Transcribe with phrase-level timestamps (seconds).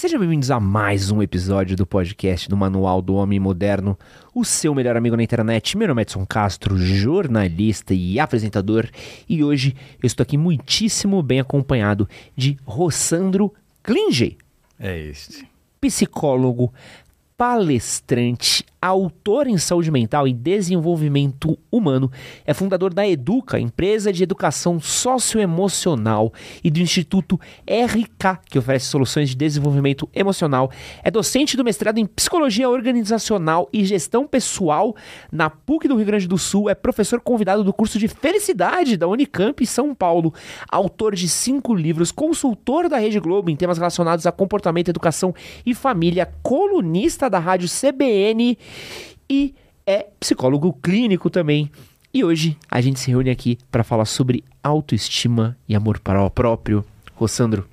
[0.00, 3.98] Sejam bem-vindos a mais um episódio do podcast do Manual do Homem Moderno,
[4.34, 5.76] o seu melhor amigo na internet.
[5.76, 8.88] Meu nome é Edson Castro, jornalista e apresentador,
[9.28, 14.38] e hoje eu estou aqui muitíssimo bem acompanhado de Rossandro Klinge,
[14.78, 15.46] É este.
[15.78, 16.72] psicólogo,
[17.36, 22.10] palestrante, autor em saúde mental e desenvolvimento humano,
[22.46, 26.32] é fundador da Educa, empresa de educação socioemocional,
[26.64, 30.70] e do Instituto RK, que oferece soluções de desenvolvimento emocional.
[31.02, 34.94] É docente do mestrado em psicologia organizacional e gestão pessoal
[35.30, 39.06] na PUC do Rio Grande do Sul, é professor convidado do curso de felicidade da
[39.06, 40.32] Unicamp São Paulo,
[40.70, 45.34] autor de cinco livros, consultor da Rede Globo em temas relacionados a comportamento, educação
[45.66, 48.56] e família, colunista da rádio CBN
[49.28, 49.54] e
[49.86, 51.70] é psicólogo clínico também.
[52.12, 56.30] E hoje a gente se reúne aqui para falar sobre autoestima e amor para o
[56.30, 56.84] próprio.
[57.14, 57.66] Rossandro,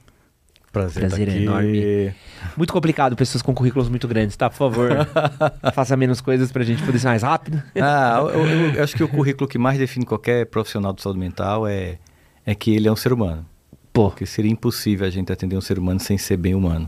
[0.71, 1.41] Prazer, Prazer tá aqui.
[1.43, 2.13] enorme.
[2.55, 4.47] muito complicado, pessoas com currículos muito grandes, tá?
[4.49, 4.89] Por favor,
[5.73, 7.63] faça menos coisas pra gente poder ser mais rápido.
[7.81, 11.17] Ah, eu, eu- eu acho que o currículo que mais define qualquer profissional de saúde
[11.19, 11.97] mental é,
[12.45, 13.43] é que ele é um ser humano.
[13.91, 16.87] Pô, Porque seria impossível a gente atender um ser humano sem ser bem humano.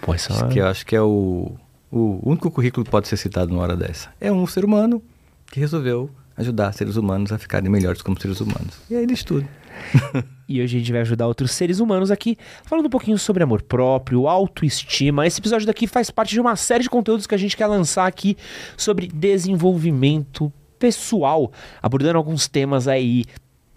[0.00, 0.48] pô, isso Isso é...
[0.48, 1.52] que eu acho que é o,
[1.90, 4.10] o único currículo que pode ser citado numa hora dessa.
[4.20, 5.02] É um ser humano
[5.50, 8.80] que resolveu ajudar seres humanos a ficarem melhores como seres humanos.
[8.88, 9.46] E aí diz tudo.
[10.50, 13.62] E hoje a gente vai ajudar outros seres humanos aqui, falando um pouquinho sobre amor
[13.62, 15.24] próprio, autoestima.
[15.24, 18.04] Esse episódio daqui faz parte de uma série de conteúdos que a gente quer lançar
[18.04, 18.36] aqui
[18.76, 23.26] sobre desenvolvimento pessoal, abordando alguns temas aí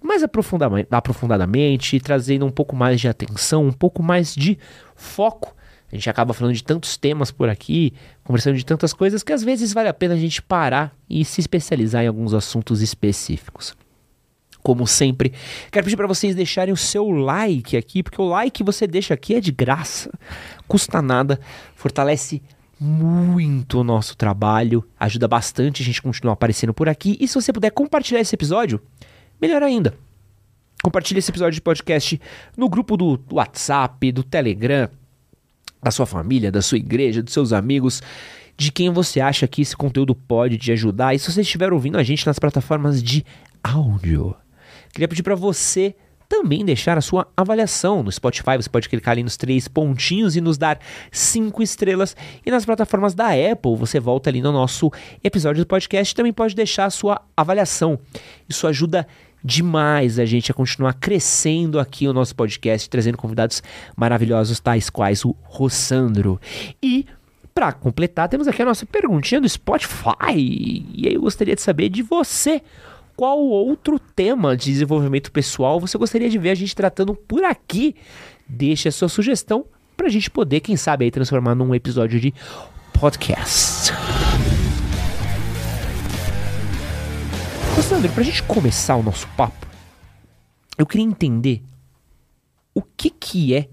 [0.02, 4.58] mais aprofundadamente, trazendo um pouco mais de atenção, um pouco mais de
[4.96, 5.56] foco.
[5.94, 7.94] A gente acaba falando de tantos temas por aqui,
[8.24, 11.40] conversando de tantas coisas que às vezes vale a pena a gente parar e se
[11.40, 13.76] especializar em alguns assuntos específicos.
[14.64, 15.32] Como sempre,
[15.72, 19.14] quero pedir para vocês deixarem o seu like aqui, porque o like que você deixa
[19.14, 20.10] aqui é de graça,
[20.68, 21.40] custa nada,
[21.76, 22.42] fortalece
[22.80, 27.18] muito o nosso trabalho, ajuda bastante a gente continuar aparecendo por aqui.
[27.20, 28.82] E se você puder compartilhar esse episódio,
[29.40, 29.94] melhor ainda.
[30.82, 32.20] Compartilhe esse episódio de podcast
[32.58, 34.90] no grupo do WhatsApp, do Telegram,
[35.84, 38.02] da sua família, da sua igreja, dos seus amigos,
[38.58, 41.14] de quem você acha que esse conteúdo pode te ajudar.
[41.14, 43.26] E se você estiver ouvindo a gente nas plataformas de
[43.64, 44.36] áudio,
[44.92, 45.96] queria pedir para você
[46.30, 48.58] também deixar a sua avaliação no Spotify.
[48.58, 50.80] Você pode clicar ali nos três pontinhos e nos dar
[51.12, 52.16] cinco estrelas.
[52.44, 54.92] E nas plataformas da Apple, você volta ali no nosso
[55.24, 58.00] episódio do podcast e também pode deixar a sua avaliação.
[58.50, 59.08] Isso ajuda
[59.44, 63.62] demais a gente a continuar crescendo aqui o nosso podcast, trazendo convidados
[63.96, 66.40] maravilhosos tais quais o Rossandro.
[66.82, 67.06] E
[67.54, 70.36] para completar, temos aqui a nossa perguntinha do Spotify.
[70.36, 72.62] E aí eu gostaria de saber de você.
[73.16, 77.96] Qual outro tema de desenvolvimento pessoal você gostaria de ver a gente tratando por aqui?
[78.48, 79.66] Deixe a sua sugestão
[79.96, 82.34] para a gente poder, quem sabe, aí transformar num episódio de
[83.00, 83.94] podcast.
[87.82, 89.66] Sandro, pra gente começar o nosso papo,
[90.78, 91.62] eu queria entender
[92.74, 93.68] o que que é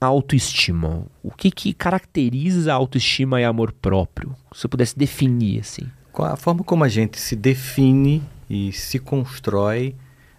[0.00, 1.04] autoestima?
[1.22, 4.34] O que que caracteriza a autoestima e amor próprio?
[4.54, 5.86] Se eu pudesse definir assim.
[6.14, 9.94] A forma como a gente se define e se constrói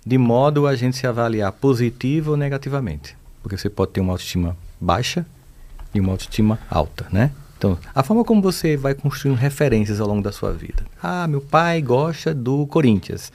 [0.06, 3.18] de modo a gente se avaliar positivo ou negativamente.
[3.42, 5.26] Porque você pode ter uma autoestima baixa
[5.94, 7.32] e uma autoestima alta, né?
[7.64, 10.84] Então, a forma como você vai construindo referências ao longo da sua vida.
[11.02, 13.32] Ah, meu pai gosta do Corinthians.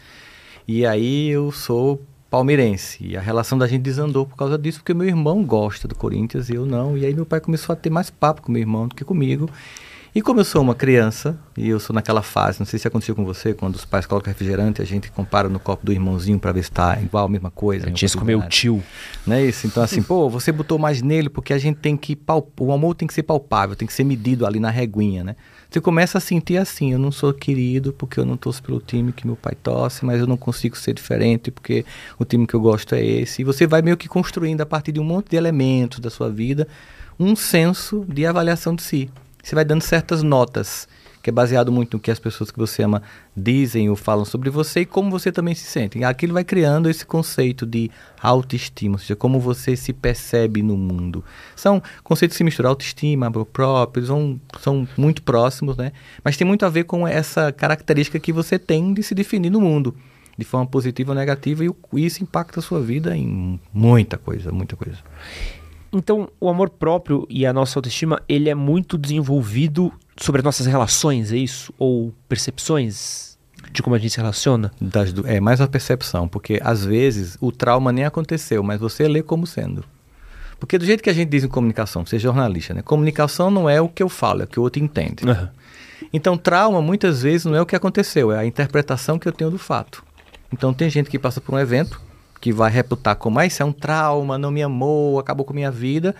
[0.66, 2.98] E aí eu sou palmeirense.
[3.00, 6.50] E a relação da gente desandou por causa disso, porque meu irmão gosta do Corinthians
[6.50, 6.94] e eu não.
[6.94, 9.48] E aí meu pai começou a ter mais papo com meu irmão do que comigo.
[10.14, 13.14] E como eu sou uma criança, e eu sou naquela fase, não sei se aconteceu
[13.14, 16.50] com você, quando os pais colocam refrigerante, a gente compara no copo do irmãozinho para
[16.50, 17.86] ver se está igual, a mesma coisa.
[17.86, 18.82] A gente ia comer o tio.
[19.26, 19.66] Não é isso?
[19.66, 22.16] Então, assim, pô, você botou mais nele porque a gente tem que.
[22.16, 22.60] Palp...
[22.60, 25.36] O amor tem que ser palpável, tem que ser medido ali na reguinha, né?
[25.70, 29.12] Você começa a sentir assim: eu não sou querido porque eu não torço pelo time
[29.12, 31.84] que meu pai torce, mas eu não consigo ser diferente porque
[32.18, 33.42] o time que eu gosto é esse.
[33.42, 36.30] E você vai meio que construindo a partir de um monte de elementos da sua
[36.30, 36.66] vida
[37.20, 39.10] um senso de avaliação de si.
[39.48, 40.86] Você vai dando certas notas
[41.22, 43.02] que é baseado muito no que as pessoas que você ama
[43.34, 46.04] dizem ou falam sobre você e como você também se sente.
[46.04, 47.90] Aquilo vai criando esse conceito de
[48.20, 51.24] autoestima, ou seja, como você se percebe no mundo.
[51.56, 55.92] São conceitos que se misturam, autoestima, amor próprio, são, são muito próximos, né?
[56.22, 59.62] Mas tem muito a ver com essa característica que você tem de se definir no
[59.62, 59.96] mundo,
[60.36, 64.76] de forma positiva ou negativa, e isso impacta a sua vida em muita coisa, muita
[64.76, 64.98] coisa.
[65.92, 70.66] Então, o amor próprio e a nossa autoestima, ele é muito desenvolvido sobre as nossas
[70.66, 71.72] relações, é isso?
[71.78, 73.38] Ou percepções
[73.72, 74.70] de como a gente se relaciona?
[74.80, 79.22] Das, é mais a percepção, porque às vezes o trauma nem aconteceu, mas você lê
[79.22, 79.84] como sendo.
[80.58, 82.82] Porque do jeito que a gente diz em comunicação, ser jornalista, né?
[82.82, 85.24] Comunicação não é o que eu falo, é o que o outro entende.
[85.24, 85.48] Uhum.
[86.12, 89.50] Então, trauma muitas vezes não é o que aconteceu, é a interpretação que eu tenho
[89.50, 90.04] do fato.
[90.52, 92.00] Então, tem gente que passa por um evento,
[92.40, 95.70] que vai reputar como, ah, isso é um trauma, não me amou, acabou com minha
[95.70, 96.14] vida.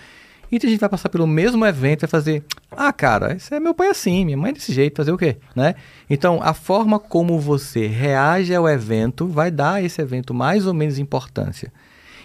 [0.50, 3.74] E a gente vai passar pelo mesmo evento e fazer, ah, cara, esse é meu
[3.74, 5.36] pai assim, minha mãe desse jeito, fazer o quê?
[5.54, 5.74] Né?
[6.08, 10.72] Então, a forma como você reage ao evento vai dar a esse evento mais ou
[10.72, 11.70] menos importância.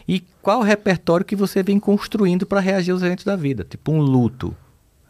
[0.07, 3.65] E qual o repertório que você vem construindo para reagir aos eventos da vida?
[3.69, 4.55] Tipo um luto.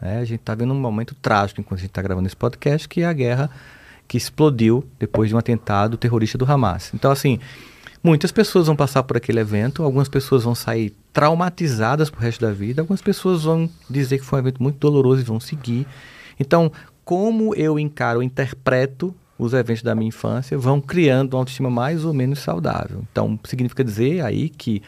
[0.00, 0.18] Né?
[0.18, 3.02] A gente está vendo um momento trágico enquanto a gente está gravando esse podcast, que
[3.02, 3.50] é a guerra
[4.06, 6.90] que explodiu depois de um atentado terrorista do Hamas.
[6.94, 7.38] Então, assim,
[8.04, 12.52] Muitas pessoas vão passar por aquele evento, algumas pessoas vão sair traumatizadas pro resto da
[12.52, 15.86] vida, algumas pessoas vão dizer que foi um evento muito doloroso e vão seguir.
[16.38, 16.70] Então,
[17.02, 22.12] como eu encaro, interpreto os eventos da minha infância, vão criando uma autoestima mais ou
[22.12, 23.02] menos saudável.
[23.10, 24.82] Então, significa dizer aí que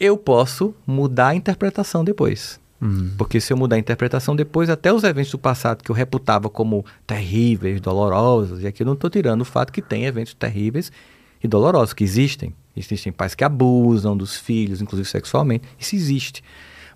[0.00, 2.58] eu posso mudar a interpretação depois.
[2.80, 3.12] Uhum.
[3.18, 6.48] Porque se eu mudar a interpretação depois, até os eventos do passado que eu reputava
[6.48, 10.90] como terríveis, dolorosos, e aqui eu não estou tirando o fato que tem eventos terríveis
[11.42, 12.54] e dolorosos, que existem.
[12.76, 15.64] Existem pais que abusam dos filhos, inclusive sexualmente.
[15.78, 16.42] Isso existe.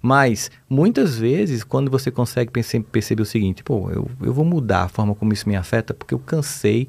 [0.00, 4.88] Mas, muitas vezes, quando você consegue perceber o seguinte, pô, eu, eu vou mudar a
[4.88, 6.88] forma como isso me afeta, porque eu cansei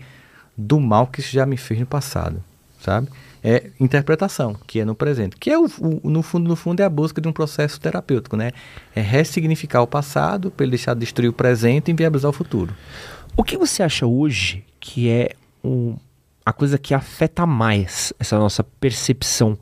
[0.58, 2.44] do mal que isso já me fez no passado,
[2.80, 3.08] sabe?
[3.42, 5.38] É interpretação, que é no presente.
[5.38, 8.36] Que é, o, o, no fundo, no fundo, é a busca de um processo terapêutico,
[8.36, 8.52] né?
[8.94, 12.76] É ressignificar o passado para ele deixar de destruir o presente e inviabilizar o futuro.
[13.38, 15.32] O que você acha hoje que é
[15.64, 15.96] um
[16.46, 19.58] a coisa que afeta mais essa nossa percepção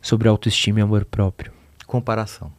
[0.00, 1.52] sobre autoestima e amor próprio?
[1.86, 2.52] Comparação.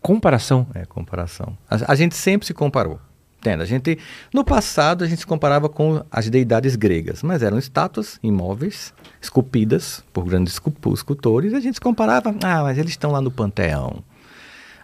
[0.00, 0.66] Comparação?
[0.74, 1.56] É, comparação.
[1.68, 2.98] A, a gente sempre se comparou.
[3.38, 3.62] Entende?
[3.62, 3.98] A gente,
[4.34, 10.02] no passado, a gente se comparava com as deidades gregas, mas eram estátuas imóveis, esculpidas
[10.12, 10.60] por grandes
[10.94, 14.02] escultores, e a gente se comparava, ah, mas eles estão lá no panteão.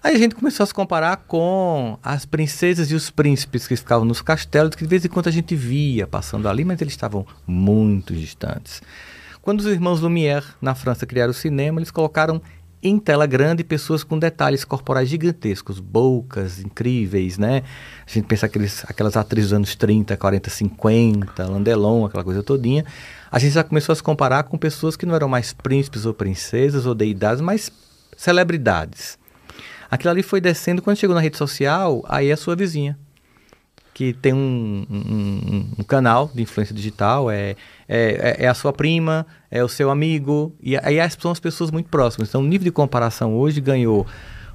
[0.05, 4.05] Aí a gente começou a se comparar com as princesas e os príncipes que ficavam
[4.05, 7.27] nos castelos, que de vez em quando a gente via passando ali, mas eles estavam
[7.47, 8.83] muito distantes.
[9.41, 12.43] Quando os irmãos Lumière, na França, criaram o cinema, eles colocaram
[12.83, 17.63] em tela grande pessoas com detalhes corporais gigantescos, bocas incríveis, né?
[18.07, 22.85] A gente pensa aqueles, aquelas atrizes dos anos 30, 40, 50, Landelon, aquela coisa todinha.
[23.33, 26.13] A gente já começou a se comparar com pessoas que não eram mais príncipes ou
[26.13, 27.73] princesas ou deidades, mas
[28.19, 29.24] celebridades.
[29.91, 32.99] Aquilo ali foi descendo, quando chegou na rede social, aí é a sua vizinha,
[33.93, 37.57] que tem um, um, um canal de influência digital, é,
[37.89, 41.89] é, é, a sua prima, é o seu amigo, e aí são as pessoas muito
[41.89, 42.29] próximas.
[42.29, 44.07] Então o nível de comparação hoje ganhou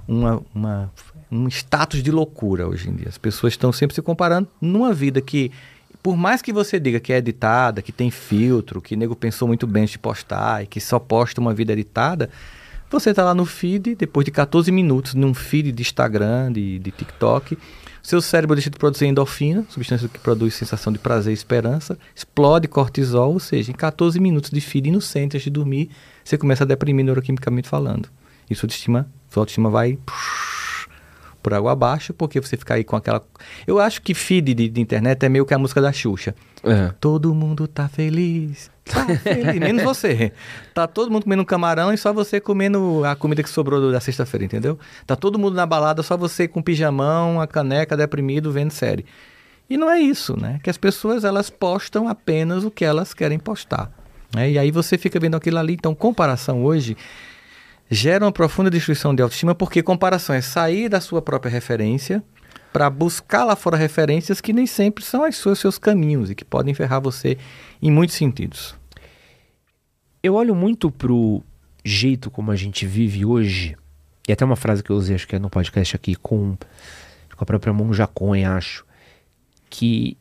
[0.07, 0.91] uma, uma,
[1.31, 3.07] um status de loucura hoje em dia.
[3.07, 5.51] As pessoas estão sempre se comparando numa vida que
[6.01, 9.47] por mais que você diga que é editada, que tem filtro, que o nego pensou
[9.47, 12.29] muito bem de postar e que só posta uma vida editada,
[12.89, 16.91] você está lá no feed, depois de 14 minutos, num feed de Instagram, de, de
[16.91, 17.57] TikTok,
[18.01, 22.67] seu cérebro deixa de produzir endorfina, substância que produz sensação de prazer e esperança, explode
[22.67, 25.89] cortisol, ou seja, em 14 minutos de feed inocente antes de dormir,
[26.23, 28.09] você começa a deprimir neuroquimicamente falando.
[28.51, 29.99] Sua autoestima, sua autoestima vai
[31.41, 33.23] por água abaixo, porque você fica aí com aquela.
[33.65, 36.35] Eu acho que feed de, de internet é meio que a música da Xuxa.
[36.63, 36.93] É.
[36.99, 38.69] Todo mundo tá feliz.
[38.85, 40.31] Tá feliz, menos você.
[40.73, 44.45] Tá todo mundo comendo camarão e só você comendo a comida que sobrou da sexta-feira,
[44.45, 44.77] entendeu?
[45.05, 49.05] Tá todo mundo na balada, só você com pijamão, a caneca, deprimido, vendo série.
[49.69, 50.59] E não é isso, né?
[50.63, 53.91] Que as pessoas elas postam apenas o que elas querem postar.
[54.35, 54.51] Né?
[54.51, 55.73] E aí você fica vendo aquilo ali.
[55.73, 56.97] Então, comparação hoje
[57.89, 62.23] gera uma profunda destruição de autoestima, porque comparação é sair da sua própria referência
[62.71, 66.45] para buscar lá fora referências que nem sempre são as suas, seus caminhos e que
[66.45, 67.37] podem ferrar você
[67.81, 68.75] em muitos sentidos.
[70.21, 71.41] Eu olho muito pro
[71.83, 73.75] jeito como a gente vive hoje,
[74.27, 76.55] e até uma frase que eu usei, acho que é no podcast aqui, com,
[77.35, 78.85] com a própria Monja Cohen, acho,
[79.69, 80.15] que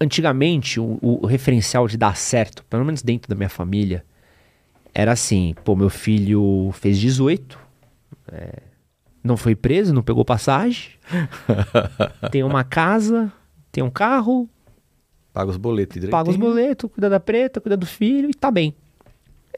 [0.00, 4.04] antigamente o, o referencial de dar certo, pelo menos dentro da minha família,
[4.98, 7.58] era assim, pô, meu filho fez 18,
[8.32, 8.62] é,
[9.22, 10.92] não foi preso, não pegou passagem,
[12.32, 13.30] tem uma casa,
[13.70, 14.48] tem um carro,
[15.34, 16.12] Paga os boletos direitinho.
[16.12, 18.74] paga os boletos, cuida da preta, cuida do filho e tá bem.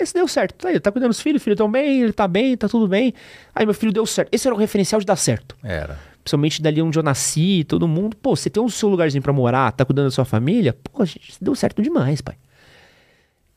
[0.00, 2.26] Esse deu certo, tá aí, tá cuidando dos filhos, o filho tão bem, ele tá
[2.26, 3.14] bem, tá tudo bem.
[3.54, 4.28] Aí meu filho deu certo.
[4.33, 5.57] Esse era o referencial de dar certo.
[5.62, 6.00] Era.
[6.25, 8.16] Principalmente dali onde eu nasci, todo mundo.
[8.16, 11.37] Pô, você tem o seu lugarzinho pra morar, tá cuidando da sua família, pô, gente,
[11.40, 12.37] deu certo demais, pai.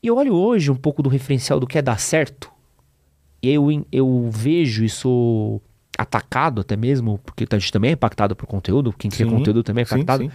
[0.02, 2.50] E eu olho hoje um pouco do referencial do que é dar certo,
[3.40, 5.62] e eu, eu vejo e sou
[5.96, 9.62] atacado até mesmo, porque a gente também é impactado por conteúdo, quem cria Sim, conteúdo
[9.62, 10.24] também é sim, impactado.
[10.24, 10.30] sim.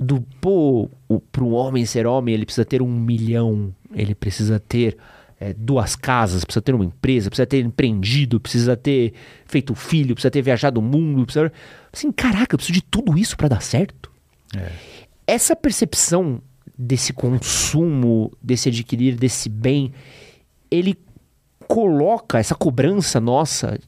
[0.00, 4.96] Do, pô, o, pro homem ser homem, ele precisa ter um milhão, ele precisa ter
[5.38, 9.12] é, duas casas, precisa ter uma empresa, precisa ter empreendido, precisa ter
[9.44, 11.52] feito filho, precisa ter viajado o mundo, precisa...
[11.92, 14.10] Assim, caraca, eu preciso de tudo isso pra dar certo?
[15.26, 16.40] Essa percepção
[16.82, 19.92] desse consumo, desse adquirir, desse bem,
[20.68, 20.98] ele
[21.68, 23.78] coloca essa cobrança nossa,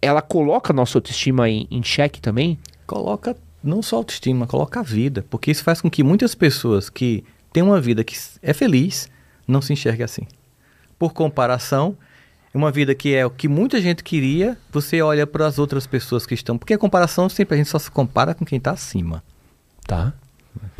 [0.00, 2.56] ela coloca a nossa autoestima em, em xeque também?
[2.86, 5.26] Coloca não só autoestima, coloca a vida.
[5.28, 9.08] Porque isso faz com que muitas pessoas que têm uma vida que é feliz
[9.46, 10.26] não se enxerguem assim.
[10.96, 11.96] Por comparação,
[12.54, 16.24] uma vida que é o que muita gente queria, você olha para as outras pessoas
[16.24, 16.56] que estão.
[16.56, 19.24] Porque a comparação sempre a gente só se compara com quem está acima.
[19.84, 20.14] Tá.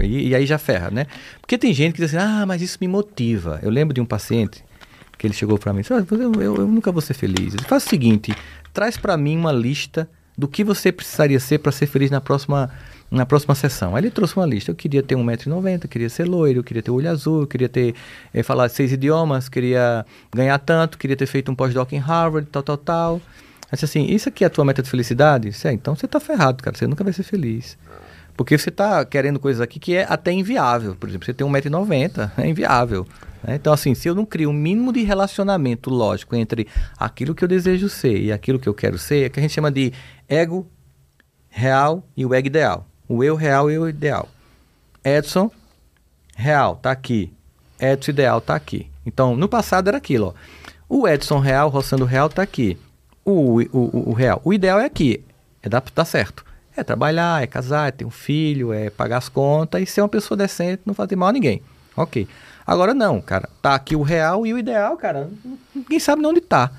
[0.01, 1.07] E, e aí já ferra, né?
[1.41, 3.59] Porque tem gente que diz assim, ah, mas isso me motiva.
[3.63, 4.65] Eu lembro de um paciente
[5.17, 7.55] que ele chegou para mim e disse, "Ah, eu, eu- eu nunca vou ser feliz.
[7.55, 8.33] Ele faz o seguinte,
[8.73, 12.71] traz para mim uma lista do que você precisaria ser para ser feliz na próxima,
[13.11, 13.97] na próxima sessão.
[13.97, 14.71] Aí ele trouxe uma lista.
[14.71, 17.95] Eu queria ter 1,90m, queria ser loiro, queria ter olho azul, queria ter
[18.33, 22.63] eh, falar seis idiomas, queria ganhar tanto, queria ter feito um pós-doc em Harvard, tal,
[22.63, 23.23] tal, tal.
[23.73, 25.51] Aí assim, isso aqui é a tua meta de felicidade?
[25.51, 27.77] Disse, "É, então você tá ferrado, cara, você nunca vai ser feliz.
[28.39, 30.95] Porque você está querendo coisas aqui que é até inviável.
[30.95, 33.05] Por exemplo, você tem 1,90m, é inviável.
[33.43, 33.57] né?
[33.57, 37.49] Então, assim, se eu não crio um mínimo de relacionamento lógico entre aquilo que eu
[37.49, 39.93] desejo ser e aquilo que eu quero ser, é que a gente chama de
[40.29, 40.71] ego
[41.49, 42.87] real e o ego ideal.
[43.09, 44.29] O eu real e o ideal.
[45.03, 45.51] Edson,
[46.37, 47.33] real, tá aqui.
[47.81, 48.89] Edson ideal tá aqui.
[49.05, 50.35] Então, no passado era aquilo, ó.
[50.89, 52.79] O Edson real, roçando real, tá aqui.
[53.25, 54.41] O, o, o, o real.
[54.45, 55.25] O ideal é aqui.
[55.61, 56.47] É dar, dar certo.
[56.79, 60.09] É trabalhar, é casar, é ter um filho, é pagar as contas e ser uma
[60.09, 61.61] pessoa decente, não fazer mal a ninguém.
[61.97, 62.29] Ok.
[62.65, 63.49] Agora não, cara.
[63.61, 65.29] Tá aqui o real e o ideal, cara.
[65.75, 66.71] Ninguém sabe onde tá.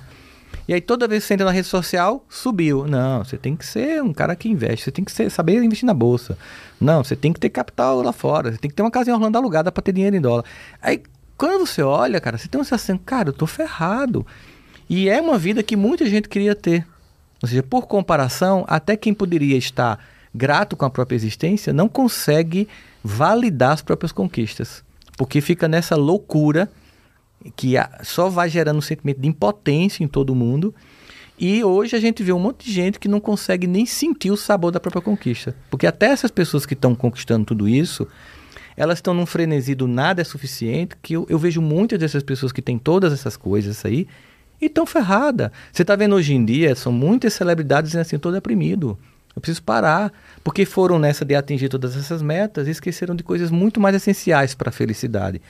[0.70, 2.88] E aí toda vez que você entra na rede social, subiu.
[2.88, 5.86] Não, você tem que ser um cara que investe, você tem que ser, saber investir
[5.86, 6.38] na bolsa.
[6.80, 9.14] Não, você tem que ter capital lá fora, você tem que ter uma casa em
[9.14, 10.46] Orlando alugada para ter dinheiro em dólar.
[10.82, 11.04] Aí
[11.36, 14.26] quando você olha, cara, você tem uma sensação, cara, eu tô ferrado.
[14.90, 16.86] E é uma vida que muita gente queria ter.
[17.42, 20.00] Ou seja, por comparação, até quem poderia estar
[20.34, 22.68] grato com a própria existência não consegue
[23.04, 24.84] validar as próprias conquistas.
[25.18, 26.70] Porque fica nessa loucura
[27.56, 30.74] que só vai gerando um sentimento de impotência em todo mundo.
[31.38, 34.38] E hoje a gente vê um monte de gente que não consegue nem sentir o
[34.38, 35.56] sabor da própria conquista.
[35.70, 38.06] Porque até essas pessoas que estão conquistando tudo isso,
[38.76, 42.52] elas estão num frenesi do nada é suficiente, que eu, eu vejo muitas dessas pessoas
[42.52, 44.06] que têm todas essas coisas aí
[44.62, 45.52] e estão ferradas.
[45.72, 48.98] Você está vendo hoje em dia, são muitas celebridades dizendo assim, estou deprimido.
[49.36, 50.12] Eu preciso parar.
[50.44, 54.54] Porque foram nessa de atingir todas essas metas e esqueceram de coisas muito mais essenciais
[54.54, 55.42] para a felicidade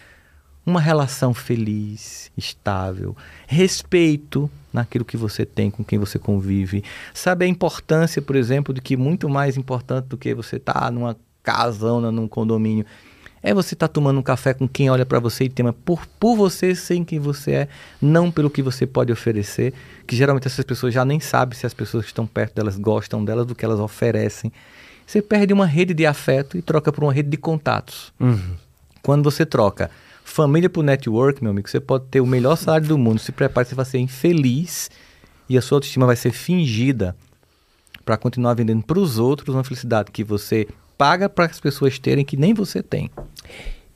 [0.65, 3.15] uma relação feliz, estável,
[3.47, 6.83] respeito naquilo que você tem, com quem você convive.
[7.13, 11.17] Sabe a importância, por exemplo, de que muito mais importante do que você estar numa
[11.41, 12.85] casona, num condomínio,
[13.41, 16.35] é você estar tomando um café com quem olha para você e tema por, por
[16.35, 17.67] você ser quem você é,
[18.01, 19.73] não pelo que você pode oferecer,
[20.05, 23.23] que geralmente essas pessoas já nem sabem se as pessoas que estão perto delas gostam
[23.23, 24.51] delas, do que elas oferecem.
[25.05, 28.13] Você perde uma rede de afeto e troca por uma rede de contatos.
[29.01, 29.89] Quando você troca
[30.23, 33.19] família por network, meu amigo, você pode ter o melhor salário do mundo.
[33.19, 34.89] Se prepare, você vai ser infeliz
[35.49, 37.15] e a sua autoestima vai ser fingida
[38.05, 40.67] para continuar vendendo para os outros uma felicidade que você
[40.99, 43.09] paga para as pessoas terem que nem você tem.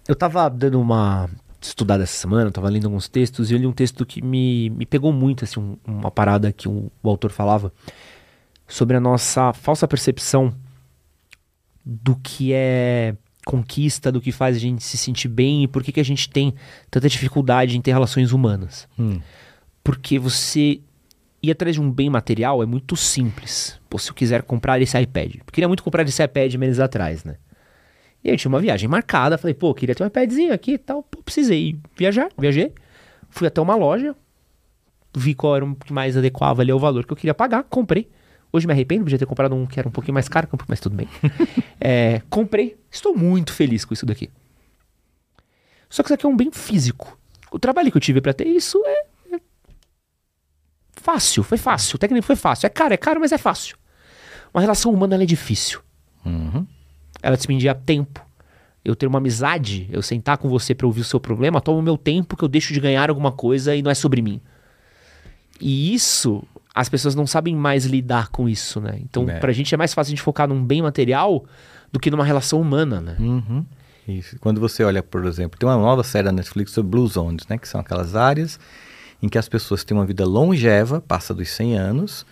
[0.07, 1.29] Eu tava dando uma
[1.61, 4.69] estudada essa semana, eu tava lendo alguns textos e eu li um texto que me,
[4.69, 7.73] me pegou muito, assim, um- uma parada que o, o autor falava
[8.67, 10.53] sobre a nossa falsa percepção
[11.85, 15.91] do que é conquista, do que faz a gente se sentir bem e por que,
[15.91, 16.53] que a gente tem
[16.89, 18.87] tanta dificuldade em ter relações humanas.
[19.83, 20.79] Porque você
[21.43, 23.79] ir atrás de um bem material é muito simples.
[23.89, 25.35] Pô, se eu quiser comprar esse iPad.
[25.35, 27.35] Eu queria muito comprar esse iPad meses atrás, né?
[28.23, 29.37] E aí eu tinha uma viagem marcada.
[29.37, 31.03] Falei, pô, queria ter um iPadzinho aqui e tal.
[31.03, 32.29] Pô, precisei viajar.
[32.37, 32.73] Viajei.
[33.29, 34.15] Fui até uma loja.
[35.15, 37.63] Vi qual era o que mais adequava ali ao valor que eu queria pagar.
[37.63, 38.09] Comprei.
[38.51, 40.95] Hoje me arrependo, podia ter comprado um que era um pouquinho mais caro, mas tudo
[40.95, 41.07] bem.
[41.85, 42.77] É, comprei.
[42.89, 44.29] Estou muito feliz com isso daqui.
[45.89, 47.19] Só que isso aqui é um bem físico.
[47.51, 49.05] O trabalho que eu tive pra ter isso é
[51.03, 51.95] fácil, foi fácil.
[51.95, 52.65] O técnico foi fácil.
[52.65, 53.75] É caro, é caro, mas é fácil.
[54.53, 55.81] Uma relação humana ela é difícil.
[57.21, 58.25] Ela despendia tempo.
[58.83, 61.81] Eu ter uma amizade, eu sentar com você pra ouvir o seu problema, toma o
[61.81, 64.41] meu tempo que eu deixo de ganhar alguma coisa e não é sobre mim.
[65.59, 66.43] E isso,
[66.75, 68.97] as pessoas não sabem mais lidar com isso, né?
[69.01, 69.39] Então, É.
[69.39, 71.45] pra gente é mais fácil a gente focar num bem material
[71.93, 73.15] do que numa relação humana, né?
[73.19, 73.65] Uhum.
[74.05, 74.37] Isso.
[74.39, 77.57] Quando você olha, por exemplo, tem uma nova série da Netflix sobre Blue Zones, né?
[77.57, 78.59] Que são aquelas áreas
[79.23, 82.25] em que as pessoas têm uma vida longeva, passa dos 100 anos,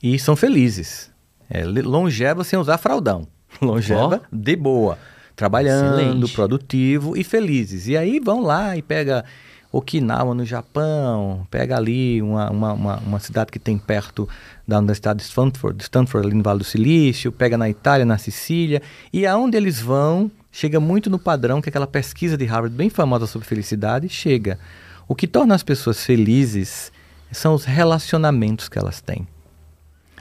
[0.00, 1.10] e são felizes.
[1.50, 3.26] É, longeva sem usar fraldão.
[3.60, 4.96] Longeva de boa.
[5.34, 6.32] Trabalhando, Excelente.
[6.32, 7.88] produtivo e felizes.
[7.88, 9.24] E aí vão lá e pega
[9.72, 14.28] Okinawa no Japão, pega ali uma, uma, uma, uma cidade que tem perto
[14.66, 18.80] da Universidade de Stanford, Stanford ali no Vale do Silício, pega na Itália, na Sicília,
[19.12, 23.26] e aonde eles vão, chega muito no padrão que aquela pesquisa de Harvard bem famosa
[23.26, 24.58] sobre felicidade chega.
[25.08, 26.92] O que torna as pessoas felizes
[27.32, 29.26] são os relacionamentos que elas têm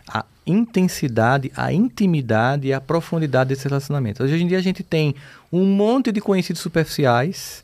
[0.07, 4.21] a intensidade, a intimidade e a profundidade desses relacionamentos.
[4.21, 5.13] Hoje em dia a gente tem
[5.51, 7.63] um monte de conhecidos superficiais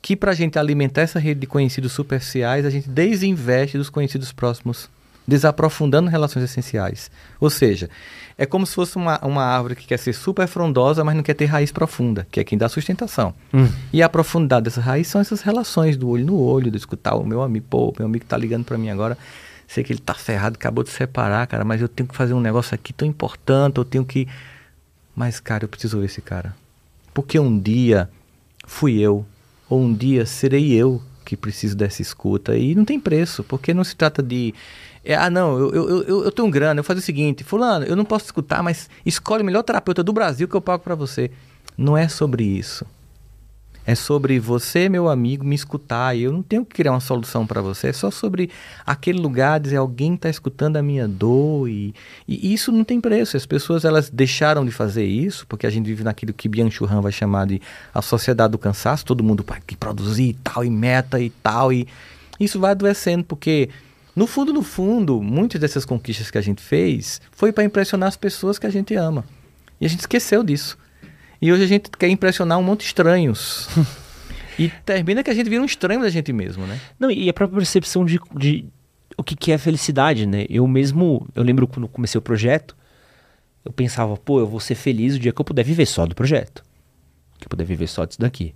[0.00, 4.30] que para a gente alimentar essa rede de conhecidos superficiais, a gente desinveste dos conhecidos
[4.30, 4.88] próximos,
[5.26, 7.10] desaprofundando relações essenciais.
[7.40, 7.90] Ou seja,
[8.38, 11.34] é como se fosse uma, uma árvore que quer ser super frondosa, mas não quer
[11.34, 13.34] ter raiz profunda, que é quem dá sustentação.
[13.92, 17.26] E a profundidade dessa raiz são essas relações do olho no olho, de escutar o
[17.26, 19.18] meu amigo, pô, meu amigo tá ligando para mim agora,
[19.66, 22.40] sei que ele tá ferrado, acabou de separar, cara, mas eu tenho que fazer um
[22.40, 24.28] negócio aqui tão importante, eu tenho que.
[25.16, 26.54] Mas, cara, eu preciso ver esse cara.
[27.12, 28.08] Porque um dia
[28.64, 29.26] fui eu,
[29.68, 32.56] ou um dia serei eu que preciso dessa escuta.
[32.56, 34.54] E não tem preço, porque não se trata de.
[35.08, 37.96] É, ah, não, eu, eu, eu, eu tenho grana, eu faço o seguinte, Fulano, eu
[37.96, 41.30] não posso escutar, mas escolhe o melhor terapeuta do Brasil que eu pago para você.
[41.78, 42.84] Não é sobre isso.
[43.86, 46.14] É sobre você, meu amigo, me escutar.
[46.14, 47.88] Eu não tenho que criar uma solução para você.
[47.88, 48.50] É só sobre
[48.84, 51.70] aquele lugar, dizer alguém está escutando a minha dor.
[51.70, 51.94] E,
[52.28, 53.34] e isso não tem preço.
[53.34, 57.00] As pessoas elas deixaram de fazer isso, porque a gente vive naquilo que Byung-Chul Han
[57.00, 57.62] vai chamar de
[57.94, 59.06] a sociedade do cansaço.
[59.06, 61.72] Todo mundo vai produzir e tal, e meta e tal.
[61.72, 61.88] E
[62.38, 63.70] isso vai adoecendo, porque
[64.18, 68.16] no fundo, no fundo, muitas dessas conquistas que a gente fez foi para impressionar as
[68.16, 69.24] pessoas que a gente ama.
[69.80, 70.76] E a gente esqueceu disso.
[71.40, 73.68] E hoje a gente quer impressionar um monte de estranhos.
[74.58, 76.80] e termina que a gente vira um estranho da gente mesmo, né?
[76.98, 78.64] Não, e a própria percepção de, de
[79.16, 80.46] o que, que é felicidade, né?
[80.50, 82.76] Eu mesmo, eu lembro quando comecei o projeto,
[83.64, 86.16] eu pensava, pô, eu vou ser feliz o dia que eu puder viver só do
[86.16, 86.64] projeto.
[87.38, 88.52] Que eu puder viver só disso daqui.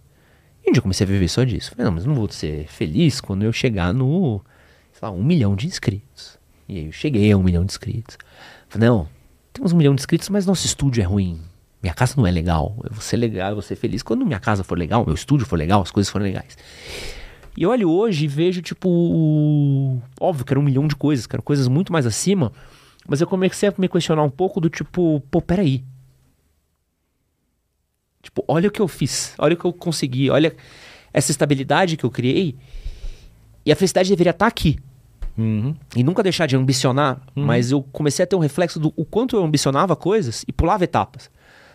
[0.67, 1.71] E um dia eu comecei a viver só disso.
[1.71, 4.43] Falei, não, mas não vou ser feliz quando eu chegar no,
[5.03, 6.39] sei lá, um milhão de inscritos.
[6.69, 8.17] E aí eu cheguei a um milhão de inscritos.
[8.69, 9.09] Falei, não,
[9.53, 11.41] temos um milhão de inscritos, mas nosso estúdio é ruim.
[11.83, 12.77] Minha casa não é legal.
[12.85, 15.45] Eu vou ser legal, eu vou ser feliz quando minha casa for legal, meu estúdio
[15.45, 16.57] for legal, as coisas forem legais.
[17.57, 21.35] E eu olho hoje e vejo, tipo, óbvio que era um milhão de coisas, que
[21.35, 22.53] eram coisas muito mais acima,
[23.07, 25.85] mas eu comecei a me questionar um pouco do tipo, pô, peraí.
[28.23, 30.55] Tipo, olha o que eu fiz, olha o que eu consegui, olha
[31.13, 32.57] essa estabilidade que eu criei.
[33.67, 34.79] E a felicidade deveria estar aqui.
[35.97, 39.37] E nunca deixar de ambicionar, mas eu comecei a ter um reflexo do o quanto
[39.37, 41.31] eu ambicionava coisas e pulava etapas.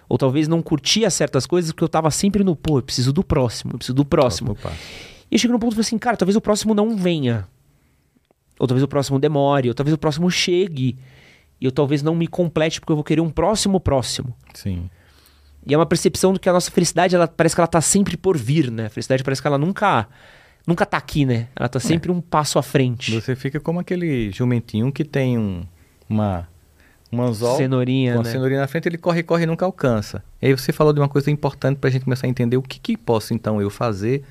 [0.10, 3.24] Ou talvez não curtia certas coisas porque eu tava sempre no, pô, eu preciso do
[3.24, 4.52] próximo, eu preciso do próximo.
[4.52, 4.72] Opa.
[5.30, 7.46] E eu chego num ponto e falei assim, cara, talvez o próximo não venha.
[8.58, 10.98] Ou talvez o próximo demore, ou talvez o próximo chegue.
[11.60, 14.34] E eu talvez não me complete porque eu vou querer um próximo próximo.
[14.54, 14.90] Sim.
[15.66, 18.16] E é uma percepção do que a nossa felicidade, ela parece que ela tá sempre
[18.16, 18.86] por vir, né?
[18.86, 20.08] A felicidade parece que ela nunca
[20.68, 21.48] nunca tá aqui, né?
[21.56, 23.14] Ela tá sempre um passo à frente.
[23.20, 25.64] Você fica como aquele jumentinho que tem um,
[26.10, 26.48] uma,
[27.12, 28.32] um anzol Cenourinha, com a né?
[28.32, 30.22] cenourinha na frente, ele corre, corre e nunca alcança.
[30.42, 32.80] E aí você falou de uma coisa importante pra gente começar a entender o que,
[32.80, 34.24] que posso então eu fazer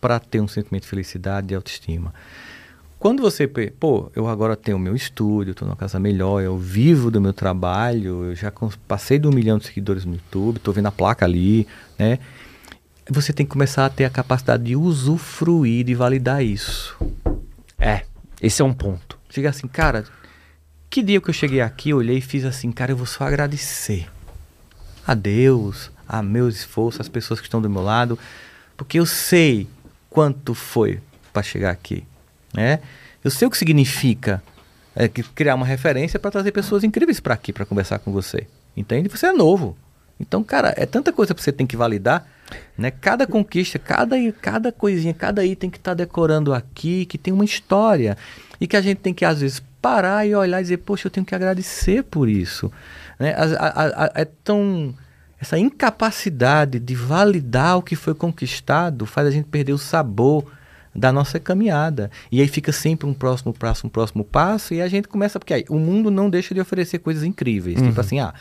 [0.00, 2.12] para ter um sentimento de felicidade e autoestima.
[2.98, 7.10] Quando você, pô, eu agora tenho o meu estúdio, estou numa casa melhor, eu vivo
[7.10, 8.52] do meu trabalho, eu já
[8.88, 11.66] passei de um milhão de seguidores no YouTube, estou vendo a placa ali,
[11.98, 12.18] né?
[13.08, 16.96] Você tem que começar a ter a capacidade de usufruir, de validar isso.
[17.78, 18.04] É,
[18.40, 19.18] esse é um ponto.
[19.28, 20.04] Chega assim, cara,
[20.88, 24.08] que dia que eu cheguei aqui, olhei e fiz assim, cara, eu vou só agradecer
[25.06, 28.18] a Deus, a meus esforços, as pessoas que estão do meu lado,
[28.76, 29.68] porque eu sei
[30.08, 31.00] quanto foi
[31.32, 32.04] para chegar aqui,
[32.54, 32.80] né?
[33.22, 34.42] Eu sei o que significa
[34.94, 38.46] é, criar uma referência para trazer pessoas incríveis para aqui para conversar com você.
[38.76, 39.08] Entende?
[39.08, 39.76] Você é novo.
[40.18, 42.26] Então, cara, é tanta coisa que você tem que validar,
[42.76, 42.90] né?
[42.90, 48.16] Cada conquista, cada, cada coisinha, cada item que está decorando aqui, que tem uma história
[48.60, 51.10] e que a gente tem que às vezes parar e olhar e dizer, poxa, eu
[51.10, 52.72] tenho que agradecer por isso,
[53.18, 53.34] né?
[53.34, 54.94] A, a, a, é tão
[55.40, 60.46] essa incapacidade de validar o que foi conquistado faz a gente perder o sabor
[60.94, 62.10] da nossa caminhada.
[62.30, 65.52] E aí fica sempre um próximo passo, um próximo passo, e a gente começa, porque
[65.52, 67.74] aí o mundo não deixa de oferecer coisas incríveis.
[67.74, 67.90] Tipo uhum.
[67.90, 68.32] Tipo assim, ah,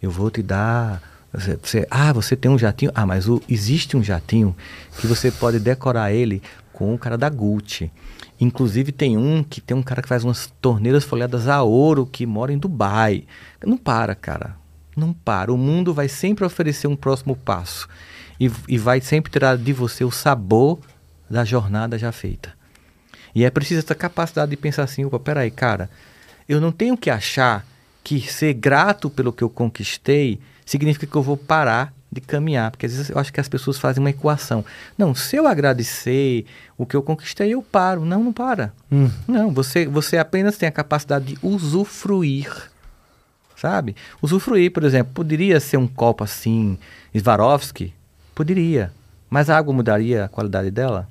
[0.00, 1.02] eu vou te dar.
[1.36, 2.90] Você, você, ah, você tem um jatinho?
[2.94, 4.56] Ah, mas o, existe um jatinho
[4.98, 7.90] que você pode decorar ele com o cara da Gucci.
[8.40, 12.24] Inclusive tem um que tem um cara que faz umas torneiras folhadas a ouro que
[12.24, 13.24] mora em Dubai.
[13.64, 14.56] Não para, cara.
[14.96, 15.52] Não para.
[15.52, 17.86] O mundo vai sempre oferecer um próximo passo.
[18.40, 20.78] E, e vai sempre tirar de você o sabor
[21.28, 22.54] da jornada já feita.
[23.34, 25.90] E é preciso essa capacidade de pensar assim, opa, peraí, cara,
[26.48, 27.66] eu não tenho que achar
[28.02, 32.86] que ser grato pelo que eu conquistei significa que eu vou parar de caminhar, porque
[32.86, 34.64] às vezes eu acho que as pessoas fazem uma equação.
[34.98, 36.44] Não, se eu agradecer
[36.76, 38.04] o que eu conquistei, eu paro.
[38.04, 38.72] Não, não para.
[38.90, 39.10] Hum.
[39.26, 42.50] Não, você, você apenas tem a capacidade de usufruir,
[43.56, 43.94] sabe?
[44.20, 46.78] Usufruir, por exemplo, poderia ser um copo assim,
[47.16, 47.94] Swarovski?
[48.34, 48.92] Poderia.
[49.28, 51.08] Mas a água mudaria a qualidade dela?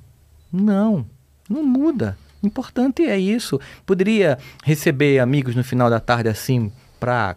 [0.52, 1.06] Não,
[1.48, 2.16] não muda.
[2.42, 3.60] Importante é isso.
[3.84, 7.36] Poderia receber amigos no final da tarde assim para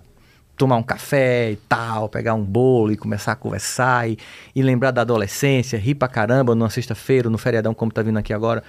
[0.59, 4.17] tomar um café e tal, pegar um bolo e começar a conversar e,
[4.53, 8.33] e lembrar da adolescência, rir pra caramba numa sexta-feira, no feriadão como tá vindo aqui
[8.33, 8.61] agora,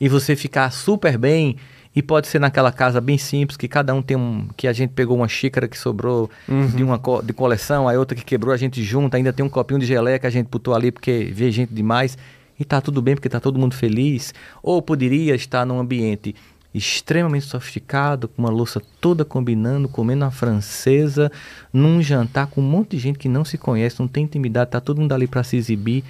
[0.00, 1.56] e você ficar super bem
[1.94, 4.90] e pode ser naquela casa bem simples que cada um tem um que a gente
[4.90, 6.68] pegou uma xícara que sobrou uhum.
[6.68, 9.48] de uma co de coleção, a outra que quebrou a gente junta, ainda tem um
[9.48, 12.16] copinho de geleia que a gente botou ali porque vê gente demais
[12.58, 16.36] e tá tudo bem porque tá todo mundo feliz, ou poderia estar num ambiente
[16.74, 21.30] extremamente sofisticado, com uma louça toda combinando, comendo uma francesa,
[21.72, 24.80] num jantar com um monte de gente que não se conhece, não tem intimidade, tá
[24.80, 26.02] todo mundo ali para se exibir.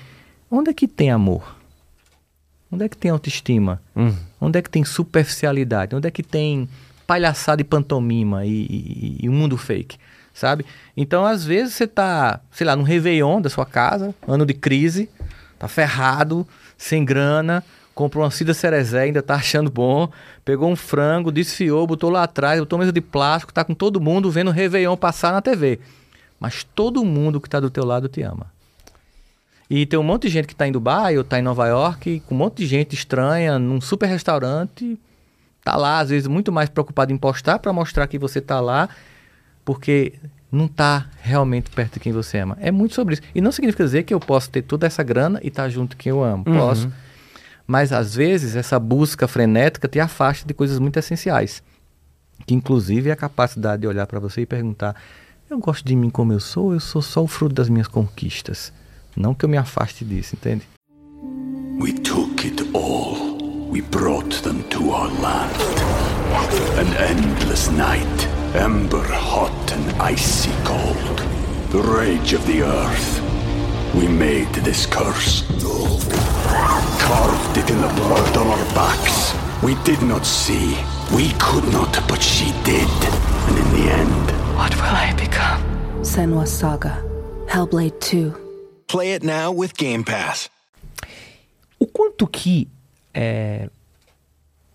[0.50, 1.56] Onde é que tem amor?
[2.70, 3.82] Onde é que tem autoestima?
[3.96, 4.14] Hum.
[4.40, 5.94] Onde é que tem superficialidade?
[5.94, 6.68] Onde é que tem
[7.06, 9.98] palhaçada e pantomima e, e, e, um mundo fake?
[10.32, 10.64] Sabe?
[10.96, 15.10] Então, às vezes, você tá, sei lá, no Réveillon da sua casa, ano de crise,
[15.58, 16.46] tá ferrado,
[16.78, 17.62] sem grana,
[17.94, 20.10] comprou uma Cida Cerezé, ainda tá achando bom,
[20.44, 24.30] pegou um frango, desfiou, botou lá atrás, botou mesa de plástico, tá com todo mundo
[24.30, 25.78] vendo o Réveillon passar na TV.
[26.40, 28.46] Mas todo mundo que tá do teu lado te ama.
[29.70, 32.20] E tem um monte de gente que tá em Dubai ou tá em Nova York,
[32.26, 34.98] com um monte de gente estranha, num super restaurante,
[35.64, 38.88] tá lá, às vezes, muito mais preocupado em postar para mostrar que você tá lá,
[39.64, 40.14] porque
[40.50, 42.58] não tá realmente perto de quem você ama.
[42.60, 43.22] É muito sobre isso.
[43.34, 45.96] E não significa dizer que eu posso ter toda essa grana e estar tá junto
[45.96, 46.44] com quem eu amo.
[46.46, 46.58] Uhum.
[46.58, 46.92] Posso.
[47.66, 51.62] Mas às vezes essa busca frenética te afasta de coisas muito essenciais,
[52.46, 54.96] que inclusive é a capacidade de olhar para você e perguntar:
[55.52, 58.72] eu gosto de mim como eu sou, eu sou só o fruto das minhas conquistas.
[59.14, 60.66] Não que eu me afaste disso, entende?
[61.78, 63.38] We took it all.
[63.70, 65.52] We brought them to our land.
[66.78, 71.20] An endless night, ember hot and icy cold.
[71.70, 73.20] The rage of the earth.
[73.94, 75.44] We made this curse.
[76.98, 79.34] Carved it in the blood on our backs.
[79.62, 80.76] We did not see.
[81.14, 82.88] We could not, but she did.
[83.48, 84.32] And in the end...
[84.56, 85.62] What will I become?
[86.02, 87.02] Senwa Saga.
[87.46, 88.32] Hellblade 2.
[88.86, 90.50] Play it now with Game Pass.
[91.78, 92.68] O quanto que
[93.14, 93.68] é,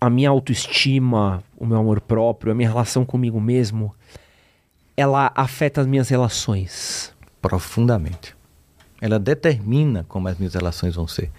[0.00, 3.94] a minha autoestima, o meu amor próprio, a minha relação comigo mesmo,
[4.96, 7.12] ela afeta as minhas relações?
[7.40, 8.37] Profundamente.
[9.00, 11.30] Ela determina como as minhas relações vão ser.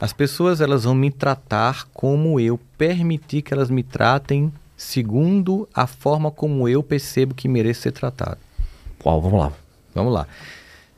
[0.00, 5.86] As pessoas elas vão me tratar como eu permitir que elas me tratem segundo a
[5.86, 8.38] forma como eu percebo que mereço ser tratado.
[8.98, 9.20] Qual?
[9.20, 9.52] Vamos lá.
[9.94, 10.26] Vamos lá.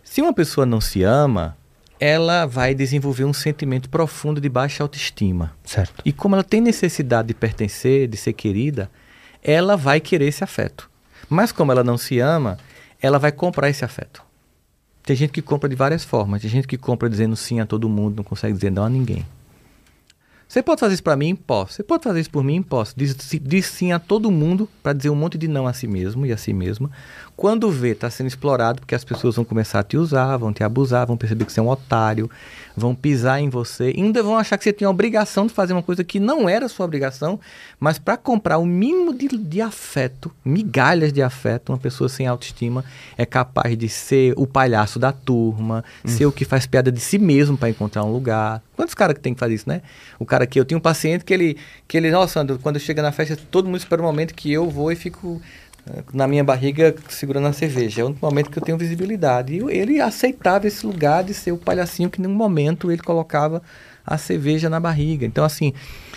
[0.03, 1.57] Se uma pessoa não se ama,
[2.01, 5.53] ela vai desenvolver um sentimento profundo de baixa autoestima.
[5.65, 6.03] Certo.
[6.05, 8.91] E como ela tem necessidade de pertencer, de ser querida,
[9.43, 10.89] ela vai querer esse afeto.
[11.29, 12.59] Mas como ela não se ama,
[13.01, 14.23] ela vai comprar esse afeto.
[15.09, 16.43] Tem gente que compra de várias formas.
[16.43, 19.25] Tem gente que compra dizendo sim a todo mundo, não consegue dizer não a ninguém.
[20.47, 21.35] Você pode fazer isso para mim?
[21.35, 21.73] Posso.
[21.73, 22.63] Você pode fazer isso por mim?
[22.63, 22.93] Posso.
[22.95, 26.27] Diz, diz sim a todo mundo para dizer um monte de não a si mesmo
[26.27, 26.91] e a si mesma.
[27.35, 30.63] Quando vê, está sendo explorado, porque as pessoas vão começar a te usar, vão te
[30.63, 32.31] abusar, vão perceber que você é um otário,
[32.79, 35.83] vão pisar em você, ainda vão achar que você tem a obrigação de fazer uma
[35.83, 37.39] coisa que não era sua obrigação,
[37.79, 42.85] mas para comprar o mínimo de, de afeto, migalhas de afeto, uma pessoa sem autoestima
[43.17, 46.09] é capaz de ser o palhaço da turma, hum.
[46.09, 48.63] ser o que faz piada de si mesmo para encontrar um lugar.
[48.75, 49.83] Quantos caras que tem que fazer isso, né?
[50.19, 53.03] O cara que eu tinha um paciente que ele, que ele, nossa, Sandro, quando chega
[53.03, 55.43] na festa, todo mundo espera o um momento que eu vou e fico
[56.13, 58.01] na minha barriga segurando a cerveja.
[58.01, 59.55] É o único momento que eu tenho visibilidade.
[59.55, 63.63] E ele aceitava esse lugar de ser o palhacinho que, num momento, ele colocava
[64.07, 65.27] a cerveja na barriga.
[65.27, 65.73] Então, assim,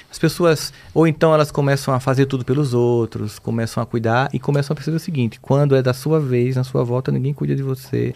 [0.10, 4.40] as pessoas, ou então elas começam a fazer tudo pelos outros, começam a cuidar e
[4.40, 7.56] começam a perceber o seguinte: quando é da sua vez, na sua volta, ninguém cuida
[7.56, 8.14] de você,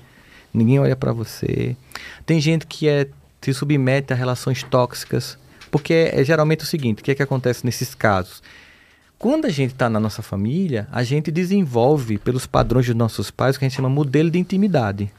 [0.53, 1.75] ninguém olha para você.
[2.25, 3.07] Tem gente que é,
[3.41, 5.37] se submete a relações tóxicas,
[5.71, 8.41] porque é, é geralmente o seguinte: o que é que acontece nesses casos?
[9.17, 13.55] Quando a gente está na nossa família, a gente desenvolve, pelos padrões dos nossos pais,
[13.55, 15.11] o que a gente chama modelo de intimidade.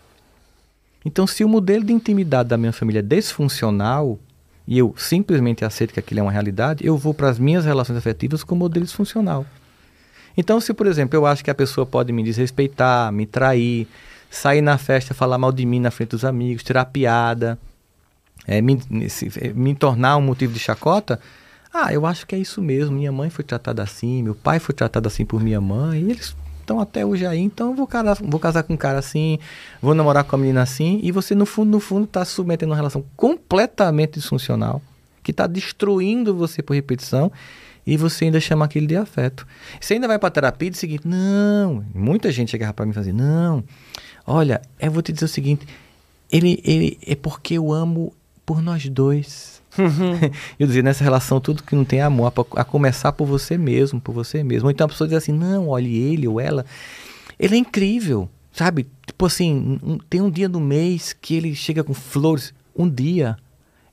[1.05, 4.19] Então, se o modelo de intimidade da minha família é desfuncional,
[4.67, 7.97] e eu simplesmente aceito que aquilo é uma realidade, eu vou para as minhas relações
[7.97, 9.47] afetivas com modelo disfuncional.
[10.37, 13.87] Então, se, por exemplo, eu acho que a pessoa pode me desrespeitar, me trair,
[14.31, 17.59] sair na festa, falar mal de mim na frente dos amigos, tirar piada,
[18.47, 18.79] é, me,
[19.55, 21.19] me tornar um motivo de chacota,
[21.77, 22.97] ah, eu acho que é isso mesmo.
[22.97, 26.35] Minha mãe foi tratada assim, meu pai foi tratado assim por minha mãe, e eles
[26.61, 29.39] estão até hoje aí, então eu vou casar, vou casar com um cara assim,
[29.81, 32.77] vou namorar com a menina assim, e você, no fundo, no fundo, está submetendo uma
[32.77, 34.83] relação completamente disfuncional,
[35.23, 37.31] que está destruindo você por repetição,
[37.87, 39.47] e você ainda chama aquilo de afeto.
[39.81, 42.91] Você ainda vai para terapia e diz o seguinte: não, muita gente chegava para mim
[42.91, 43.63] e fazer, não,
[44.27, 45.65] olha, eu vou te dizer o seguinte,
[46.33, 48.13] ele, ele é porque eu amo
[48.45, 49.56] por nós dois.
[49.79, 50.31] Uhum.
[50.59, 54.13] eu dizia, nessa relação, tudo que não tem amor, a, começar por você mesmo, por
[54.13, 54.71] você mesmo.
[54.71, 56.65] Então a pessoa diz assim, não, olhe ele ou ela,
[57.39, 58.87] ele é incrível, sabe?
[59.07, 63.37] Tipo assim, um, tem um dia no mês que ele chega com flores, um dia.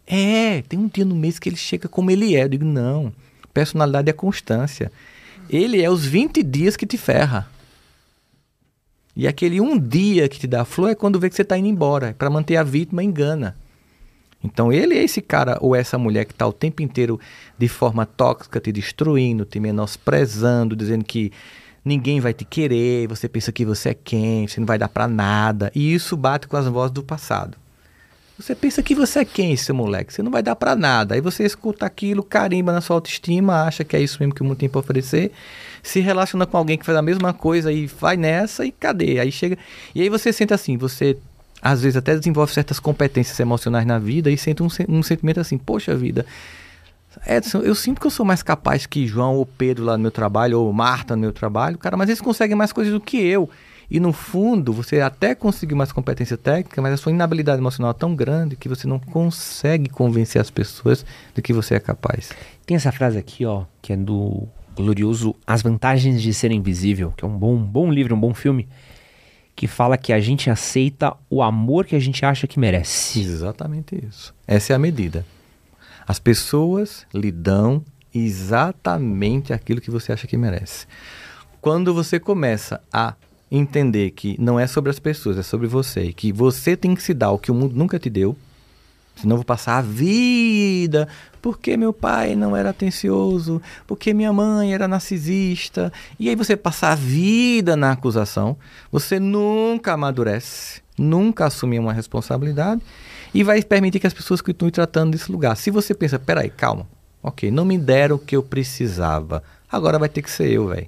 [0.06, 2.44] É, tem um dia no mês que ele chega como ele é.
[2.44, 3.14] Eu digo, não,
[3.54, 4.92] personalidade é constância.
[5.50, 7.48] Ele é os 20 dias que te ferra.
[9.16, 11.68] E aquele um dia que te dá flor é quando vê que você está indo
[11.68, 12.16] embora.
[12.18, 13.56] Para manter a vítima, engana.
[14.44, 17.20] Então ele é esse cara ou essa mulher que está o tempo inteiro
[17.58, 21.32] de forma tóxica te destruindo, te menosprezando, dizendo que
[21.84, 25.08] ninguém vai te querer, você pensa que você é quem, você não vai dar para
[25.08, 25.72] nada.
[25.74, 27.58] E isso bate com as vozes do passado.
[28.38, 30.12] Você pensa que você é quem, seu moleque?
[30.12, 31.14] Você não vai dar para nada.
[31.14, 34.46] Aí você escuta aquilo, carimba na sua autoestima, acha que é isso mesmo que o
[34.46, 35.32] mundo tem para oferecer,
[35.84, 39.20] se relaciona com alguém que faz a mesma coisa e vai nessa e cadê?
[39.20, 39.58] Aí chega.
[39.94, 41.16] E aí você sente assim, você
[41.64, 45.58] às vezes até desenvolve certas competências emocionais na vida e sente um, um sentimento assim,
[45.58, 46.26] poxa vida,
[47.26, 50.12] Edson, eu sinto que eu sou mais capaz que João ou Pedro lá no meu
[50.12, 53.50] trabalho, ou Marta no meu trabalho, cara, mas eles conseguem mais coisas do que eu.
[53.90, 57.94] E no fundo, você até conseguiu mais competência técnica, mas a sua inabilidade emocional é
[57.94, 62.32] tão grande que você não consegue convencer as pessoas de que você é capaz.
[62.66, 67.24] Tem essa frase aqui, ó, que é do glorioso As Vantagens de Ser Invisível, que
[67.24, 68.68] é um bom, bom livro, um bom filme
[69.56, 73.22] que fala que a gente aceita o amor que a gente acha que merece.
[73.22, 74.34] Exatamente isso.
[74.48, 75.26] Essa é a medida.
[76.08, 80.86] As pessoas lhe dão exatamente aquilo que você acha que merece.
[81.62, 83.16] Quando você começa a
[83.50, 87.14] entender que não é sobre as pessoas, é sobre você, que você tem que se
[87.14, 88.36] dar o que o mundo nunca te deu,
[89.16, 91.08] senão eu vou passar a vida
[91.44, 95.92] porque meu pai não era atencioso, porque minha mãe era narcisista.
[96.18, 98.56] E aí você passa a vida na acusação,
[98.90, 102.82] você nunca amadurece, nunca assume uma responsabilidade
[103.34, 105.58] e vai permitir que as pessoas continuem tratando desse lugar.
[105.58, 106.88] Se você pensa, peraí, calma,
[107.22, 110.88] ok, não me deram o que eu precisava, agora vai ter que ser eu, velho.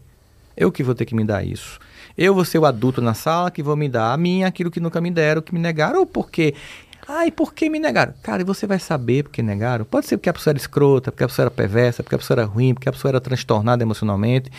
[0.56, 1.80] Eu que vou ter que me dar isso.
[2.18, 4.80] Eu vou ser o adulto na sala que vou me dar a mim aquilo que
[4.80, 6.56] nunca me deram, que me negaram, ou porque
[7.08, 8.14] ah, e por que me negaram?
[8.24, 9.86] Cara, e você vai saber por que negaram?
[9.86, 12.40] Pode ser porque a pessoa era escrota, porque a pessoa era perversa, porque a pessoa
[12.40, 14.52] era ruim, porque a pessoa era transtornada emocionalmente,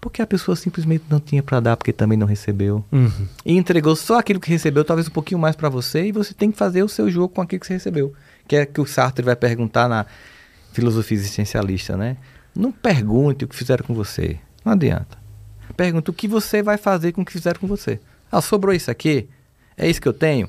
[0.00, 2.82] porque a pessoa simplesmente não tinha para dar porque também não recebeu.
[2.90, 3.28] Uhum.
[3.44, 6.50] E entregou só aquilo que recebeu, talvez um pouquinho mais para você, e você tem
[6.50, 8.14] que fazer o seu jogo com aquilo que você recebeu.
[8.48, 10.06] Que é que o Sartre vai perguntar na
[10.72, 12.16] filosofia existencialista, né?
[12.54, 14.38] Não pergunte o que fizeram com você.
[14.64, 15.18] Não adianta.
[15.76, 18.00] Pergunta o que você vai fazer com o que fizeram com você.
[18.32, 19.28] Ah, sobrou isso aqui?
[19.76, 20.48] É isso que eu tenho?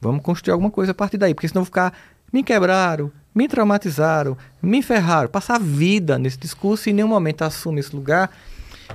[0.00, 1.92] Vamos construir alguma coisa a partir daí, porque senão vou ficar.
[2.32, 5.28] Me quebraram, me traumatizaram, me ferraram.
[5.28, 8.30] Passar a vida nesse discurso e em nenhum momento assume esse lugar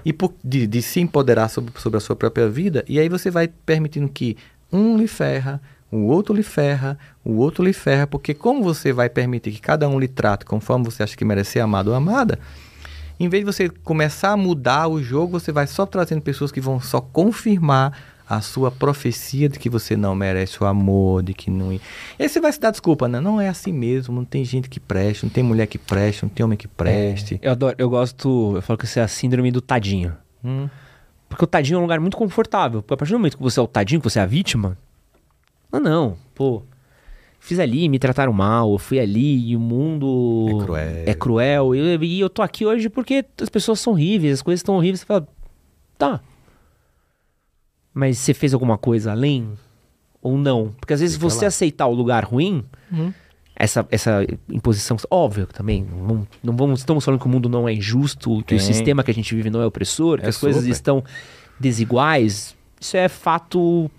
[0.03, 2.83] e por, de, de, se empoderar sobre, sobre a sua própria vida.
[2.87, 4.37] E aí você vai permitindo que
[4.71, 9.09] um lhe ferra, o outro lhe ferra, o outro lhe ferra, porque como você vai
[9.09, 12.39] permitir que cada um lhe trate conforme você acha que merece ser amado ou amada,
[13.19, 16.59] em vez de você começar a mudar o jogo, você vai só trazendo pessoas que
[16.59, 21.51] vão só confirmar a sua profecia de que você não merece o amor, de que
[21.51, 21.71] não.
[21.71, 21.81] E
[22.19, 23.19] aí você vai se dar desculpa, né?
[23.19, 26.29] Não é assim mesmo, não tem gente que preste, não tem mulher que preste, não
[26.29, 27.39] tem homem que preste.
[27.41, 30.15] Eu adoro, eu gosto, eu falo que isso é a síndrome do tadinho.
[30.43, 30.67] Hum.
[31.29, 32.79] Porque o tadinho é um lugar muito confortável.
[32.79, 34.77] A partir do momento que você é o tadinho, que você é a vítima.
[35.71, 36.63] Ah, não, pô.
[37.39, 40.47] Fiz ali, me trataram mal, eu fui ali e o mundo.
[40.49, 41.03] É cruel.
[41.05, 41.75] É cruel.
[41.75, 44.75] E eu, e eu tô aqui hoje porque as pessoas são horríveis, as coisas estão
[44.75, 45.01] horríveis.
[45.01, 45.27] Você fala,
[45.95, 46.21] tá.
[47.95, 49.53] Mas você fez alguma coisa além?
[50.21, 50.75] Ou não?
[50.79, 51.47] Porque às vezes Fica você lá.
[51.47, 52.65] aceitar o lugar ruim,
[53.55, 54.97] essa, essa imposição.
[55.09, 55.83] Óbvio também.
[55.85, 58.59] Não, não vamos, estamos falando que o mundo não é injusto, que o Tem.
[58.59, 60.73] sistema que a gente vive não é opressor, que É as coisas super.
[60.73, 61.03] estão
[61.59, 62.55] desiguais.
[62.79, 63.89] Isso é fato.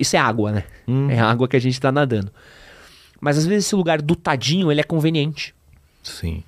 [0.00, 0.64] Isso é água, né?
[0.86, 1.10] Uhum.
[1.10, 2.32] É a água que a gente tá nadando.
[3.20, 5.54] Mas às vezes esse lugar do tadinho ele é conveniente.
[6.02, 6.42] Sim.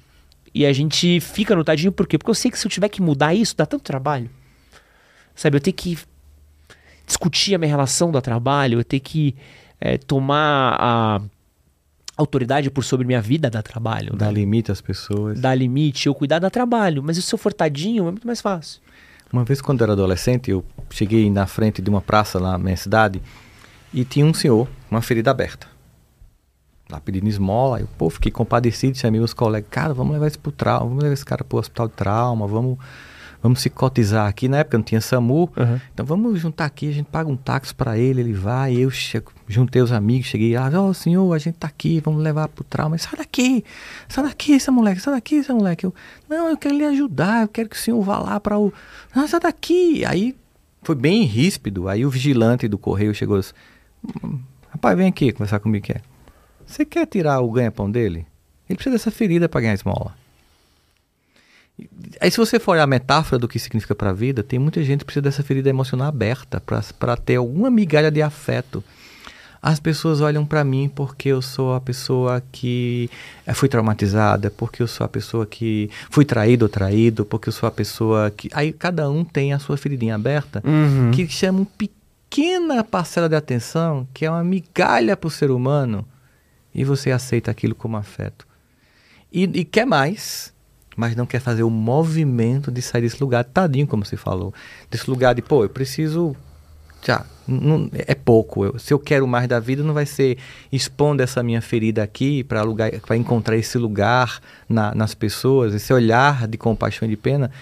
[0.55, 2.17] E a gente fica no tadinho por quê?
[2.17, 4.31] Porque eu sei que se eu tiver que mudar isso, dá tanto trabalho.
[5.35, 5.99] Sabe, eu tenho que
[7.09, 9.35] discutir a minha relação do trabalho, eu tenho que
[9.81, 11.21] eh, tomar a
[12.17, 14.15] autoridade por sobre minha vida dá trabalho.
[14.15, 14.33] Dá né?
[14.33, 15.41] limite às pessoas.
[15.41, 17.03] Dá limite, eu cuidar dá trabalho.
[17.03, 18.81] Mas se eu for tadinho, é muito mais fácil.
[19.33, 22.59] Uma vez, quando eu era adolescente, eu cheguei na frente de uma praça lá na
[22.59, 23.21] minha cidade
[23.93, 25.67] e tinha um senhor, com uma ferida aberta.
[26.91, 30.51] Lá pedindo esmola, eu, pô, fiquei compadecido, chamei os colegas, cara, vamos levar esse pro
[30.51, 32.79] trauma, vamos levar esse cara pro hospital de trauma, vamos,
[33.43, 34.49] vamos se cotizar aqui.
[34.49, 35.81] Na época não tinha SAMU, Uhum.
[35.93, 39.33] então vamos juntar aqui, a gente paga um táxi para ele, ele vai, eu chego,
[39.47, 42.97] juntei os amigos, cheguei lá, ó, senhor, a gente tá aqui, vamos levar pro trauma.
[42.99, 43.65] Sai daqui,
[44.09, 45.87] sai daqui, essa moleque, sai daqui, essa moleque.
[45.87, 45.95] Eu,
[46.29, 48.73] não, eu quero lhe ajudar, eu quero que o senhor vá lá para o.
[49.15, 50.05] Não, sai daqui.
[50.05, 50.35] Aí
[50.83, 51.89] foi bem ríspido.
[51.89, 53.53] Aí o vigilante do correio chegou assim,
[54.25, 54.39] "Hum,
[54.71, 56.01] rapaz, vem aqui conversar comigo, que é.
[56.67, 58.27] Você quer tirar o ganha-pão dele?
[58.69, 60.15] Ele precisa dessa ferida para ganhar esmola.
[62.21, 65.01] Aí, se você for a metáfora do que significa para a vida, tem muita gente
[65.01, 66.61] que precisa dessa ferida emocional aberta
[66.99, 68.83] para ter alguma migalha de afeto.
[69.61, 73.11] As pessoas olham para mim porque eu sou a pessoa que
[73.45, 77.53] eh, fui traumatizada, porque eu sou a pessoa que fui traído ou traído, porque eu
[77.53, 78.49] sou a pessoa que.
[78.53, 81.11] Aí cada um tem a sua feridinha aberta, Uhum.
[81.13, 86.07] que chama uma pequena parcela de atenção, que é uma migalha para o ser humano,
[86.73, 88.47] e você aceita aquilo como afeto.
[89.33, 90.53] E, e quer mais,
[90.99, 94.53] mas não quer fazer o movimento de sair desse lugar, tadinho, como você falou.
[94.91, 96.35] Desse lugar de, pô, eu preciso.
[97.07, 98.65] Já, não- é pouco.
[98.65, 100.37] Eu- se eu quero mais da vida, não vai ser
[100.73, 106.59] expondo essa minha ferida aqui para encontrar esse lugar na- nas pessoas, esse olhar de
[106.59, 107.53] compaixão e de pena.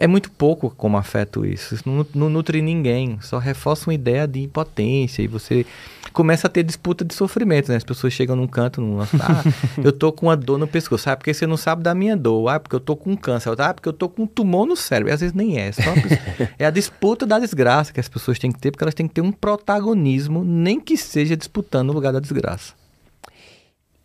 [0.00, 1.74] É muito pouco como afeto isso.
[1.74, 3.18] Isso não, não nutre ninguém.
[3.20, 5.22] Só reforça uma ideia de impotência.
[5.22, 5.66] E você
[6.12, 7.68] começa a ter disputa de sofrimento.
[7.68, 7.76] Né?
[7.78, 9.06] As pessoas chegam num canto, num, ah,
[9.82, 11.10] eu tô com uma dor no pescoço.
[11.10, 12.48] Ah, porque você não sabe da minha dor.
[12.48, 13.52] Ah, porque eu tô com câncer.
[13.60, 15.10] Ah, porque eu tô com um tumor no cérebro.
[15.10, 15.66] E às vezes nem é.
[15.66, 18.84] É, só pessoa- é a disputa da desgraça que as pessoas têm que ter, porque
[18.84, 22.72] elas têm que ter um protagonismo, nem que seja disputando o lugar da desgraça.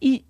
[0.01, 0.25] E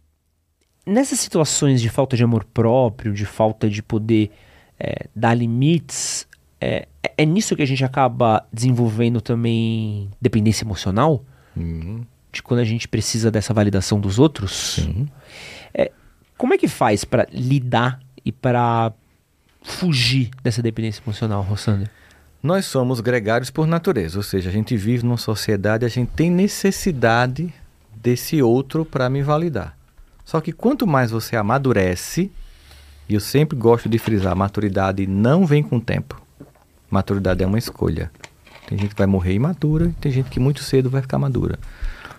[0.86, 4.30] nessas situações de falta de amor próprio, de falta de poder
[4.80, 6.28] é, dar limites,
[6.60, 11.24] é, é- nisso que a gente acaba desenvolvendo também dependência emocional?
[12.32, 14.80] De quando a gente precisa dessa validação dos outros?
[15.74, 15.92] É,
[16.38, 18.92] como é que faz pra lidar e pra
[19.62, 21.90] fugir dessa dependência emocional, Rossandra?
[22.42, 26.30] Nós somos gregários por natureza, ou seja, a gente vive numa sociedade, a gente tem
[26.30, 27.54] necessidade
[27.96, 29.78] desse outro para me validar.
[30.26, 32.32] Só que quanto mais você amadurece,
[33.08, 36.22] e eu sempre gosto de frisar, maturidade não vem com tempo.
[36.90, 38.12] Maturidade é uma escolha.
[38.68, 41.60] Tem gente que vai morrer imatura, tem gente que muito cedo vai ficar madura.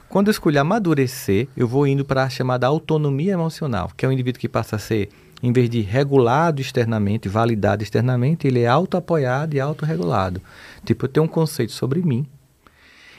[0.09, 4.13] Quando eu escolho amadurecer, eu vou indo para a chamada autonomia emocional, que é o
[4.13, 5.09] indivíduo que passa a ser,
[5.43, 10.41] em vez de regulado externamente, validado externamente, ele é auto-apoiado e autorregulado.
[10.85, 12.27] Tipo, eu tenho um conceito sobre mim.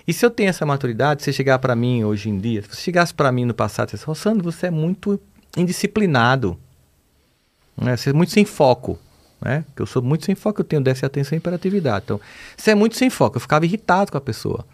[0.08, 2.70] E se eu tenho essa maturidade, se você chegar para mim hoje em dia, se
[2.70, 5.20] você chegasse para mim no passado dissesse, Rossandro, você é muito
[5.58, 6.58] indisciplinado.
[7.86, 7.96] Né?
[7.96, 9.00] Você é muito sem foco.
[9.42, 9.64] Né?
[9.68, 12.06] Porque eu sou muito sem foco, eu tenho déficit de atenção e hiperatividade.
[12.06, 12.20] Então,
[12.58, 13.38] você é muito sem foco.
[13.38, 14.66] Eu ficava irritado com a pessoa.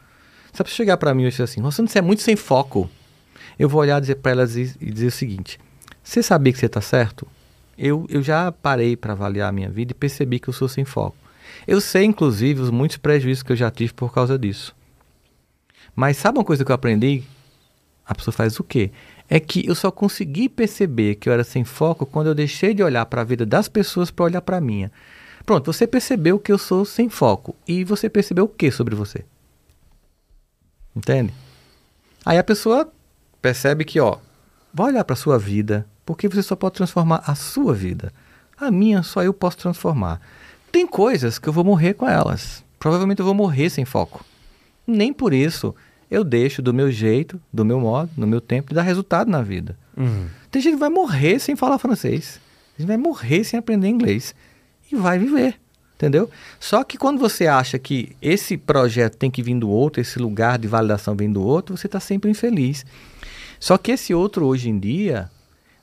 [0.53, 2.89] Se a chegar para mim e dizer assim, Rossandro, você é muito sem foco,
[3.59, 5.59] eu vou olhar dizer para ela e e dizer o seguinte:
[6.03, 7.27] Você sabia que você está certo?
[7.77, 10.85] Eu, eu já parei para avaliar a minha vida e percebi que eu sou sem
[10.85, 11.17] foco.
[11.67, 14.75] Eu sei, inclusive, os muitos prejuízos que eu já tive por causa disso.
[15.95, 17.23] Mas sabe uma coisa que eu aprendi?
[18.05, 18.91] A pessoa faz o quê?
[19.33, 22.83] É que eu só consegui perceber que eu era sem foco quando eu deixei de
[22.83, 24.91] olhar para a vida das pessoas para olhar para a minha.
[25.45, 27.55] Pronto, você percebeu que eu sou sem foco.
[27.65, 29.23] E você percebeu o que sobre você?
[30.93, 31.33] Entende?
[32.25, 32.91] Aí a pessoa
[33.41, 34.17] percebe que, ó,
[34.73, 38.11] vai olhar para sua vida, porque você só pode transformar a sua vida.
[38.57, 40.19] A minha só eu posso transformar.
[40.73, 42.65] Tem coisas que eu vou morrer com elas.
[42.77, 44.25] Provavelmente eu vou morrer sem foco.
[44.85, 45.73] Nem por isso
[46.11, 49.41] eu deixo do meu jeito, do meu modo, no meu tempo, de dar resultado na
[49.41, 49.77] vida.
[50.51, 52.33] Tem gente que vai morrer sem falar francês.
[52.75, 54.35] Tem gente que vai morrer sem aprender inglês.
[54.91, 55.55] E vai viver.
[55.95, 56.29] Entendeu?
[56.59, 60.59] Só que quando você acha que esse projeto tem que vir do outro, esse lugar
[60.59, 62.85] de validação vem do outro, você está sempre infeliz.
[63.57, 65.29] Só que esse outro hoje em dia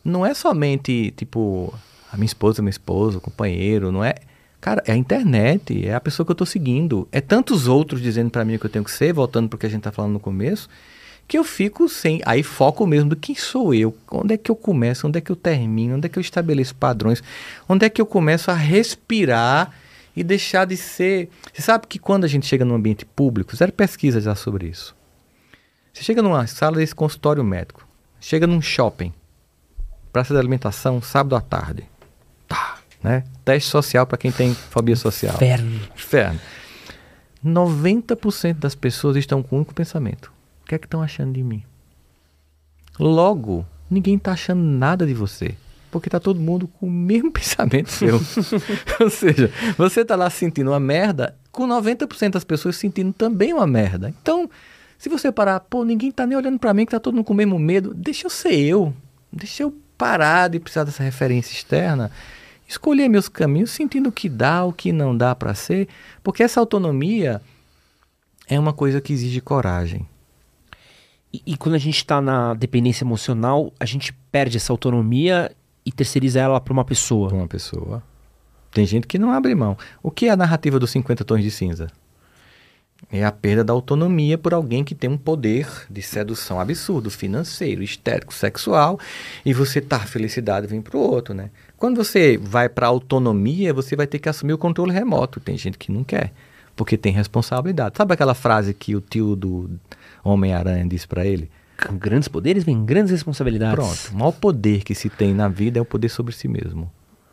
[0.05, 1.73] não é somente tipo
[2.13, 4.17] a minha esposa, meu esposo, o companheiro, não é.
[4.61, 7.07] Cara, é a internet, é a pessoa que eu estou seguindo.
[7.13, 9.59] É tantos outros dizendo para mim o que eu tenho que ser, voltando para o
[9.59, 10.69] que a gente está falando no começo,
[11.29, 12.21] que eu fico sem.
[12.25, 15.31] Aí foco mesmo do quem sou eu, onde é que eu começo, onde é que
[15.31, 17.23] eu termino, onde é que eu estabeleço padrões,
[17.69, 19.73] onde é que eu começo a respirar
[20.17, 21.29] e deixar de ser.
[21.53, 24.97] Você sabe que quando a gente chega num ambiente público, zero pesquisa já sobre isso.
[25.93, 27.87] Você chega numa sala desse consultório médico,
[28.21, 29.13] chega num shopping,
[30.13, 31.85] praça de alimentação, sábado à tarde.
[32.49, 33.25] Tá, né?
[33.45, 35.35] Teste social para quem tem fobia social.
[35.35, 35.81] Inferno.
[35.95, 36.41] Inferno.
[37.45, 40.33] 90% das pessoas estão com um único pensamento.
[40.63, 41.63] O que é que estão achando de mim?
[42.99, 45.55] Logo, ninguém está achando nada de você.
[45.91, 48.21] Porque está todo mundo com o mesmo pensamento seu.
[49.01, 53.67] Ou seja, você está lá sentindo uma merda, com 90% das pessoas sentindo também uma
[53.67, 54.13] merda.
[54.21, 54.51] Então,
[54.99, 57.33] se você parar, pô, ninguém está nem olhando para mim, que está todo mundo com
[57.33, 58.93] o mesmo medo, deixa eu ser eu.
[59.33, 62.11] Deixa eu parar de precisar dessa referência externa
[62.69, 65.89] escolher meus caminhos, sentindo o que dá, o que não dá para ser,
[66.23, 67.41] porque essa autonomia
[68.47, 70.07] é uma coisa que exige coragem.
[71.33, 75.51] E, e quando a gente tá na dependência emocional, a gente perde essa autonomia
[75.85, 77.33] e terceiriza ela para uma pessoa.
[77.33, 78.03] Uma pessoa.
[78.71, 79.77] Tem gente que não abre mão.
[80.03, 81.89] O que é a narrativa dos 50 tons de cinza?
[83.11, 87.83] É a perda da autonomia por alguém que tem um poder de sedução absurdo, financeiro,
[87.83, 88.99] estético, sexual,
[89.45, 91.51] e você tá, a felicidade vem pro outro, né?
[91.79, 95.39] Quando você vai para autonomia, você vai ter que assumir o controle remoto.
[95.39, 96.33] Tem gente que não quer,
[96.75, 97.97] porque tem responsabilidade.
[97.97, 99.71] Sabe aquela frase que o tio do
[100.25, 101.49] Homem-Aranha disse para ele?
[101.87, 103.77] Com grandes poderes vem grandes responsabilidades.
[103.77, 104.13] Pronto.
[104.13, 106.91] O maior poder que se tem na vida é o poder sobre si mesmo.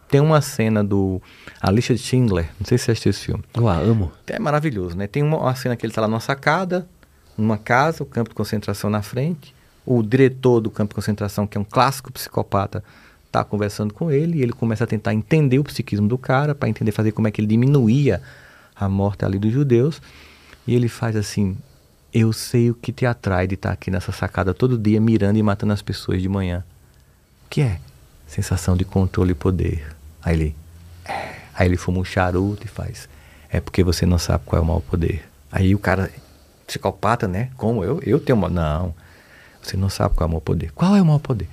[0.07, 1.19] Tem uma cena do
[1.59, 3.43] A Lista de Schindler, não sei se você assistiu esse filme.
[3.55, 4.11] Eu amo.
[4.27, 5.07] É maravilhoso, né?
[5.07, 6.87] Tem uma, uma cena que ele está lá numa sacada,
[7.35, 9.55] numa casa, o campo de concentração na frente.
[9.83, 12.83] O diretor do campo de concentração, que é um clássico psicopata,
[13.35, 16.69] está conversando com ele e ele começa a tentar entender o psiquismo do cara, para
[16.69, 18.21] entender fazer como é que ele diminuía
[18.73, 20.01] a morte ali dos judeus.
[20.65, 21.57] E ele faz assim:
[22.13, 25.43] Eu sei o que te atrai de estar aqui nessa sacada todo dia, mirando e
[25.43, 26.63] matando as pessoas de manhã.
[27.45, 27.79] O que é?
[28.25, 29.85] Sensação de controle e poder.
[30.23, 30.55] Aí ele.
[31.03, 33.07] "É." Aí ele fuma um charuto e faz.
[33.49, 35.23] É porque você não sabe qual é o maior poder.
[35.51, 36.11] Aí o cara,
[36.67, 37.49] psicopata, né?
[37.55, 38.01] Como eu?
[38.03, 38.49] Eu tenho uma.
[38.49, 38.93] Não.
[39.61, 40.71] Você não sabe qual é o maior poder.
[40.71, 41.47] Qual é o maior poder?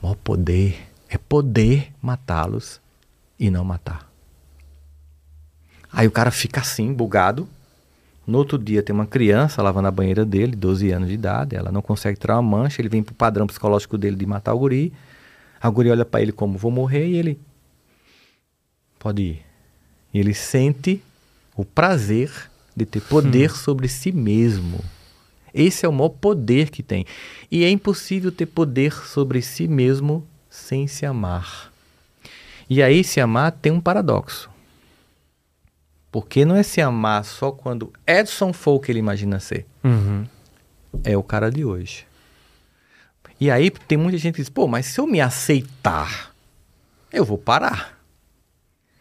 [0.00, 2.80] O maior poder é poder matá-los
[3.38, 4.10] e não matar.
[5.90, 7.48] Aí o cara fica assim, bugado.
[8.26, 11.72] No outro dia tem uma criança lavando a banheira dele, 12 anos de idade, ela
[11.72, 14.92] não consegue tirar uma mancha, ele vem pro padrão psicológico dele de matar o guri.
[15.58, 17.40] A guri olha para ele como vou morrer e ele
[18.98, 19.42] pode ir.
[20.12, 21.02] E ele sente
[21.56, 22.30] o prazer
[22.76, 24.78] de ter poder sobre si mesmo.
[25.52, 27.06] Esse é o maior poder que tem.
[27.50, 30.24] E é impossível ter poder sobre si mesmo
[30.58, 31.72] sem se amar.
[32.68, 34.50] E aí, se amar tem um paradoxo.
[36.10, 39.66] Porque não é se amar só quando Edson for o que ele imagina ser.
[39.84, 40.26] Uhum.
[41.04, 42.06] É o cara de hoje.
[43.40, 46.34] E aí tem muita gente que diz, pô, mas se eu me aceitar,
[47.12, 47.96] eu vou parar.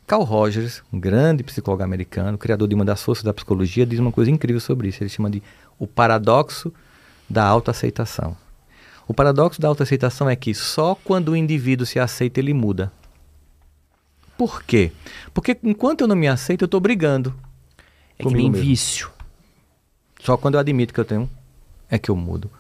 [0.05, 4.11] Carl Rogers, um grande psicólogo americano, criador de uma das forças da psicologia, diz uma
[4.11, 5.03] coisa incrível sobre isso.
[5.03, 5.43] Ele chama de
[5.77, 6.73] o paradoxo
[7.29, 8.37] da autoaceitação.
[9.07, 12.91] O paradoxo da autoaceitação é que só quando o indivíduo se aceita ele muda.
[14.37, 14.91] Por quê?
[15.33, 17.33] Porque enquanto eu não me aceito, eu estou brigando.
[18.19, 18.65] É que nem mesmo.
[18.65, 19.09] vício.
[20.19, 21.29] Só quando eu admito que eu tenho,
[21.89, 22.51] é que eu mudo.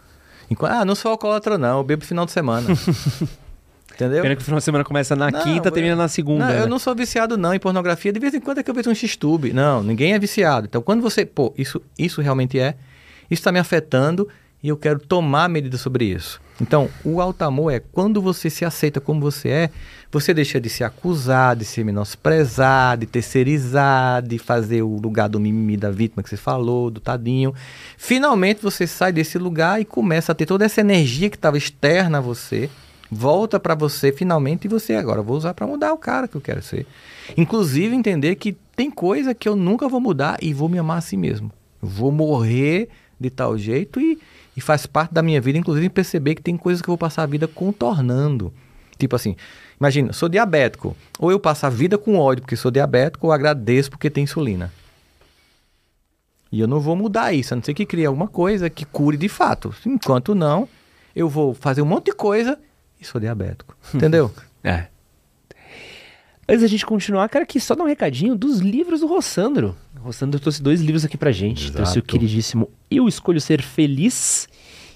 [0.49, 2.67] Enquanto, ah, não sou alcoólatra não, eu bebo final de semana.
[3.93, 4.21] Entendeu?
[4.21, 6.45] Pena que o final de semana começa na Não, quinta, eu- termina na segunda.
[6.45, 6.61] Não, né?
[6.61, 8.13] eu não sou viciado não em pornografia.
[8.13, 9.51] De vez em quando é que eu vejo um X-Tube.
[9.51, 10.67] Não, ninguém é viciado.
[10.67, 11.25] Então, quando você...
[11.25, 12.75] Pô, isso, isso realmente é.
[13.29, 14.27] Isso está me afetando
[14.61, 16.41] e eu quero tomar medida sobre isso.
[16.59, 19.69] Então, o alto amor é quando você se aceita como você é,
[20.11, 25.39] você deixa de se acusar, de se menosprezar, de terceirizar, de fazer o lugar do
[25.39, 27.53] mimimi da vítima que você falou, do tadinho.
[27.97, 32.17] Finalmente você sai desse lugar e começa a ter toda essa energia que estava externa
[32.17, 32.69] a você,
[33.11, 36.41] volta para você finalmente e você agora vou usar para mudar o cara que eu
[36.41, 36.87] quero ser.
[37.37, 41.01] Inclusive entender que tem coisa que eu nunca vou mudar e vou me amar a
[41.01, 41.51] si mesmo.
[41.81, 42.89] Eu vou morrer
[43.19, 44.17] de tal jeito e,
[44.57, 47.21] e faz parte da minha vida, inclusive perceber que tem coisas que eu vou passar
[47.21, 48.51] a vida contornando.
[48.97, 49.35] Tipo assim,
[49.79, 53.91] imagina, sou diabético, ou eu passo a vida com ódio porque sou diabético, ou agradeço
[53.91, 54.73] porque tem insulina.
[56.51, 59.15] E eu não vou mudar isso, a não ser que crie alguma coisa que cure
[59.15, 59.75] de fato.
[59.85, 60.67] Enquanto não,
[61.15, 62.57] eu vou fazer um monte de coisa
[62.99, 63.77] e sou diabético.
[63.93, 64.33] Entendeu?
[64.63, 64.87] É.
[66.49, 69.75] Antes da gente continuar, cara, aqui só dar um recadinho dos livros do Rossandro.
[70.07, 71.63] O trouxe dois livros aqui pra gente.
[71.63, 71.75] Exato.
[71.75, 74.47] Trouxe o queridíssimo Eu Escolho Ser Feliz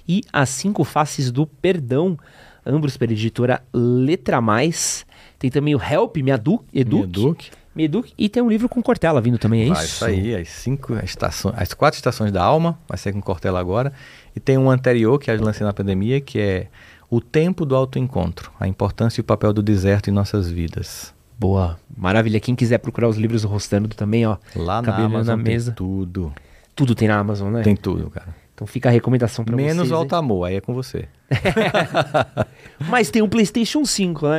[0.07, 2.17] e As Cinco Faces do Perdão,
[2.65, 5.05] ambos pela editora Letra Mais.
[5.37, 7.03] Tem também o Help, Me Edu, Eduque.
[7.03, 7.51] Eduque.
[7.75, 8.13] Me Eduque.
[8.17, 9.95] E tem um livro com Cortella vindo também, é Vai isso?
[9.97, 13.91] sair as cinco estações, as quatro estações da alma, vai sair com Cortella agora.
[14.33, 16.67] E tem um anterior que eu lancei na pandemia, que é
[17.09, 21.13] O Tempo do Autoencontro, a importância e o papel do deserto em nossas vidas.
[21.41, 21.79] Boa.
[21.97, 22.39] Maravilha.
[22.39, 24.37] Quem quiser procurar os livros do Rossandro também, ó.
[24.55, 25.71] Lá na Amazon na mesa.
[25.71, 26.31] tudo.
[26.75, 27.63] Tudo tem na Amazon, né?
[27.63, 28.27] Tem tudo, cara.
[28.61, 29.89] Então fica a recomendação pra Menos vocês.
[29.89, 29.99] o aí.
[30.01, 31.05] Alto Amor, aí é com você.
[32.87, 34.37] Mas tem um PlayStation 5, né?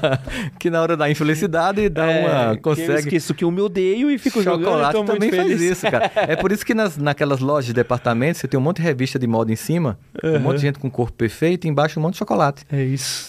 [0.58, 2.50] que na hora da infelicidade dá É, uma.
[2.52, 2.92] que Eu consegue.
[3.00, 4.64] esqueço que eu me odeio e fico jogando.
[4.64, 6.10] Chocolate e tô muito também faz isso, cara.
[6.14, 9.18] É por isso que nas, naquelas lojas de departamento você tem um monte de revista
[9.18, 12.14] de moda em cima, um monte de gente com corpo perfeito, e embaixo um monte
[12.14, 12.64] de chocolate.
[12.72, 13.28] É isso.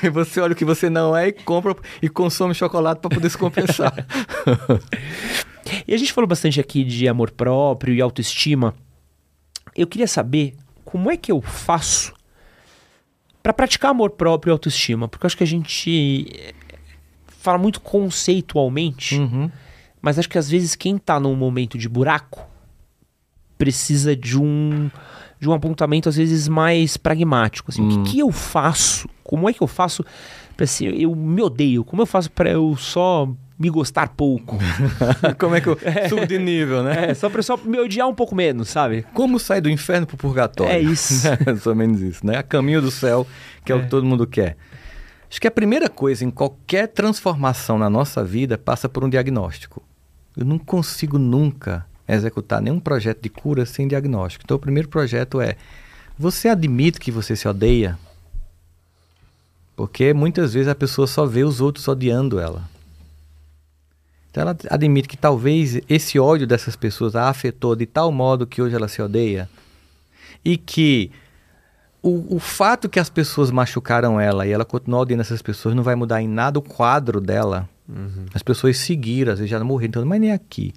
[0.00, 3.28] E você olha o que você não é e compra e consome chocolate para poder
[3.30, 3.92] se compensar.
[5.88, 8.72] E a gente falou bastante aqui de amor próprio e autoestima.
[9.76, 10.54] Eu queria saber
[10.84, 12.12] como é que eu faço
[13.42, 16.54] pra praticar amor próprio e autoestima, porque eu acho que a gente eh,
[17.28, 19.50] fala muito conceitualmente, Uhum.
[20.02, 22.44] mas acho que às vezes quem tá num momento de buraco
[23.58, 24.90] precisa de um
[25.38, 29.06] de um apontamento às vezes mais pragmático, assim, o que, que eu faço?
[29.22, 30.02] Como é que eu faço
[30.58, 34.58] assim, eu me odeio, como eu faço pra eu só me gostar pouco?
[35.38, 35.78] Como é que eu
[36.08, 37.10] subo de nível, né?
[37.10, 39.04] É, só pra só me odiar um pouco menos, sabe?
[39.14, 40.72] Como sair do inferno pro purgatório?
[40.72, 41.26] É isso.
[41.28, 42.36] É mais ou menos isso, né?
[42.38, 43.26] A caminho do céu,
[43.64, 43.82] que é, o É.
[43.82, 44.56] que todo mundo quer.
[45.30, 49.82] Acho que a primeira coisa em qualquer transformação na nossa vida passa por um diagnóstico.
[50.36, 54.44] Eu não consigo nunca executar nenhum projeto de cura sem diagnóstico.
[54.44, 55.56] Então, o primeiro projeto é:
[56.18, 57.98] você admite que você se odeia?
[59.74, 62.62] Porque muitas vezes a pessoa só vê os outros odiando ela.
[64.36, 68.60] Então ela admite que talvez esse ódio dessas pessoas a afetou de tal modo que
[68.60, 69.48] hoje ela se odeia
[70.44, 71.10] e que
[72.02, 75.82] o, o fato que as pessoas machucaram ela e ela continuar odiando essas pessoas não
[75.82, 77.66] vai mudar em nada o quadro dela.
[78.34, 80.74] As pessoas seguiram, às vezes já morreram, então, mas nem aqui.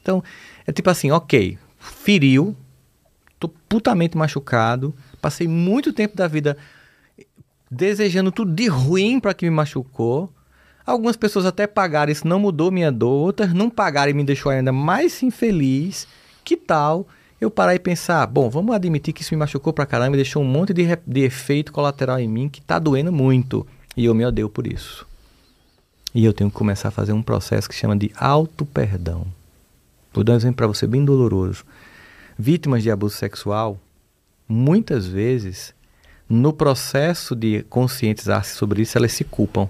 [0.00, 0.22] Então,
[0.64, 2.54] é tipo assim, ok, feriu,
[3.40, 6.56] tô putamente machucado, passei muito tempo da vida
[7.68, 10.32] desejando tudo de ruim para que me machucou.
[10.90, 14.50] Algumas pessoas até pagaram, isso não mudou minha dor, outras não pagaram e me deixou
[14.50, 16.08] ainda mais infeliz.
[16.44, 17.06] Que tal
[17.40, 20.42] eu parar e pensar, bom, vamos admitir que isso me machucou pra caramba e deixou
[20.42, 23.64] um monte de, de efeito colateral em mim que tá doendo muito.
[23.96, 25.06] E eu me odeio por isso.
[26.12, 29.24] E eu tenho que começar a fazer um processo que chama de auto-perdão.
[30.12, 31.64] Vou dar um exemplo para você bem doloroso.
[32.36, 33.78] Vítimas de abuso sexual,
[34.48, 35.72] muitas vezes,
[36.28, 39.68] no processo de conscientizar-se sobre isso, elas se culpam.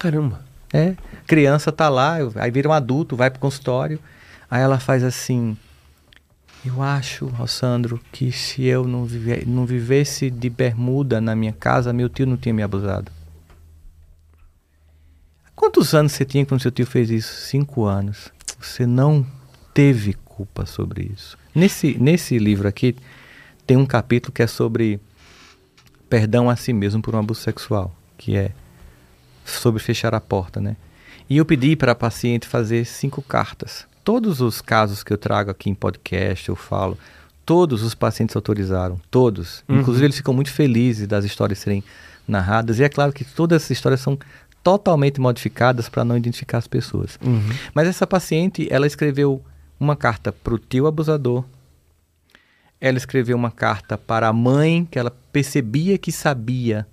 [0.00, 0.40] Caramba.
[0.72, 0.96] É,
[1.26, 4.00] criança tá lá, aí vira um adulto, vai pro consultório,
[4.50, 5.54] aí ela faz assim:
[6.64, 11.92] Eu acho, Alessandro, que se eu não, vive, não vivesse de bermuda na minha casa,
[11.92, 13.12] meu tio não tinha me abusado.
[15.54, 17.34] Quantos anos você tinha quando seu tio fez isso?
[17.48, 18.32] Cinco anos.
[18.58, 19.26] Você não
[19.74, 21.36] teve culpa sobre isso.
[21.54, 22.96] Nesse, nesse livro aqui,
[23.66, 24.98] tem um capítulo que é sobre
[26.08, 28.52] perdão a si mesmo por um abuso sexual, que é
[29.44, 30.76] sobre fechar a porta, né?
[31.28, 33.86] E eu pedi para a paciente fazer cinco cartas.
[34.02, 36.98] Todos os casos que eu trago aqui em podcast, eu falo,
[37.46, 39.62] todos os pacientes autorizaram, todos.
[39.80, 41.84] Inclusive eles ficam muito felizes das histórias serem
[42.26, 42.78] narradas.
[42.78, 44.18] E é claro que todas essas histórias são
[44.62, 47.18] totalmente modificadas para não identificar as pessoas.
[47.74, 49.42] Mas essa paciente, ela escreveu
[49.78, 51.44] uma carta para o tio abusador,
[52.80, 56.86] ela escreveu uma carta para a mãe que ela percebia que sabia,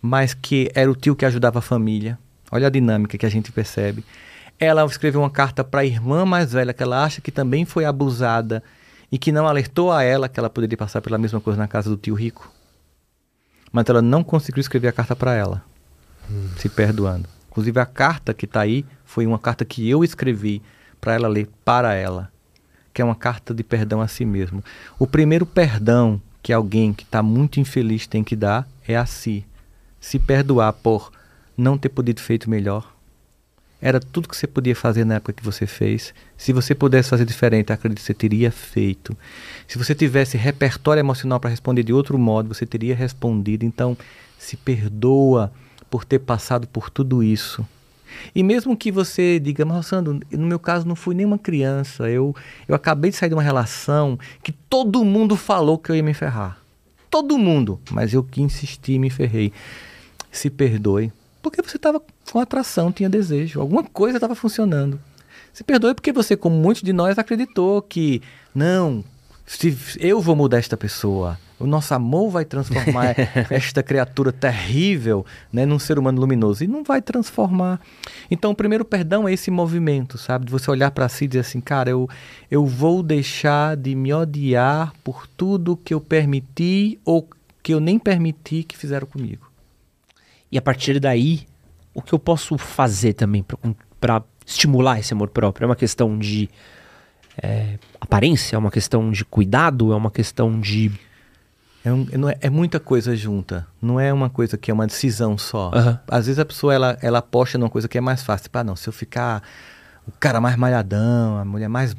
[0.00, 2.18] mas que era o tio que ajudava a família.
[2.50, 4.04] Olha a dinâmica que a gente percebe.
[4.58, 7.84] Ela escreveu uma carta para a irmã mais velha que ela acha que também foi
[7.84, 8.62] abusada
[9.10, 11.88] e que não alertou a ela que ela poderia passar pela mesma coisa na casa
[11.88, 12.52] do tio rico.
[13.72, 15.62] Mas ela não conseguiu escrever a carta para ela,
[16.56, 17.28] se perdoando.
[17.50, 20.62] Inclusive a carta que está aí foi uma carta que eu escrevi
[21.00, 22.30] para ela ler para ela
[22.92, 24.62] que é uma carta de perdão a si mesmo.
[24.98, 29.44] O primeiro perdão que alguém que está muito infeliz tem que dar é a si.
[30.00, 31.12] Se perdoar por
[31.56, 32.92] não ter podido feito melhor.
[33.82, 36.12] Era tudo que você podia fazer na época que você fez.
[36.36, 39.16] Se você pudesse fazer diferente, acredito que você teria feito.
[39.66, 43.64] Se você tivesse repertório emocional para responder de outro modo, você teria respondido.
[43.64, 43.96] Então,
[44.38, 45.50] se perdoa
[45.90, 47.66] por ter passado por tudo isso.
[48.34, 52.34] E mesmo que você diga, mas Sandro, no meu caso não fui nenhuma criança, eu,
[52.68, 56.12] eu acabei de sair de uma relação que todo mundo falou que eu ia me
[56.12, 56.58] ferrar.
[57.08, 59.52] Todo mundo, mas eu que insisti e me ferrei.
[60.30, 61.12] Se perdoe,
[61.42, 62.00] porque você estava
[62.30, 65.00] com atração, tinha desejo, alguma coisa estava funcionando.
[65.52, 68.22] Se perdoe porque você, como muitos de nós, acreditou que,
[68.54, 69.04] não,
[69.46, 73.14] se eu vou mudar esta pessoa, o nosso amor vai transformar
[73.50, 76.64] esta criatura terrível né, num ser humano luminoso.
[76.64, 77.80] E não vai transformar.
[78.30, 80.46] Então, o primeiro perdão é esse movimento, sabe?
[80.46, 82.08] De você olhar para si e dizer assim, cara, eu,
[82.50, 87.28] eu vou deixar de me odiar por tudo que eu permiti ou
[87.62, 89.49] que eu nem permiti que fizeram comigo.
[90.50, 91.46] E a partir daí,
[91.94, 93.44] o que eu posso fazer também
[94.00, 95.64] para estimular esse amor próprio?
[95.64, 96.48] É uma questão de
[97.40, 98.56] é, aparência?
[98.56, 99.92] É uma questão de cuidado?
[99.92, 100.90] É uma questão de.
[101.84, 103.66] É, um, é, é, muita coisa junta.
[103.80, 105.70] Não é uma coisa que é uma decisão só.
[105.70, 105.98] Uhum.
[106.08, 108.44] Às vezes a pessoa ela, ela aposta numa coisa que é mais fácil.
[108.44, 109.42] Tipo, ah, não, se eu ficar
[110.06, 111.96] o cara mais malhadão, a mulher mais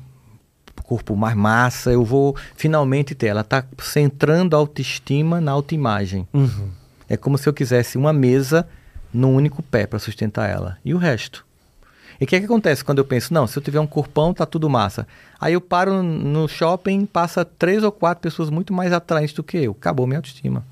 [0.91, 3.27] corpo mais massa, eu vou finalmente ter.
[3.27, 6.27] Ela está centrando a autoestima na autoimagem.
[6.33, 6.69] Uhum.
[7.11, 8.65] É como se eu quisesse uma mesa
[9.13, 10.77] num único pé para sustentar ela.
[10.85, 11.45] E o resto?
[12.17, 14.33] E o que, é que acontece quando eu penso, não, se eu tiver um corpão,
[14.33, 15.05] tá tudo massa.
[15.37, 19.57] Aí eu paro no shopping, passa três ou quatro pessoas muito mais atraentes do que
[19.57, 19.71] eu.
[19.71, 20.65] Acabou minha autoestima.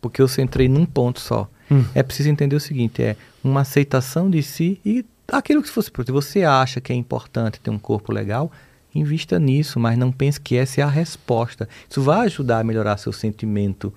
[0.00, 1.46] Porque eu centrei num ponto só.
[1.70, 1.84] Hum.
[1.94, 6.12] É preciso entender o seguinte, é uma aceitação de si e aquilo que fosse, se
[6.12, 8.50] você acha que é importante ter um corpo legal,
[8.94, 11.68] invista nisso, mas não pense que essa é a resposta.
[11.90, 13.92] Isso vai ajudar a melhorar seu sentimento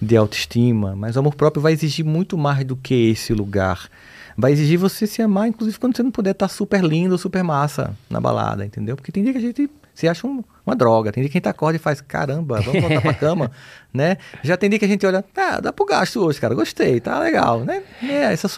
[0.00, 3.88] de autoestima, mas o amor próprio vai exigir muito mais do que esse lugar
[4.36, 7.42] vai exigir você se amar, inclusive quando você não puder estar tá super lindo, super
[7.42, 8.94] massa na balada, entendeu?
[8.94, 11.40] Porque tem dia que a gente se acha um, uma droga, tem dia que a
[11.40, 13.50] gente acorda e faz, caramba, vamos voltar pra cama,
[13.92, 14.18] né?
[14.42, 17.18] Já tem dia que a gente olha, ah, dá pro gasto hoje, cara, gostei, tá
[17.18, 17.82] legal, né?
[18.02, 18.48] É, essa,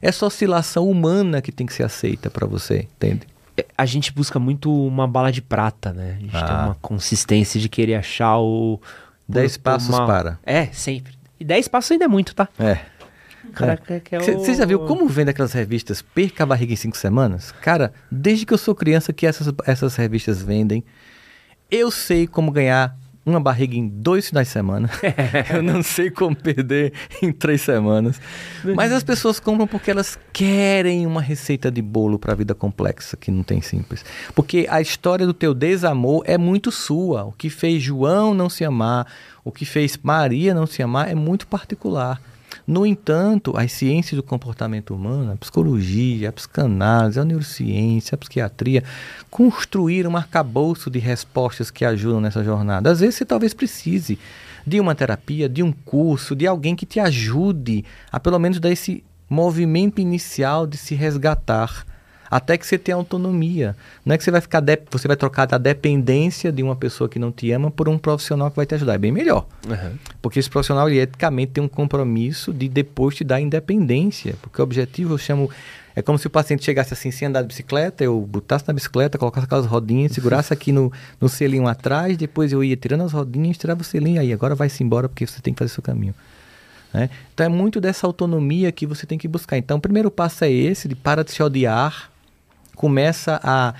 [0.00, 3.26] essa oscilação humana que tem que ser aceita para você, entende?
[3.54, 6.16] É, a gente busca muito uma bala de prata, né?
[6.16, 6.46] A gente ah.
[6.46, 8.80] tem uma consistência de querer achar o...
[9.28, 10.06] Dez passos uma...
[10.06, 10.38] para.
[10.44, 11.14] É, sempre.
[11.38, 12.48] E dez passos ainda é muito, tá?
[12.58, 12.78] É.
[13.52, 14.00] Cara, é.
[14.00, 17.52] que é Você já viu como vende aquelas revistas Perca a Barriga em 5 Semanas?
[17.60, 20.84] Cara, desde que eu sou criança que essas, essas revistas vendem,
[21.70, 22.96] eu sei como ganhar
[23.30, 24.90] uma barriga em dois finais de semana.
[25.54, 28.20] eu não sei como perder em três semanas.
[28.74, 33.16] Mas as pessoas compram porque elas querem uma receita de bolo para a vida complexa,
[33.16, 34.04] que não tem simples.
[34.34, 37.24] Porque a história do teu desamor é muito sua.
[37.24, 39.06] O que fez João não se amar,
[39.44, 42.20] o que fez Maria não se amar é muito particular.
[42.66, 48.84] No entanto, as ciências do comportamento humano, a psicologia, a psicanálise, a neurociência, a psiquiatria,
[49.30, 52.90] construíram um arcabouço de respostas que ajudam nessa jornada.
[52.90, 54.18] Às vezes você talvez precise
[54.66, 58.70] de uma terapia, de um curso, de alguém que te ajude a pelo menos dar
[58.70, 61.86] esse movimento inicial de se resgatar
[62.30, 63.76] até que você tenha autonomia.
[64.04, 64.78] Não é que você vai ficar de...
[64.90, 68.50] você vai trocar da dependência de uma pessoa que não te ama por um profissional
[68.50, 68.94] que vai te ajudar.
[68.94, 69.46] É bem melhor.
[69.66, 69.98] Uhum.
[70.20, 74.34] Porque esse profissional, ele, eticamente, tem um compromisso de depois te dar independência.
[74.42, 75.50] Porque o objetivo, eu chamo.
[75.96, 79.18] É como se o paciente chegasse assim, sem andar de bicicleta, eu botasse na bicicleta,
[79.18, 83.58] colocasse aquelas rodinhas, segurasse aqui no, no selinho atrás, depois eu ia tirando as rodinhas,
[83.58, 86.14] tirava o selinho, aí agora vai-se embora porque você tem que fazer seu caminho.
[86.92, 87.10] Né?
[87.34, 89.58] Então é muito dessa autonomia que você tem que buscar.
[89.58, 92.10] Então o primeiro passo é esse, de para de se odiar,
[92.78, 93.74] começa a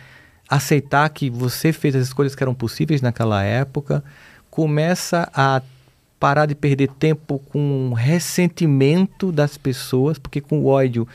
[0.49, 4.03] aceitar que você fez as escolhas que eram possíveis naquela época,
[4.51, 5.63] começa a
[6.19, 11.07] parar de perder tempo com ressentimento das pessoas, porque com o ódio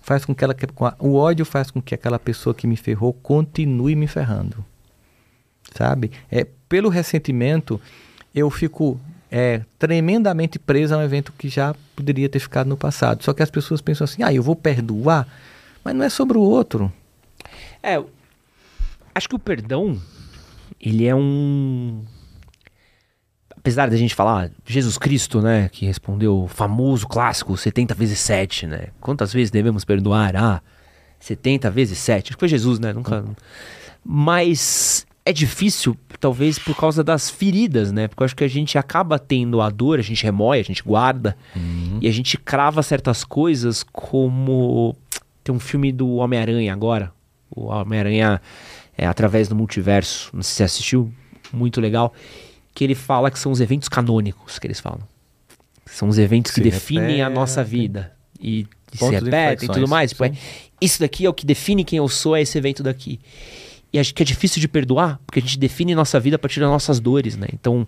[0.00, 2.76] faz com que ela com a, o ódio faz com que aquela pessoa que me
[2.76, 4.64] ferrou continue me ferrando.
[5.74, 6.10] Sabe?
[6.30, 7.78] É pelo ressentimento
[8.34, 8.98] eu fico
[9.30, 13.22] é, tremendamente preso a um evento que já poderia ter ficado no passado.
[13.22, 15.28] Só que as pessoas pensam assim: "Ah, eu vou perdoar",
[15.84, 16.90] mas não é sobre o outro.
[17.82, 18.02] É,
[19.14, 20.00] acho que o perdão,
[20.80, 22.04] ele é um.
[23.56, 28.66] Apesar da gente falar Jesus Cristo, né, que respondeu o famoso clássico 70 vezes 7,
[28.66, 28.88] né?
[29.00, 30.36] Quantas vezes devemos perdoar?
[30.36, 30.62] Ah,
[31.18, 32.28] 70 vezes 7.
[32.28, 32.92] Acho que foi Jesus, né?
[32.92, 33.24] Nunca.
[34.04, 38.06] Mas é difícil, talvez por causa das feridas, né?
[38.06, 40.84] Porque eu acho que a gente acaba tendo a dor, a gente remoe, a gente
[40.84, 41.98] guarda uhum.
[42.00, 44.94] e a gente crava certas coisas como
[45.42, 47.12] tem um filme do Homem-Aranha agora,
[47.50, 48.40] o Homem-Aranha
[48.96, 50.30] é, através do multiverso.
[50.32, 51.12] Não sei se você assistiu,
[51.52, 52.12] muito legal.
[52.74, 55.02] Que ele fala que são os eventos canônicos que eles falam.
[55.86, 58.12] São os eventos que se definem repete, a nossa vida.
[58.40, 60.10] E, e se repetem e tudo mais.
[60.10, 60.32] Tipo, é,
[60.80, 63.20] isso daqui é o que define quem eu sou, é esse evento daqui.
[63.92, 66.60] E acho que é difícil de perdoar, porque a gente define nossa vida a partir
[66.60, 67.46] das nossas dores, né?
[67.52, 67.86] Então,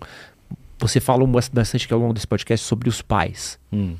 [0.79, 3.59] você falou bastante aqui ao longo desse podcast sobre os pais.
[3.71, 3.95] Hum.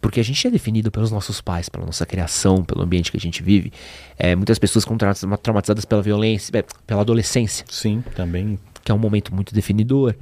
[0.00, 3.20] Porque a gente é definido pelos nossos pais, pela nossa criação, pelo ambiente que a
[3.20, 3.72] gente vive.
[4.18, 8.58] É, muitas pessoas tra- traumatizadas pela violência, é, pela adolescência, Sim, também.
[8.82, 10.14] que é um momento muito definidor.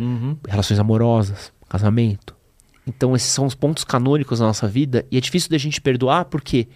[0.49, 2.35] Relações amorosas, casamento.
[2.87, 5.05] Então, esses são os pontos canônicos da nossa vida.
[5.11, 6.67] E é difícil da gente perdoar porque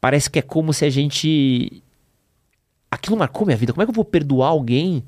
[0.00, 1.82] parece que é como se a gente.
[2.90, 3.72] Aquilo marcou minha vida.
[3.72, 5.04] Como é que eu vou perdoar alguém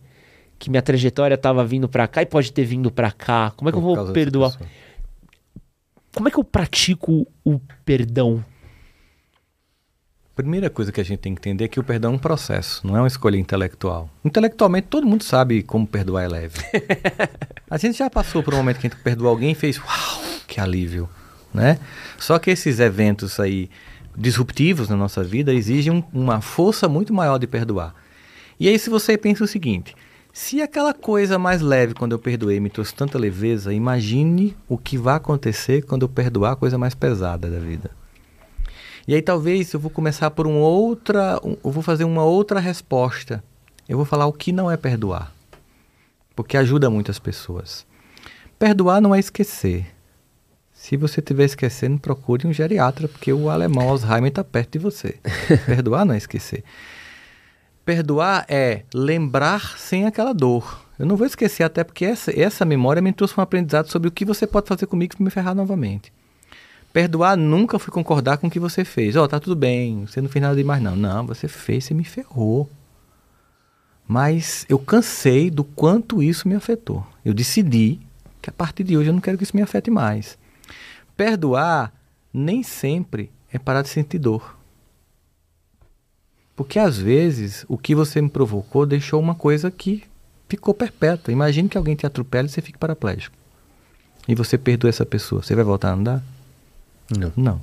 [0.58, 3.52] que minha trajetória estava vindo pra cá e pode ter vindo pra cá?
[3.56, 4.58] Como é que eu por vou causa dessa perdoar?
[6.18, 8.44] Como é que eu pratico o perdão?
[10.34, 12.84] Primeira coisa que a gente tem que entender é que o perdão é um processo,
[12.84, 14.10] não é uma escolha intelectual.
[14.24, 16.58] Intelectualmente, todo mundo sabe como perdoar é leve.
[17.70, 20.20] a gente já passou por um momento que a gente perdoou alguém e fez, uau,
[20.48, 21.08] que alívio,
[21.54, 21.78] né?
[22.18, 23.70] Só que esses eventos aí
[24.16, 27.94] disruptivos na nossa vida exigem um- uma força muito maior de perdoar.
[28.58, 29.94] E aí, se você pensa o seguinte:
[30.40, 34.96] se aquela coisa mais leve quando eu perdoei me trouxe tanta leveza, imagine o que
[34.96, 37.90] vai acontecer quando eu perdoar a coisa mais pesada da vida.
[39.08, 42.60] E aí talvez eu vou começar por uma outra, um- eu vou fazer uma outra
[42.60, 43.42] resposta.
[43.88, 45.34] Eu vou falar o que não é perdoar.
[46.36, 47.84] Porque ajuda muitas pessoas.
[48.60, 49.86] Perdoar não é esquecer.
[50.72, 55.16] Se você estiver esquecendo, procure um geriatra, porque o alemão Alzheimer está perto de você.
[55.66, 56.62] Perdoar não é esquecer.
[57.88, 60.84] Perdoar é lembrar sem aquela dor.
[60.98, 64.12] Eu não vou esquecer, até porque essa, essa memória me trouxe um aprendizado sobre o
[64.12, 66.12] que você pode fazer comigo para me ferrar novamente.
[66.92, 69.16] Perdoar nunca foi concordar com o que você fez.
[69.16, 70.94] Ó, tá tudo bem, você não fez nada demais, não.
[70.94, 72.68] Não, você fez, você me ferrou.
[74.06, 77.06] Mas eu cansei do quanto isso me afetou.
[77.24, 77.98] Eu decidi
[78.42, 80.36] que a partir de hoje eu não quero que isso me afete mais.
[81.16, 81.90] Perdoar
[82.34, 84.57] nem sempre é parar de sentir dor.
[86.58, 90.02] Porque às vezes o que você me provocou deixou uma coisa que
[90.48, 91.30] ficou perpétua.
[91.30, 93.36] Imagine que alguém te atropela e você fique paraplégico.
[94.26, 95.40] E você perdoa essa pessoa.
[95.40, 96.22] Você vai voltar a andar?
[97.16, 97.32] Não.
[97.36, 97.60] Não.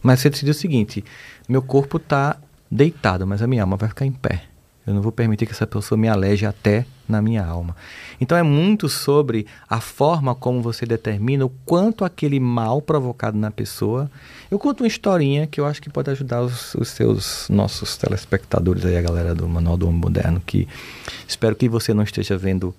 [0.00, 1.04] Mas você decidiu o seguinte:
[1.48, 2.36] meu corpo está
[2.70, 4.44] deitado, mas a minha alma vai ficar em pé.
[4.86, 7.74] Eu não vou permitir que essa pessoa me aleje até na minha alma.
[8.20, 13.50] Então é muito sobre a forma como você determina o quanto aquele mal provocado na
[13.50, 14.10] pessoa.
[14.50, 18.84] Eu conto uma historinha que eu acho que pode ajudar os, os seus nossos telespectadores
[18.84, 20.68] aí, a galera do Manual do Homem Moderno, que
[21.26, 22.74] espero que você não esteja vendo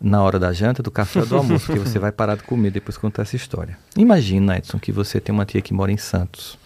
[0.00, 2.72] na hora da janta, do café ou do almoço, porque você vai parar de comer
[2.72, 3.78] depois de contar essa história.
[3.96, 6.58] Imagina, Edson, que você tem uma tia que mora em Santos.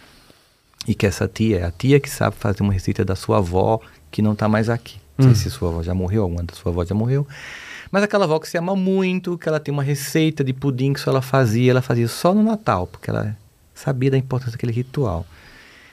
[0.87, 3.79] E que essa tia é a tia que sabe fazer uma receita da sua avó
[4.09, 4.97] que não está mais aqui.
[5.17, 7.27] Não sei se sua avó já morreu, alguma da sua avó já morreu.
[7.91, 10.99] Mas aquela avó que se ama muito, que ela tem uma receita de pudim que
[10.99, 13.35] só ela fazia, ela fazia só no Natal, porque ela
[13.73, 15.25] sabia da importância daquele ritual.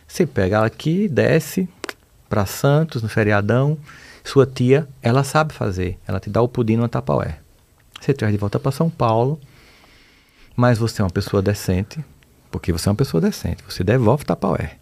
[0.06, 1.68] Você pega ela aqui, desce
[2.28, 3.78] para Santos, no feriadão,
[4.24, 7.38] sua tia, ela sabe fazer, ela te dá o pudim no tapaué.
[8.00, 9.38] Você traz de volta para São Paulo,
[10.56, 12.04] mas você é uma pessoa decente,
[12.50, 14.76] porque você é uma pessoa decente, você devolve o tapaué.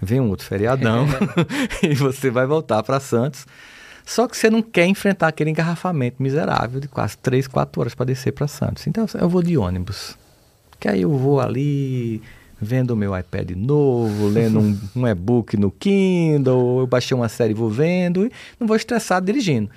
[0.00, 1.06] Vem um outro feriadão
[1.82, 3.46] e você vai voltar para Santos.
[4.10, 8.06] Só que você não quer enfrentar aquele engarrafamento miserável de quase 3, 4 horas para
[8.06, 8.84] descer para Santos.
[8.88, 10.18] Então eu vou de ônibus.
[10.80, 12.20] Que aí eu vou ali
[12.60, 17.52] vendo o meu iPad novo, lendo um, um e-book no Kindle, eu baixei uma série
[17.52, 19.70] e vou vendo, e não vou estressado dirigindo.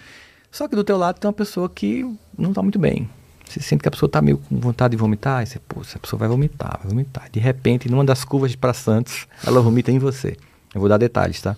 [0.49, 2.03] Só que do teu lado tem uma pessoa que
[2.35, 3.07] não está muito bem.
[3.47, 5.99] Você sente que a pessoa está meio com vontade de vomitar, e você, pô, essa
[5.99, 7.29] pessoa vai vomitar, vai vomitar.
[7.31, 10.35] De repente, numa das curvas de para Santos, ela vomita em você.
[10.73, 11.55] Eu vou dar detalhes, tá?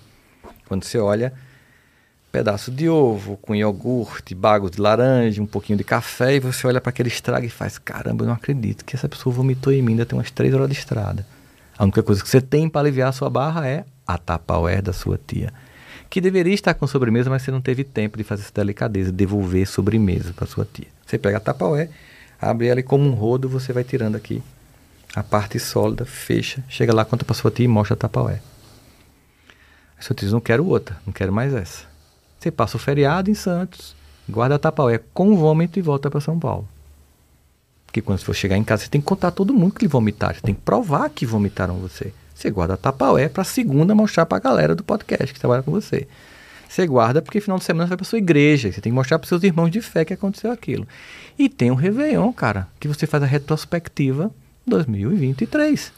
[0.68, 1.32] Quando você olha,
[2.36, 6.82] pedaço de ovo com iogurte, bagos de laranja, um pouquinho de café, e você olha
[6.82, 9.94] para aquele estrago e faz: caramba, eu não acredito que essa pessoa vomitou em mim,
[9.94, 11.26] ainda tem umas três horas de estrada.
[11.78, 14.92] A única coisa que você tem para aliviar a sua barra é a tapaué da
[14.92, 15.54] sua tia.
[16.10, 19.66] Que deveria estar com sobremesa, mas você não teve tempo de fazer essa delicadeza, devolver
[19.66, 20.88] sobremesa para sua tia.
[21.06, 21.90] Você pega a tapaué,
[22.42, 24.44] abre ela e como um rodo você vai tirando aqui
[25.16, 28.42] a parte sólida, fecha, chega lá, conta para sua tia e mostra a tapaué.
[29.98, 31.95] Aí sua tia diz, não quero outra, não quero mais essa.
[32.46, 33.96] Você passa o feriado em Santos,
[34.30, 36.70] guarda a tapaué com vômito e volta para São Paulo.
[37.88, 40.36] Porque quando você for chegar em casa, você tem que contar todo mundo que vomitaram.
[40.36, 42.14] Você tem que provar que vomitaram você.
[42.36, 45.72] Você guarda a tapaué para segunda mostrar para a galera do podcast que trabalha com
[45.72, 46.08] você.
[46.70, 48.72] Você guarda porque final de semana você vai para sua igreja.
[48.72, 50.88] Você tem que mostrar para seus irmãos de fé que aconteceu aquilo.
[51.40, 54.30] E tem o Réveillon, cara, que você faz a retrospectiva
[54.68, 55.92] 2023.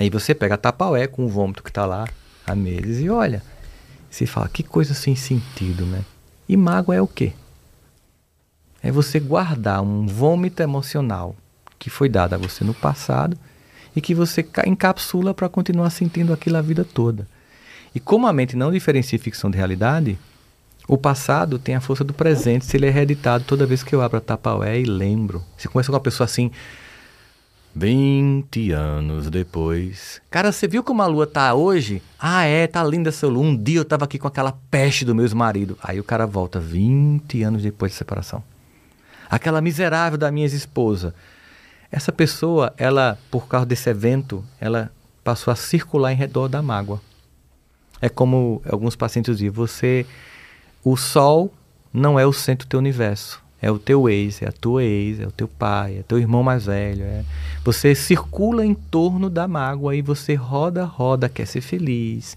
[0.00, 2.08] Aí você pega a tapaué com o vômito que está lá
[2.44, 3.53] há meses e olha.
[4.14, 6.04] Você fala, que coisa sem sentido, né?
[6.48, 7.32] E mágoa é o quê?
[8.80, 11.34] É você guardar um vômito emocional
[11.80, 13.36] que foi dado a você no passado
[13.96, 17.26] e que você ca- encapsula para continuar sentindo aquilo a vida toda.
[17.92, 20.16] E como a mente não diferencia ficção de realidade,
[20.86, 24.00] o passado tem a força do presente se ele é reeditado toda vez que eu
[24.00, 25.42] abro a tapaué e lembro.
[25.58, 26.52] Você conversa com uma pessoa assim,
[27.74, 30.22] 20 anos depois.
[30.30, 32.00] Cara, você viu como a lua tá hoje?
[32.18, 33.44] Ah, é, tá linda essa lua.
[33.44, 35.76] Um dia eu tava aqui com aquela peste do meu ex-marido.
[35.82, 38.42] Aí o cara volta 20 anos depois de separação.
[39.28, 41.14] Aquela miserável da minha ex-esposa.
[41.90, 44.90] Essa pessoa, ela, por causa desse evento, ela
[45.24, 47.00] passou a circular em redor da mágoa.
[48.00, 50.06] É como alguns pacientes dizem, você
[50.84, 51.52] o sol
[51.92, 53.43] não é o centro do teu universo.
[53.64, 56.42] É o teu ex, é a tua ex, é o teu pai, é teu irmão
[56.42, 57.02] mais velho.
[57.02, 57.24] É...
[57.64, 62.36] Você circula em torno da mágoa e você roda, roda, quer ser feliz.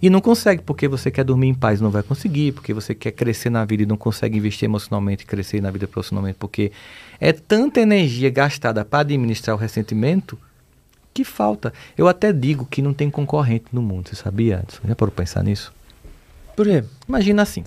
[0.00, 3.10] E não consegue, porque você quer dormir em paz não vai conseguir, porque você quer
[3.10, 6.72] crescer na vida e não consegue investir emocionalmente e crescer na vida profissionalmente, porque
[7.20, 10.38] é tanta energia gastada para administrar o ressentimento
[11.12, 11.70] que falta.
[11.98, 14.64] Eu até digo que não tem concorrente no mundo, você sabia?
[14.88, 15.70] Já parou pensar nisso?
[16.56, 16.82] Por quê?
[17.06, 17.62] Imagina assim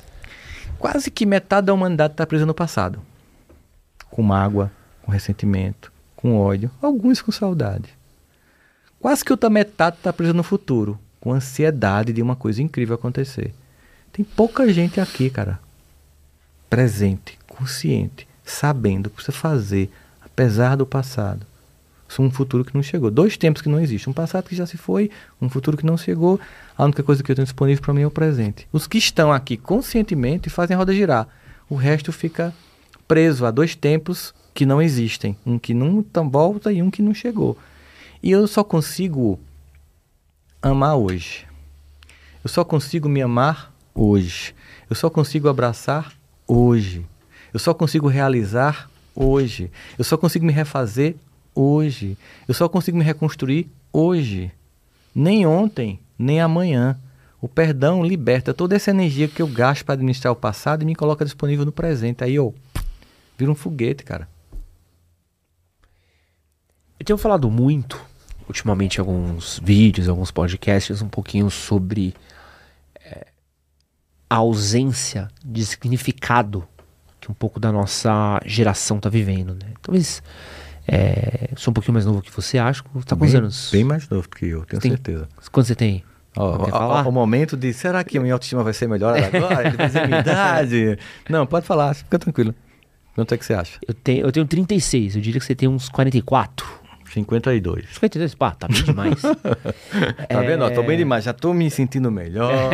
[0.86, 3.02] quase que metade da humanidade está presa no passado.
[4.12, 4.72] Com mágoa,
[5.02, 7.90] com ressentimento, com ódio, alguns com saudade.
[9.00, 13.52] Quase que outra metade está presa no futuro, com ansiedade de uma coisa incrível acontecer.
[14.14, 15.60] Tem pouca gente aqui, cara,
[16.70, 19.92] presente, consciente, sabendo o que precisa fazer,
[20.24, 21.48] apesar do passado
[22.20, 23.12] um futuro que não chegou.
[23.12, 24.12] Dois tempos que não existem.
[24.12, 25.10] Um passado que já se foi,
[25.42, 26.40] um futuro que não chegou.
[26.78, 28.68] A única coisa que eu tenho disponível para mim é o presente.
[28.72, 31.28] Os que estão aqui conscientemente fazem a roda girar.
[31.70, 32.54] O resto fica
[33.08, 35.36] preso a dois tempos que não existem.
[35.46, 37.58] Um que não volta e um que não chegou.
[38.22, 39.40] E eu só consigo
[40.62, 41.46] amar hoje.
[42.44, 44.54] Eu só consigo me amar hoje.
[44.90, 46.14] Eu só consigo abraçar
[46.48, 47.06] hoje.
[47.54, 49.72] Eu só consigo realizar hoje.
[49.98, 51.16] Eu só consigo me refazer
[51.56, 52.18] hoje.
[52.48, 54.52] Eu só consigo me reconstruir hoje.
[55.14, 57.00] Nem ontem, nem amanhã.
[57.42, 60.96] O perdão liberta toda essa energia que eu gasto para administrar o passado e me
[60.96, 62.24] coloca disponível no presente.
[62.24, 62.54] Aí eu
[63.38, 64.28] viro um foguete, cara.
[67.00, 68.02] Eu tenho falado muito,
[68.48, 72.16] ultimamente, alguns vídeos, alguns podcasts, um pouquinho sobre
[73.04, 73.28] é,
[74.30, 76.68] a ausência de significado
[77.26, 79.74] que um pouco da nossa geração está vivendo, né?
[79.82, 80.22] Talvez
[80.88, 82.84] é, sou um pouquinho mais novo que você, acho.
[82.84, 83.70] Tá com quantos anos?
[83.72, 85.28] Bem mais novo que eu, tenho tem, certeza.
[85.52, 86.04] Quanto você tem?
[87.06, 89.72] o momento de será que a minha autoestima vai ser melhor agora?
[89.72, 91.00] Depois da minha idade?
[91.30, 92.54] Não, pode falar, fica tranquilo.
[93.16, 93.80] Quanto é que você acha?
[93.88, 96.84] Eu tenho, eu tenho 36, eu diria que você tem uns 44.
[97.10, 97.86] 52.
[97.94, 99.22] 52, pá, tá bem demais.
[100.28, 100.46] tá é...
[100.46, 100.66] vendo?
[100.66, 102.52] Ó, tô bem demais, já tô me sentindo melhor.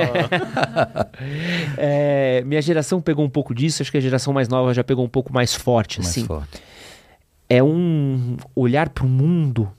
[1.77, 5.05] é, minha geração pegou um pouco disso, acho que a geração mais nova já pegou
[5.05, 6.25] um pouco mais forte, mais assim.
[6.25, 6.70] Forte
[7.51, 9.69] é um olhar para o mundo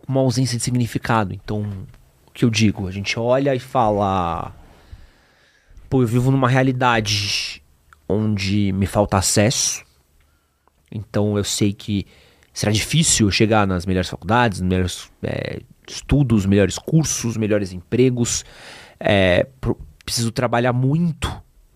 [0.00, 1.34] com uma ausência de significado.
[1.34, 1.60] Então,
[2.26, 2.88] o que eu digo?
[2.88, 4.50] A gente olha e fala:
[5.90, 7.62] pô, eu vivo numa realidade
[8.08, 9.84] onde me falta acesso,
[10.90, 12.06] então eu sei que
[12.50, 18.42] será difícil chegar nas melhores faculdades, nos melhores é, estudos, melhores cursos, melhores empregos.
[18.98, 19.46] É,
[20.02, 21.30] preciso trabalhar muito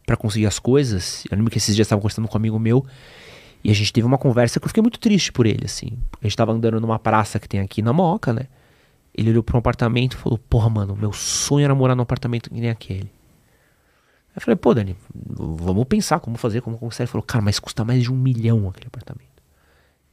[0.07, 1.25] para conseguir as coisas.
[1.31, 2.87] Eu lembro que esses dias estava conversando com um amigo meu
[3.67, 5.99] e a gente teve uma conversa que eu fiquei muito triste por ele, assim.
[6.23, 8.47] A gente tava andando numa praça que tem aqui na Moca, né?
[9.13, 12.49] Ele olhou para um apartamento e falou: Porra, mano, meu sonho era morar num apartamento
[12.49, 13.11] que nem aquele.
[14.37, 17.03] Eu falei: Pô, Dani, vamos pensar como fazer, como conseguir.
[17.03, 19.43] Ele falou: Cara, mas custa mais de um milhão aquele apartamento.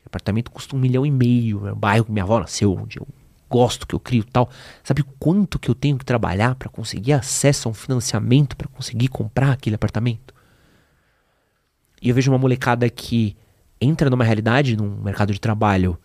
[0.04, 1.68] O apartamento custa um milhão e meio.
[1.68, 3.08] É um bairro que minha avó nasceu, onde eu
[3.48, 4.50] gosto, que eu crio tal.
[4.84, 9.10] Sabe quanto que eu tenho que trabalhar para conseguir acesso a um financiamento para conseguir
[9.10, 10.34] comprar aquele apartamento?
[12.02, 13.38] E eu vejo uma molecada que
[13.84, 15.98] entra numa realidade, num mercado de trabalho,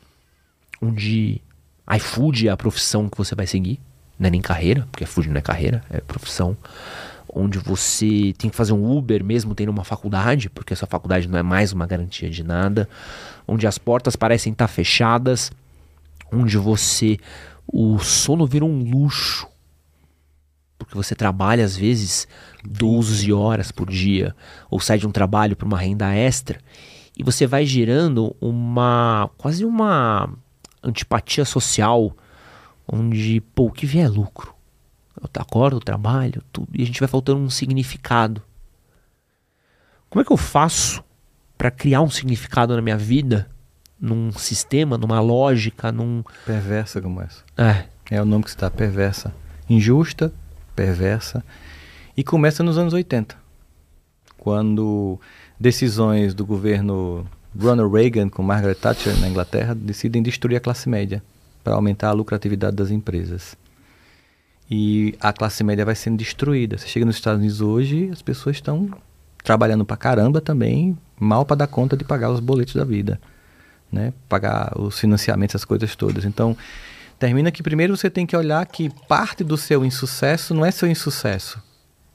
[0.83, 1.41] onde
[1.97, 3.81] iFood é a profissão que você vai seguir,
[4.19, 6.57] não é nem carreira, porque iFood não é carreira, é profissão.
[7.33, 11.29] Onde você tem que fazer um Uber mesmo tendo uma faculdade, porque a sua faculdade
[11.29, 12.89] não é mais uma garantia de nada.
[13.47, 15.53] Onde as portas parecem estar fechadas.
[16.33, 17.19] Onde você.
[17.71, 19.47] O sono vira um luxo.
[20.79, 22.27] Porque você trabalha às vezes
[22.65, 24.35] 12 horas por dia.
[24.71, 26.59] Ou sai de um trabalho para uma renda extra
[27.19, 30.33] e você vai gerando uma quase uma
[30.83, 32.17] antipatia social
[32.87, 34.55] onde, pô, o que vier é lucro.
[35.21, 38.41] Eu acordo, trabalho, tudo, e a gente vai faltando um significado.
[40.09, 41.03] Como é que eu faço
[41.59, 43.51] para criar um significado na minha vida,
[44.01, 47.43] num sistema, numa lógica, num perversa como essa?
[47.57, 47.87] É.
[48.11, 49.35] É o nome que está perversa,
[49.69, 50.33] injusta,
[50.75, 51.45] perversa
[52.17, 53.37] e começa nos anos 80.
[54.39, 55.21] Quando
[55.59, 57.27] decisões do governo
[57.59, 61.23] Ronald Reagan com Margaret Thatcher na Inglaterra decidem destruir a classe média
[61.65, 63.57] para aumentar a lucratividade das empresas.
[64.71, 66.77] E a classe média vai sendo destruída.
[66.77, 68.91] Você chega nos Estados Unidos hoje, as pessoas estão
[69.43, 73.19] trabalhando para caramba também, mal para dar conta de pagar os boletos da vida.
[73.91, 74.13] né?
[74.29, 76.27] Pagar os financiamentos, as coisas todas.
[76.27, 76.57] Então,
[77.19, 80.89] termina que primeiro você tem que olhar que parte do seu insucesso não é seu
[80.89, 81.61] insucesso,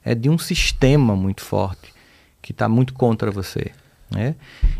[0.05, 1.92] é de um sistema muito forte
[2.43, 3.71] que está muito contra você.
[4.13, 4.35] Né?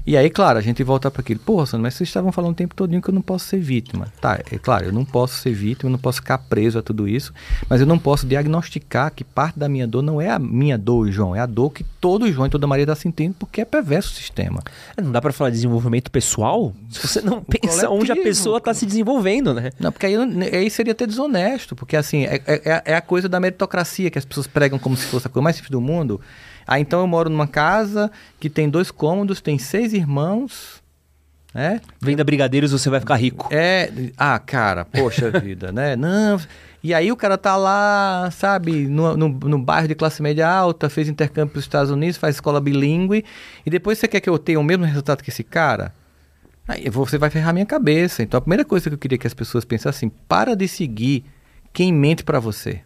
[0.05, 1.39] E aí, claro, a gente volta para aquilo.
[1.39, 4.07] Porra, Sandro, mas vocês estavam falando o tempo todo que eu não posso ser vítima.
[4.21, 7.07] Tá, é claro, eu não posso ser vítima, eu não posso ficar preso a tudo
[7.07, 7.33] isso,
[7.67, 11.09] mas eu não posso diagnosticar que parte da minha dor não é a minha dor,
[11.09, 14.11] João, é a dor que todo João e toda Maria está sentindo porque é perverso
[14.11, 14.61] o sistema.
[14.95, 18.61] É, Não dá pra falar de desenvolvimento pessoal se você não pensa onde a pessoa
[18.61, 19.71] tá se desenvolvendo, né?
[19.79, 20.15] Não, porque aí,
[20.53, 24.25] aí seria até desonesto, porque assim, é, é, é a coisa da meritocracia que as
[24.25, 26.21] pessoas pregam como se fosse a coisa mais simples do mundo.
[26.65, 30.81] Ah, então eu moro numa casa que tem dois cômodos, tem seis irmãos,
[31.53, 31.81] né?
[32.01, 33.47] Venda brigadeiros, você vai ficar rico.
[33.51, 35.95] É, ah, cara, poxa vida, né?
[35.95, 36.39] Não.
[36.83, 40.89] E aí o cara tá lá, sabe, no, no, no bairro de classe média alta,
[40.89, 43.23] fez intercâmbio para os Estados Unidos, faz escola bilíngue,
[43.65, 45.93] e depois você quer que eu tenha o mesmo resultado que esse cara?
[46.67, 48.23] Aí você vai ferrar minha cabeça.
[48.23, 51.23] Então a primeira coisa que eu queria que as pessoas pensassem, para de seguir
[51.71, 52.81] quem mente para você.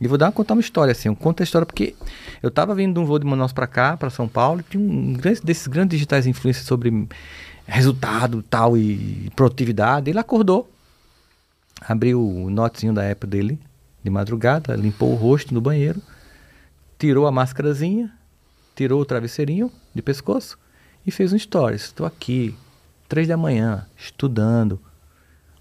[0.00, 1.94] E vou dar contar uma história assim, eu conto a história porque
[2.42, 4.82] eu tava vindo de um voo de Manaus para cá, para São Paulo, e tinha
[4.82, 7.06] um grande- desses grandes digitais influências sobre
[7.66, 10.08] resultado tal e produtividade.
[10.10, 10.70] Ele acordou,
[11.82, 13.58] abriu o notezinho da Apple dele
[14.02, 16.00] de madrugada, limpou o rosto no banheiro,
[16.98, 18.10] tirou a máscarazinha,
[18.74, 20.58] tirou o travesseirinho de pescoço
[21.06, 21.82] e fez um stories.
[21.82, 22.54] Estou aqui,
[23.06, 24.80] três da manhã, estudando,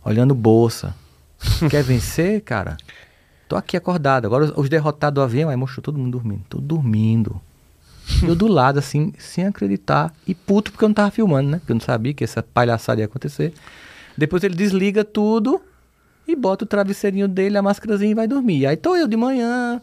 [0.03, 0.95] olhando bolsa.
[1.69, 2.77] Quer vencer, cara?
[3.49, 4.25] Tô aqui acordado.
[4.25, 6.43] Agora os- os derrotados do avião, aí mostrou todo mundo dormindo.
[6.47, 7.41] Tô dormindo.
[8.23, 10.13] Eu do lado, assim, sem acreditar.
[10.25, 11.57] E puto porque eu não tava filmando, né?
[11.57, 13.51] Porque eu não sabia que essa palhaçada ia acontecer.
[14.17, 15.61] Depois ele desliga tudo
[16.27, 18.65] e bota o travesseirinho dele, a máscarazinha e vai dormir.
[18.67, 19.81] Aí tô eu de manhã,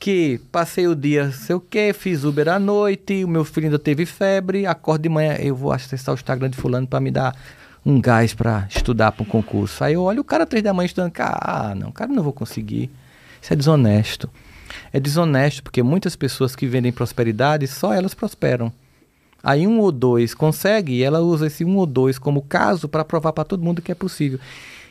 [0.00, 3.78] que passei o dia, sei o quê, fiz Uber à noite, o meu filho ainda
[3.78, 7.34] teve febre, acordo de manhã, eu vou acessar o Instagram de fulano para me dar
[7.86, 9.84] um gás para estudar para um concurso.
[9.84, 12.90] Aí eu olho o cara três da manhã estudando, ah, não, cara, não vou conseguir.
[13.40, 14.28] Isso é desonesto.
[14.92, 18.72] É desonesto porque muitas pessoas que vendem prosperidade, só elas prosperam.
[19.40, 23.04] Aí um ou dois consegue e ela usa esse um ou dois como caso para
[23.04, 24.40] provar para todo mundo que é possível.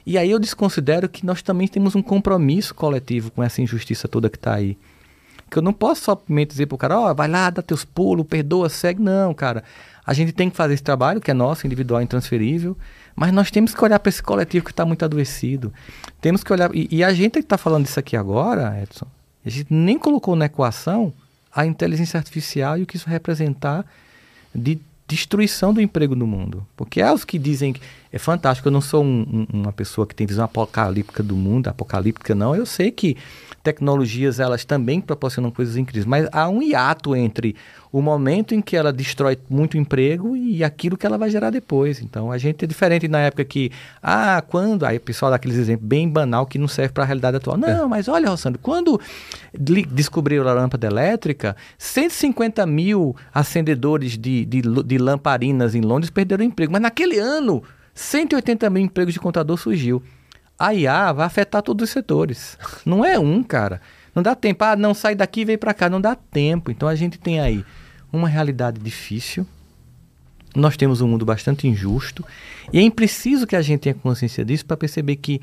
[0.06, 4.30] E aí eu desconsidero que nós também temos um compromisso coletivo com essa injustiça toda
[4.30, 4.78] que está aí.
[5.50, 8.70] Que eu não posso somente dizer pro cara, ó, vai lá, dá teus pulos, perdoa,
[8.70, 9.02] segue.
[9.02, 9.64] Não, cara.
[10.06, 12.78] A gente tem que fazer esse trabalho, que é nosso, individual, intransferível,
[13.16, 15.74] mas nós temos que olhar para esse coletivo que está muito adoecido.
[16.22, 16.70] Temos que olhar.
[16.76, 19.08] E, e a gente que está falando isso aqui agora, Edson,
[19.44, 21.12] a gente nem colocou na equação
[21.54, 23.86] a inteligência artificial e o que isso representar
[24.54, 26.66] de destruição do emprego no mundo.
[26.76, 27.82] Porque há os que dizem que
[28.16, 31.68] é fantástico, eu não sou um- um- uma pessoa que tem visão apocalíptica do mundo,
[31.68, 33.18] apocalíptica não, eu sei que
[33.62, 37.58] tecnologias elas também proporcionam coisas incríveis, mas há um hiato entre
[37.92, 42.02] o momento em que ela destrói muito emprego e aquilo que ela vai gerar depois.
[42.02, 43.70] Então a gente é diferente na época que,
[44.02, 47.08] ah, quando, aí o pessoal dá aqueles exemplos bem banal que não serve para a
[47.08, 47.58] realidade atual.
[47.58, 48.98] Não, mas olha, Rossandro, quando
[49.54, 56.72] descobriram a lâmpada elétrica, 150 mil acendedores de, de, de lamparinas em Londres perderam emprego,
[56.72, 57.62] mas naquele ano
[57.96, 60.04] 180 mil empregos de contador surgiu.
[60.60, 62.58] A IA vai afetar todos os setores.
[62.86, 63.82] Não é um, cara.
[64.14, 64.64] Não dá tempo.
[64.64, 65.90] Ah, não, sai daqui e vem para cá.
[65.90, 66.70] Não dá tempo.
[66.70, 67.66] Então a gente tem aí
[68.12, 69.48] uma realidade difícil.
[70.56, 72.24] Nós temos um mundo bastante injusto.
[72.72, 75.42] E é preciso que a gente tenha consciência disso para perceber que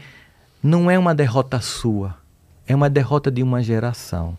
[0.62, 2.16] não é uma derrota sua.
[2.66, 4.38] É uma derrota de uma geração.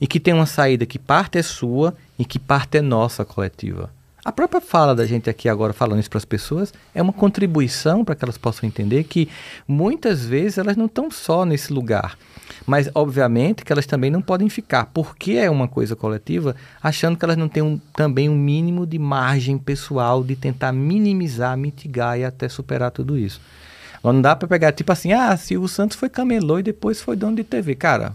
[0.00, 3.90] E que tem uma saída que parte é sua e que parte é nossa coletiva.
[4.24, 8.02] A própria fala da gente aqui agora falando isso para as pessoas é uma contribuição
[8.02, 9.28] para que elas possam entender que
[9.68, 12.16] muitas vezes elas não estão só nesse lugar.
[12.66, 17.24] Mas, obviamente, que elas também não podem ficar, porque é uma coisa coletiva, achando que
[17.24, 22.24] elas não têm um- também um mínimo de margem pessoal de tentar minimizar, mitigar e
[22.24, 23.40] até superar tudo isso.
[24.02, 27.36] Não dá para pegar, tipo assim, ah, Silvio Santos foi camelô e depois foi dono
[27.36, 27.74] de TV.
[27.74, 28.14] Cara,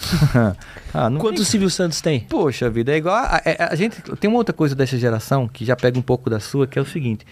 [0.94, 2.20] ah, não Quantos tem- Silvio Santos tem?
[2.20, 3.14] Poxa vida, é igual.
[3.16, 6.28] A, a- a gente tem uma outra coisa dessa geração que já pega um pouco
[6.30, 7.26] da sua, que é o seguinte: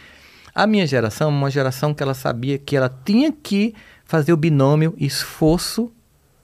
[0.55, 4.37] a minha geração é uma geração que ela sabia que ela tinha que fazer o
[4.37, 5.93] binômio esforço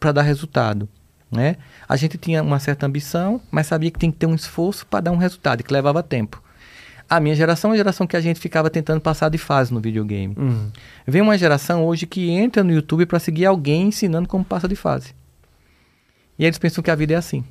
[0.01, 0.89] para dar resultado.
[1.31, 1.57] Né?
[1.89, 5.01] A gente tinha uma certa ambição, mas sabia que tinha que ter um esforço para
[5.01, 6.41] dar um resultado, e que levava tempo.
[7.11, 9.81] A minha geração é uma geração que a gente ficava tentando passar de fase no
[9.81, 10.35] videogame.
[11.07, 14.77] Vem uma geração hoje que entra no YouTube para seguir alguém ensinando como passa de
[14.77, 15.13] fase.
[16.39, 17.45] E aí eles pensam que a vida é assim.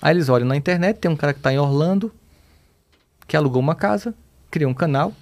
[0.00, 2.12] Aí eles olham na internet, tem um cara que está em Orlando,
[3.26, 4.14] que alugou uma casa,
[4.50, 5.12] criou um canal,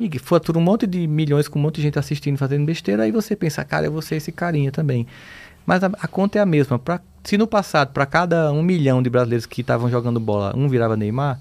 [0.00, 3.04] e que fatura um monte de milhões com um monte de gente assistindo, fazendo besteira,
[3.04, 5.06] aí você pensa, cara, eu vou ser esse carinha também.
[5.64, 6.78] Mas a, a conta é a mesma.
[6.78, 10.68] Pra, se no passado, para cada um milhão de brasileiros que estavam jogando bola, um
[10.68, 11.40] virava Neymar,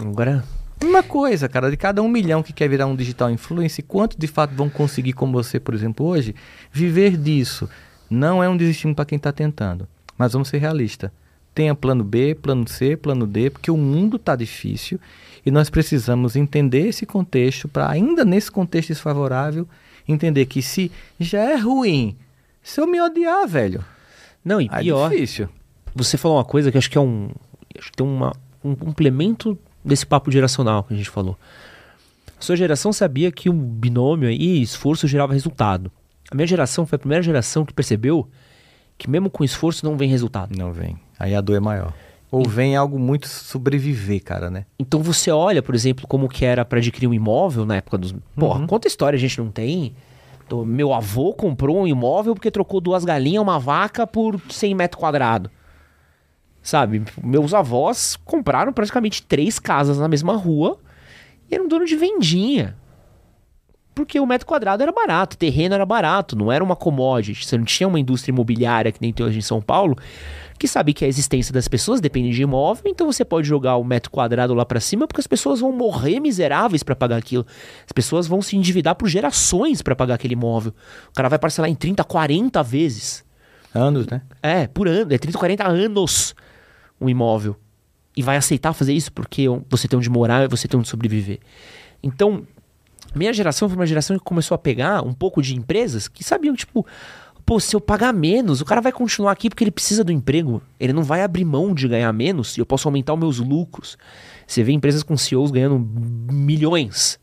[0.00, 0.44] Agora,
[0.82, 4.26] Uma coisa, cara, de cada um milhão que quer virar um digital influencer, quantos de
[4.26, 6.34] fato vão conseguir, como você, por exemplo, hoje,
[6.72, 7.68] viver disso?
[8.14, 9.88] Não é um desestímulo para quem está tentando.
[10.16, 11.10] Mas vamos ser realistas.
[11.54, 15.00] Tenha plano B, plano C, plano D, porque o mundo está difícil
[15.44, 19.68] e nós precisamos entender esse contexto para, ainda nesse contexto desfavorável,
[20.06, 22.16] entender que se já é ruim,
[22.62, 23.84] se eu me odiar, velho,
[24.44, 25.48] Não, e aí pior, é difícil.
[25.94, 27.30] você falou uma coisa que acho que é um.
[27.78, 31.36] Acho que tem uma, um complemento desse papo geracional que a gente falou.
[32.38, 35.90] A sua geração sabia que o binômio aí, esforço gerava resultado.
[36.34, 38.28] A minha geração foi a primeira geração que percebeu
[38.98, 40.58] que mesmo com esforço não vem resultado.
[40.58, 40.98] Não vem.
[41.16, 41.94] Aí a dor é maior.
[42.28, 44.66] Ou vem algo muito sobreviver, cara, né?
[44.76, 48.12] Então você olha, por exemplo, como que era para adquirir um imóvel na época dos.
[48.34, 49.94] Porra, quanta história a gente não tem?
[50.48, 54.98] Do- Meu avô comprou um imóvel porque trocou duas galinhas, uma vaca por 100 metros
[54.98, 55.52] quadrados.
[56.60, 57.04] Sabe?
[57.22, 60.78] Meus avós compraram praticamente três casas na mesma rua
[61.48, 62.76] e eram dono de vendinha.
[63.94, 67.46] Porque o metro quadrado era barato, o terreno era barato, não era uma commodity.
[67.46, 69.96] Você não tinha uma indústria imobiliária que nem tem hoje em São Paulo,
[70.58, 73.84] que sabe que a existência das pessoas depende de imóvel, então você pode jogar o
[73.84, 77.46] metro quadrado lá pra cima porque as pessoas vão morrer miseráveis pra pagar aquilo.
[77.86, 80.74] As pessoas vão se endividar por gerações pra pagar aquele imóvel.
[81.10, 83.24] O cara vai parcelar em 30, 40 vezes.
[83.72, 84.22] Anos, né?
[84.42, 86.34] É, por ano, é 30, 40 anos
[87.00, 87.56] um imóvel.
[88.16, 91.40] E vai aceitar fazer isso porque você tem onde morar e você tem onde sobreviver.
[92.02, 92.46] Então,
[93.14, 96.54] minha geração foi uma geração que começou a pegar um pouco de empresas que sabiam,
[96.54, 96.86] tipo,
[97.44, 100.62] pô, se eu pagar menos, o cara vai continuar aqui porque ele precisa do emprego.
[100.78, 103.96] Ele não vai abrir mão de ganhar menos e eu posso aumentar os meus lucros.
[104.46, 107.18] Você vê empresas com CEOs ganhando milhões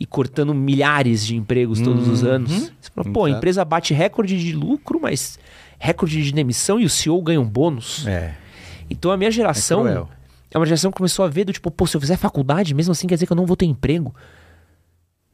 [0.00, 2.72] e cortando milhares de empregos todos os anos.
[2.80, 5.38] Você fala, pô, a empresa bate recorde de lucro, mas
[5.78, 8.06] recorde de demissão e o CEO ganha um bônus.
[8.06, 8.34] É.
[8.88, 10.18] Então a minha geração É
[10.50, 12.92] é, uma geração que começou a ver do tipo, pô, se eu fizer faculdade, mesmo
[12.92, 14.14] assim quer dizer que eu não vou ter emprego.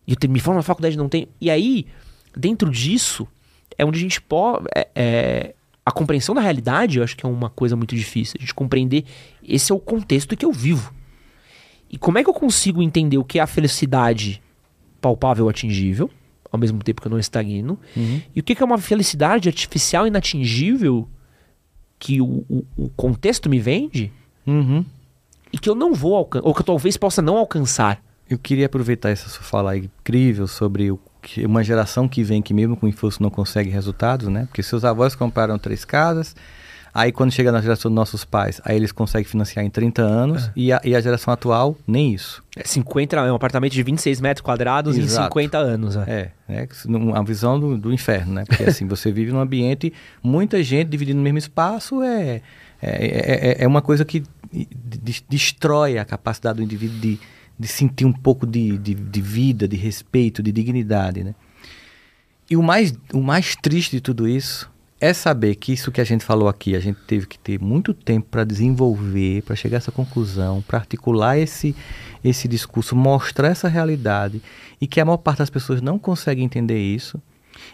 [0.06, 1.28] E eu me formo na faculdade não tenho.
[1.40, 1.86] E aí,
[2.36, 3.26] dentro disso,
[3.78, 4.66] é onde a gente pode.
[4.74, 5.54] É, é,
[5.86, 8.34] a compreensão da realidade, eu acho que é uma coisa muito difícil.
[8.38, 9.04] A gente compreender
[9.42, 10.92] esse é o contexto que eu vivo.
[11.90, 14.42] E como é que eu consigo entender o que é a felicidade
[15.00, 16.10] palpável, atingível,
[16.50, 17.78] ao mesmo tempo que eu não estagno,
[18.34, 21.08] e o que que é uma felicidade artificial, inatingível,
[21.98, 24.10] que o, o- o contexto me vende
[24.46, 24.84] Uhum.
[25.52, 28.02] e que eu não vou alcançar, ou que eu talvez possa não alcançar.
[28.28, 32.52] Eu queria aproveitar essa sua fala incrível sobre o que uma geração que vem que
[32.54, 34.44] mesmo com esforço não consegue resultados, né?
[34.46, 36.34] Porque seus avós compraram três casas,
[36.92, 40.50] aí quando chega na geração dos nossos pais, aí eles conseguem financiar em 30 anos,
[40.54, 42.42] e, a, e a geração atual, nem isso.
[42.56, 45.28] É 50, é um apartamento de 26 metros quadrados em Exato.
[45.28, 45.96] 50 anos.
[45.96, 46.30] É.
[46.48, 46.98] É, né?
[46.98, 48.44] Uma visão do, do inferno, né?
[48.46, 52.42] Porque assim, você vive num ambiente, muita gente dividindo o mesmo espaço, é,
[52.82, 54.22] é, é, é uma coisa que
[54.52, 57.18] de- destrói a capacidade do indivíduo de,
[57.58, 61.34] de sentir um pouco de, de, de vida, de respeito, de dignidade, né?
[62.50, 66.04] E o mais, o mais triste de tudo isso é saber que isso que a
[66.04, 69.78] gente falou aqui, a gente teve que ter muito tempo para desenvolver, para chegar a
[69.78, 71.74] essa conclusão, para articular esse,
[72.22, 74.40] esse discurso, mostrar essa realidade
[74.80, 77.20] e que a maior parte das pessoas não consegue entender isso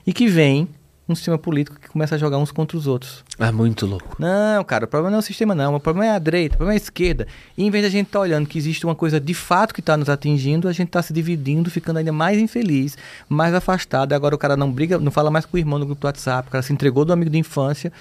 [0.07, 0.69] e que vem
[1.13, 3.25] um sistema político que começa a jogar uns contra os outros.
[3.39, 4.17] É muito louco.
[4.19, 5.75] Não, cara, o problema não é o sistema, não.
[5.75, 7.27] O problema é a direita, o problema é a esquerda.
[7.57, 9.81] E em vez de a gente estar olhando que existe uma coisa de fato que
[9.81, 12.97] está nos atingindo, a gente está se dividindo, ficando ainda mais infeliz,
[13.29, 14.13] mais afastado.
[14.13, 16.05] E agora o cara não briga, não fala mais com o irmão no grupo do
[16.05, 17.93] WhatsApp, o cara se entregou do amigo de infância.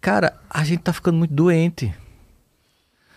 [0.00, 1.94] Cara, a gente tá ficando muito doente.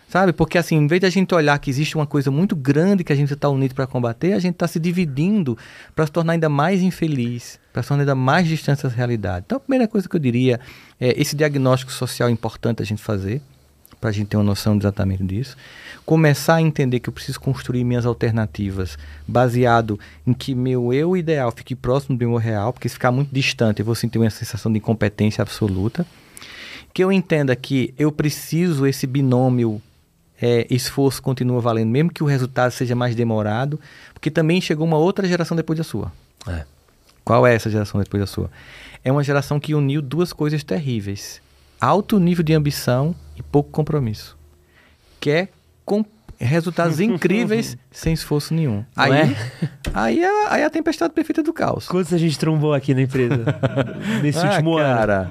[0.08, 0.32] Sabe?
[0.32, 3.12] Porque assim, em vez de a gente olhar que existe uma coisa muito grande que
[3.12, 5.58] a gente está unido para combater, a gente está se dividindo
[5.94, 9.44] para se tornar ainda mais infeliz, para se tornar ainda mais distante da realidade.
[9.46, 10.60] Então, a primeira coisa que eu diria
[11.00, 13.42] é esse diagnóstico social importante a gente fazer,
[14.00, 15.56] para a gente ter uma noção exatamente disso.
[16.04, 18.96] Começar a entender que eu preciso construir minhas alternativas
[19.26, 23.34] baseado em que meu eu ideal fique próximo do meu real, porque se ficar muito
[23.34, 26.06] distante eu vou sentir uma sensação de incompetência absoluta
[26.94, 29.82] que eu entenda que eu preciso esse binômio
[30.40, 33.80] é, esforço continua valendo, mesmo que o resultado seja mais demorado,
[34.12, 36.12] porque também chegou uma outra geração depois da sua.
[36.46, 36.64] É.
[37.24, 38.50] Qual é essa geração depois da sua?
[39.02, 41.40] É uma geração que uniu duas coisas terríveis:
[41.80, 44.36] alto nível de ambição e pouco compromisso.
[45.20, 45.48] Quer
[45.84, 46.04] com
[46.38, 48.84] resultados incríveis sem esforço nenhum.
[48.96, 49.36] Não aí, é?
[49.94, 51.88] aí, é, aí é a tempestade perfeita do caos.
[51.88, 53.44] Quantos a gente trombou aqui na empresa
[54.22, 55.30] nesse Ah, último ano?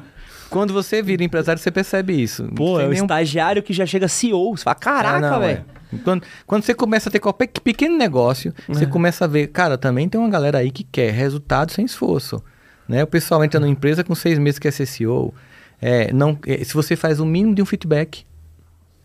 [0.55, 2.45] Quando você vira empresário, você percebe isso.
[2.55, 4.55] Pô, é o nenhum estagiário que já chega CEO.
[4.55, 5.65] Você fala, Ah, caraca, não, velho.
[5.93, 5.97] é.
[6.03, 8.73] Quando, quando você começa a ter qualquer pequeno negócio, É.
[8.73, 12.41] você começa a ver, cara, também tem uma galera aí que quer resultado sem esforço.
[12.87, 13.03] Né?
[13.03, 15.33] O pessoal entra numa empresa com seis meses que é CEO.
[15.81, 18.25] É, não, é, se você faz o mínimo de um feedback,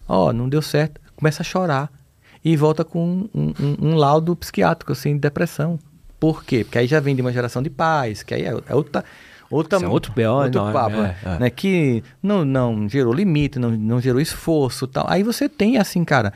[0.09, 1.91] ó, não deu certo, começa a chorar.
[2.45, 5.79] e volta com um, um, um laudo psiquiátrico, assim, de depressão.
[6.19, 6.65] Por quê?
[6.65, 8.75] Porque aí já vem de uma geração de pais, que aí é, é
[9.51, 9.77] outra...
[9.79, 11.39] Isso é outro BO outro enorme, papo, é, é.
[11.39, 11.51] né?
[11.51, 15.07] Que não, não gerou limite, não, não gerou esforço tal.
[15.09, 16.33] Aí você tem assim, cara.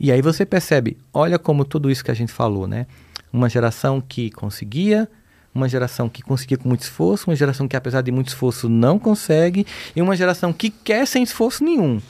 [0.00, 2.86] E aí você percebe, olha como tudo isso que a gente falou, né?
[3.32, 5.08] Uma geração que conseguia,
[5.52, 8.98] uma geração que conseguia com muito esforço, uma geração que apesar de muito esforço não
[8.98, 9.66] consegue,
[9.96, 12.00] e uma geração que quer sem esforço nenhum.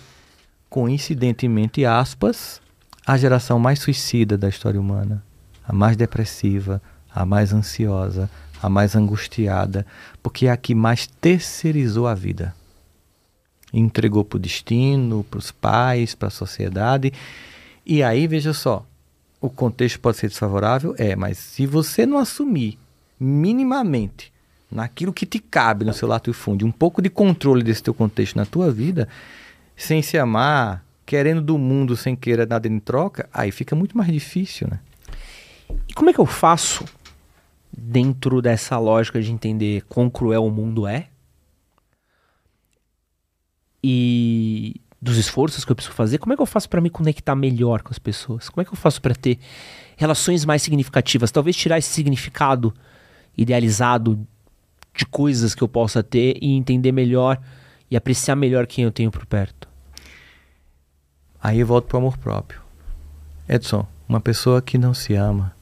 [0.69, 2.61] Coincidentemente, aspas,
[3.07, 5.25] a geração mais suicida da história humana,
[5.67, 8.29] a mais depressiva, a mais ansiosa,
[8.61, 9.87] a mais angustiada,
[10.23, 12.55] porque é a que mais terceirizou a vida.
[13.73, 17.13] Entregou para o destino, para os pais, para a sociedade.
[17.85, 18.85] E aí, veja só,
[19.41, 20.95] o contexto pode ser desfavorável?
[20.99, 22.79] É, mas se você não assumir
[23.21, 24.33] minimamente
[24.71, 27.95] naquilo que te cabe no seu lato e fundo, um pouco de controle desse teu
[27.95, 29.09] contexto na tua vida,
[29.77, 34.13] sem se amar, querendo do mundo sem querer nada em troca, aí fica muito mais
[34.13, 34.81] difícil, né?
[35.89, 36.85] E como é que eu faço
[37.73, 41.09] dentro dessa lógica de entender quão cruel o mundo é?
[43.83, 47.37] E dos esforços que eu preciso fazer, como é que eu faço para me conectar
[47.37, 48.49] melhor com as pessoas?
[48.49, 49.39] Como é que eu faço para ter
[49.97, 51.31] relações mais significativas?
[51.31, 52.75] Talvez tirar esse significado
[53.37, 54.27] idealizado
[54.95, 57.41] de coisas que eu possa ter e entender melhor
[57.89, 59.69] e apreciar melhor quem eu tenho por perto.
[61.41, 62.61] Aí eu volto para o amor próprio.
[63.49, 65.55] Edson, uma pessoa que não se ama,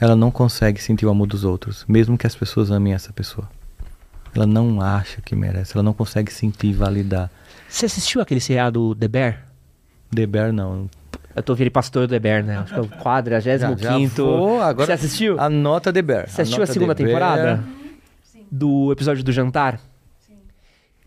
[0.00, 3.48] ela não consegue sentir o amor dos outros, mesmo que as pessoas amem essa pessoa.
[4.34, 7.30] Ela não acha que merece, ela não consegue sentir e validar.
[7.68, 9.46] Você assistiu aquele seriado The Bear?
[10.14, 10.88] The Bear não.
[11.34, 12.58] Eu tô vendo pastor The Bear, né?
[12.58, 15.40] Acho que é o 45 vou, agora Você assistiu?
[15.40, 16.28] Anota The Bear.
[16.28, 17.14] Você assistiu a segunda The Bear.
[17.18, 17.64] temporada?
[18.50, 19.80] Do episódio do jantar?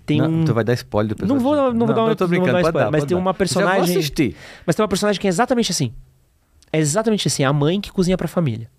[0.06, 0.46] Tem não, um...
[0.46, 1.80] Tu vai dar spoiler do Não vou, personagem.
[1.80, 3.22] não vou dar eu tô não vou brincando, dar spoiler, dar, mas tem dar.
[3.22, 4.36] uma personagem- vou assistir.
[4.66, 5.94] Mas tem uma personagem que é exatamente assim.
[6.74, 8.70] É exatamente assim, a mãe que cozinha pra família.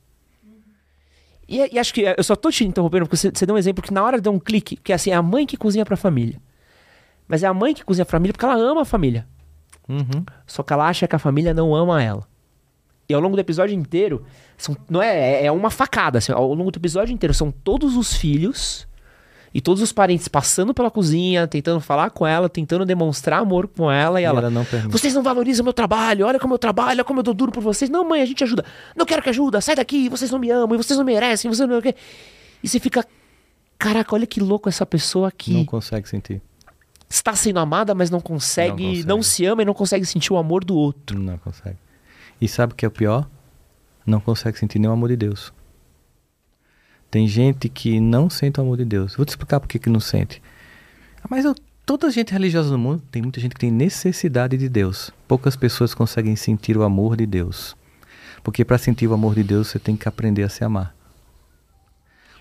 [1.49, 3.83] E, e acho que eu só tô te interrompendo porque você, você deu um exemplo
[3.83, 5.97] que na hora deu um clique, que é assim, é a mãe que cozinha pra
[5.97, 6.41] família.
[7.27, 9.27] Mas é a mãe que cozinha pra família porque ela ama a família.
[9.89, 10.25] Uhum.
[10.47, 12.27] Só que ela acha que a família não ama ela.
[13.09, 14.25] E ao longo do episódio inteiro,
[14.57, 16.19] são, não é, é uma facada.
[16.19, 18.87] assim, ao longo do episódio inteiro, são todos os filhos
[19.55, 23.91] e todos os parentes passando pela cozinha, tentando falar com ela, tentando demonstrar amor com
[23.91, 24.21] ela.
[24.21, 27.05] E, E ela, ela não vocês não valorizam meu trabalho, olha como eu trabalho, olha
[27.05, 27.91] como eu dou duro por vocês.
[27.91, 28.65] Não, mãe, a gente ajuda.
[28.97, 31.69] Não quero que ajuda, sai daqui, vocês não me amam, e vocês não merecem, vocês
[31.69, 31.81] não...
[32.63, 33.05] E você fica,
[33.79, 36.41] caraca, olha que louco essa pessoa que Não consegue sentir.
[37.11, 39.07] está sendo amada, mas não consegue, Não consegue.
[39.09, 41.19] não se ama e não consegue sentir o amor do outro.
[41.19, 41.77] Não consegue.
[42.41, 43.29] E sabe o que é o pior?
[44.07, 45.53] Não consegue sentir nem o amor de Deus.
[47.13, 49.15] Tem gente que não sente o amor de Deus.
[49.15, 50.41] Vou te explicar por que, que não sente.
[51.29, 55.11] Mas eu, toda gente religiosa no mundo, tem muita gente que tem necessidade de Deus.
[55.29, 57.77] Poucas pessoas conseguem sentir o amor de Deus.
[58.43, 60.95] Porque para sentir o amor de Deus, você tem que aprender a se amar.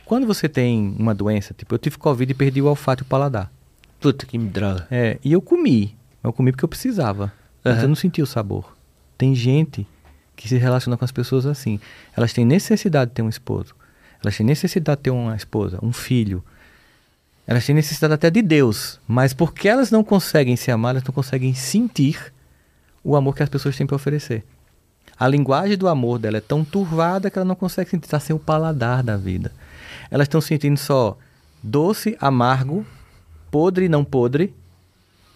[0.05, 3.07] Quando você tem uma doença, tipo, eu tive Covid e perdi o olfato e o
[3.07, 3.51] paladar.
[3.99, 4.87] Puta que droga.
[4.89, 5.97] É, e eu comi.
[6.23, 7.33] Eu comi porque eu precisava.
[7.61, 7.83] Mas Aham.
[7.83, 8.73] eu não senti o sabor.
[9.17, 9.85] Tem gente
[10.33, 11.77] que se relaciona com as pessoas assim.
[12.15, 13.75] Elas têm necessidade de ter um esposo.
[14.21, 16.43] Elas têm necessidade de ter uma esposa, um filho.
[17.45, 18.99] Elas têm necessidade até de Deus.
[19.07, 22.31] Mas porque elas não conseguem se amar, elas não conseguem sentir
[23.03, 24.43] o amor que as pessoas têm para oferecer.
[25.19, 28.05] A linguagem do amor dela é tão turvada que ela não consegue sentir.
[28.05, 29.51] Está sem o paladar da vida.
[30.09, 31.17] Elas estão sentindo só
[31.63, 32.85] doce, amargo,
[33.49, 34.53] podre não podre,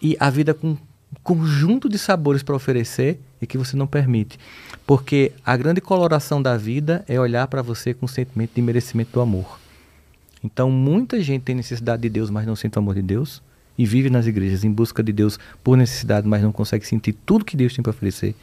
[0.00, 0.78] e a vida com um
[1.22, 4.38] conjunto de sabores para oferecer e que você não permite.
[4.86, 9.10] Porque a grande coloração da vida é olhar para você com o sentimento de merecimento
[9.12, 9.58] do amor.
[10.44, 13.42] Então, muita gente tem necessidade de Deus, mas não sente o amor de Deus,
[13.76, 17.44] e vive nas igrejas em busca de Deus por necessidade, mas não consegue sentir tudo
[17.44, 18.34] que Deus tem para oferecer.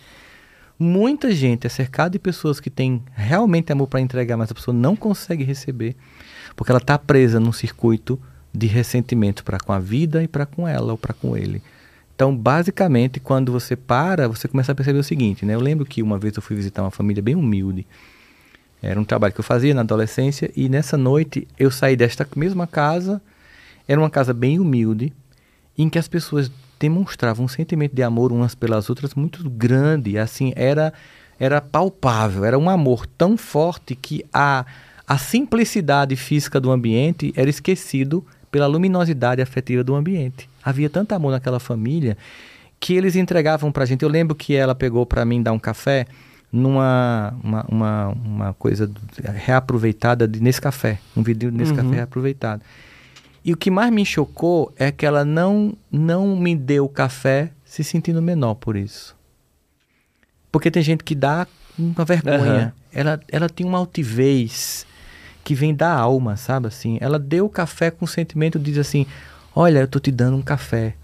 [0.77, 4.75] Muita gente é cercada de pessoas que têm realmente amor para entregar, mas a pessoa
[4.75, 5.95] não consegue receber,
[6.55, 8.19] porque ela está presa num circuito
[8.53, 11.61] de ressentimento para com a vida e para com ela ou para com ele.
[12.15, 15.55] Então, basicamente, quando você para, você começa a perceber o seguinte, né?
[15.55, 17.87] Eu lembro que uma vez eu fui visitar uma família bem humilde.
[18.81, 22.67] Era um trabalho que eu fazia na adolescência e nessa noite eu saí desta mesma
[22.67, 23.21] casa.
[23.87, 25.11] Era uma casa bem humilde,
[25.77, 30.53] em que as pessoas demonstravam um sentimento de amor umas pelas outras muito grande, assim,
[30.55, 30.93] era
[31.39, 34.65] era palpável, era um amor tão forte que a
[35.05, 40.49] a simplicidade física do ambiente era esquecido pela luminosidade afetiva do ambiente.
[40.63, 42.17] Havia tanto amor naquela família
[42.79, 44.03] que eles entregavam pra gente.
[44.03, 46.05] Eu lembro que ela pegou pra mim dar um café
[46.51, 48.89] numa uma, uma, uma coisa
[49.45, 52.61] reaproveitada de nesse café, um vidro nesse café reaproveitado.
[53.43, 57.83] E o que mais me chocou é que ela não não me deu café se
[57.83, 59.15] sentindo menor por isso.
[60.51, 62.37] Porque tem gente que dá uma vergonha.
[62.37, 62.73] Aham.
[62.93, 64.85] Ela, ela tem uma altivez
[65.43, 66.97] que vem da alma, sabe assim?
[67.01, 69.07] Ela deu o café com sentimento, diz assim:
[69.55, 70.95] Olha, eu tô te dando um café.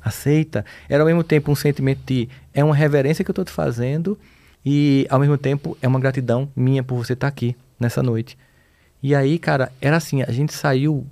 [0.00, 0.64] Aceita?
[0.88, 4.18] Era ao mesmo tempo um sentimento de é uma reverência que eu tô te fazendo
[4.64, 8.38] e ao mesmo tempo é uma gratidão minha por você estar aqui nessa noite.
[9.02, 11.06] E aí, cara, era assim, a gente saiu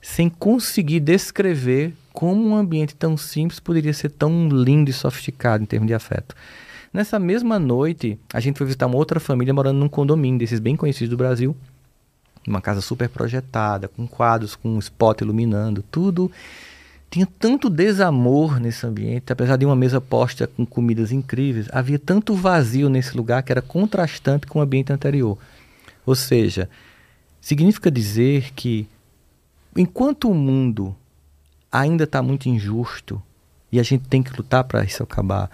[0.00, 5.66] sem conseguir descrever como um ambiente tão simples poderia ser tão lindo e sofisticado em
[5.66, 6.34] termos de afeto.
[6.92, 10.74] Nessa mesma noite, a gente foi visitar uma outra família morando num condomínio desses bem
[10.74, 11.56] conhecidos do Brasil.
[12.46, 16.30] Uma casa super projetada, com quadros, com um spot iluminando, tudo.
[17.10, 22.34] Tinha tanto desamor nesse ambiente, apesar de uma mesa posta com comidas incríveis, havia tanto
[22.34, 25.38] vazio nesse lugar que era contrastante com o ambiente anterior.
[26.04, 26.68] Ou seja,
[27.40, 28.86] significa dizer que
[29.76, 30.94] enquanto o mundo
[31.72, 33.22] ainda está muito injusto
[33.70, 35.50] e a gente tem que lutar para isso acabar,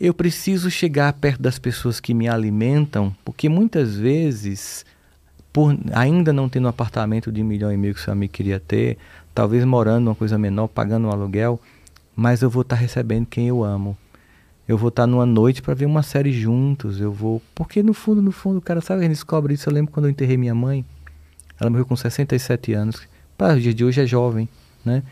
[0.00, 4.84] eu preciso chegar perto das pessoas que me alimentam, porque muitas vezes,
[5.52, 8.58] por ainda não tendo um apartamento de um milhão e meio que seu amigo queria
[8.58, 8.96] ter,
[9.34, 11.60] talvez morando uma coisa menor, pagando um aluguel,
[12.16, 13.96] mas eu vou estar recebendo quem eu amo.
[14.66, 17.42] Eu vou estar numa noite para ver uma série juntos, eu vou...
[17.54, 19.68] Porque no fundo, no fundo, o cara sabe a gente descobre isso.
[19.68, 20.84] Eu lembro quando eu enterrei minha mãe,
[21.60, 23.06] ela morreu com 67 anos,
[23.36, 24.48] para o dia de hoje é jovem,
[24.84, 25.02] né?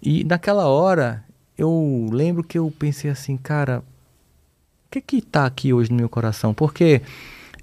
[0.00, 1.24] E naquela hora,
[1.56, 6.08] eu lembro que eu pensei assim, cara, o que que tá aqui hoje no meu
[6.08, 6.54] coração?
[6.54, 7.02] Porque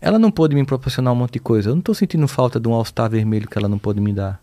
[0.01, 1.69] ela não pôde me proporcionar um monte de coisa.
[1.69, 4.41] Eu não estou sentindo falta de um All-Star vermelho que ela não pôde me dar.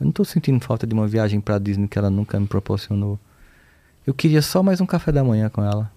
[0.00, 3.18] Eu não estou sentindo falta de uma viagem para Disney que ela nunca me proporcionou.
[4.06, 5.90] Eu queria só mais um café da manhã com ela.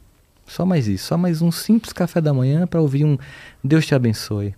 [0.45, 3.17] Só mais isso, só mais um simples café da manhã para ouvir um
[3.61, 4.55] Deus te abençoe.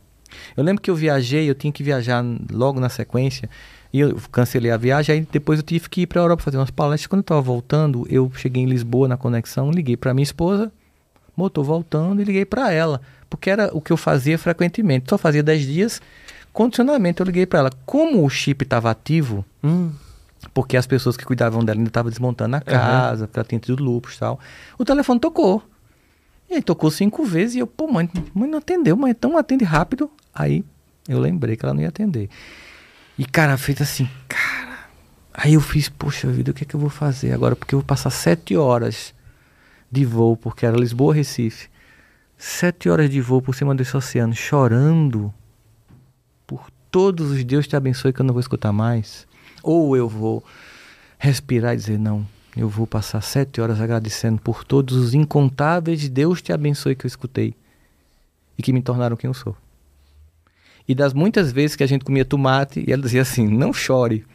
[0.56, 3.50] Eu lembro que eu viajei, eu tinha que viajar logo na sequência,
[3.92, 6.58] e eu cancelei a viagem, aí depois eu tive que ir para a Europa fazer
[6.58, 7.08] umas palestras.
[7.08, 10.72] Quando eu estava voltando, eu cheguei em Lisboa na conexão, liguei para minha esposa,
[11.36, 15.10] motor voltando e liguei para ela, porque era o que eu fazia frequentemente.
[15.10, 16.02] Só fazia 10 dias,
[16.52, 17.22] condicionamento.
[17.22, 17.70] Eu liguei para ela.
[17.86, 19.92] Como o chip estava ativo, Hum,
[20.54, 23.84] porque as pessoas que cuidavam dela ainda estavam desmontando a casa, porque ela tinha tido
[23.84, 24.40] lupus e tal.
[24.78, 25.62] O telefone tocou.
[26.50, 29.64] E aí tocou cinco vezes e eu, pô, mãe, mãe não atendeu, mãe, então atende
[29.64, 30.10] rápido.
[30.34, 30.64] Aí
[31.08, 32.30] eu lembrei que ela não ia atender.
[33.18, 34.80] E, cara, feito assim, cara.
[35.34, 37.56] Aí eu fiz, poxa vida, o que é que eu vou fazer agora?
[37.56, 39.14] Porque eu vou passar sete horas
[39.92, 41.70] de voo, porque era Lisboa-Recife.
[42.42, 45.34] Sete horas de voo por cima desse oceano, chorando
[46.48, 49.28] por todos os Deus te abençoe que eu não vou escutar mais.
[49.62, 50.42] Ou eu vou
[51.18, 52.26] respirar e dizer, não,
[52.56, 57.10] eu vou passar sete horas agradecendo por todos os incontáveis Deus te abençoe que eu
[57.10, 57.54] escutei
[58.58, 59.54] e que me tornaram quem eu sou.
[60.88, 64.26] E das muitas vezes que a gente comia tomate, e ela dizia assim: não chore,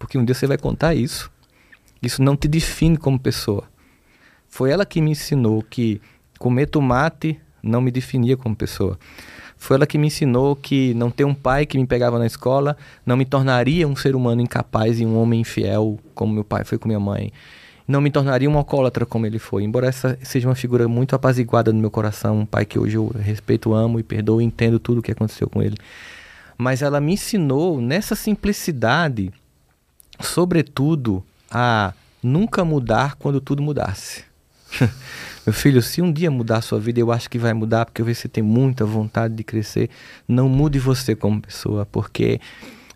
[0.00, 1.30] porque um dia você vai contar isso.
[2.02, 3.62] Isso não te define como pessoa.
[4.48, 6.02] Foi ela que me ensinou que
[6.40, 8.98] comer tomate não me definia como pessoa.
[9.56, 12.76] Foi ela que me ensinou que não ter um pai que me pegava na escola
[13.06, 16.78] não me tornaria um ser humano incapaz e um homem infiel, como meu pai foi
[16.78, 17.32] com minha mãe.
[17.86, 19.62] Não me tornaria um alcoólatra como ele foi.
[19.62, 23.06] Embora essa seja uma figura muito apaziguada no meu coração, um pai que hoje eu
[23.16, 25.76] respeito, amo e perdoo entendo tudo o que aconteceu com ele.
[26.58, 29.32] Mas ela me ensinou nessa simplicidade,
[30.20, 34.31] sobretudo, a nunca mudar quando tudo mudasse.
[35.44, 38.00] Meu filho, se um dia mudar a sua vida, eu acho que vai mudar, porque
[38.00, 39.90] eu vejo que você tem muita vontade de crescer.
[40.26, 42.40] Não mude você como pessoa, porque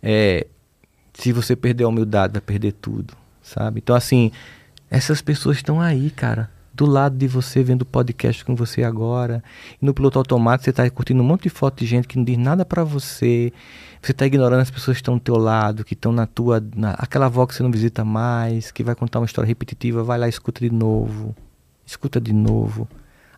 [0.02, 0.46] é,
[1.14, 3.80] se você perder a humildade, vai perder tudo, sabe?
[3.82, 4.30] Então, assim,
[4.90, 9.42] essas pessoas estão aí, cara, do lado de você, vendo o podcast com você agora.
[9.80, 12.24] E no piloto automático, você está curtindo um monte de foto de gente que não
[12.24, 13.52] diz nada para você.
[14.00, 16.62] Você está ignorando as pessoas que estão do teu lado, que estão na tua.
[16.76, 20.18] Na, aquela avó que você não visita mais, que vai contar uma história repetitiva, vai
[20.18, 21.34] lá e escuta de novo
[21.86, 22.88] escuta de novo,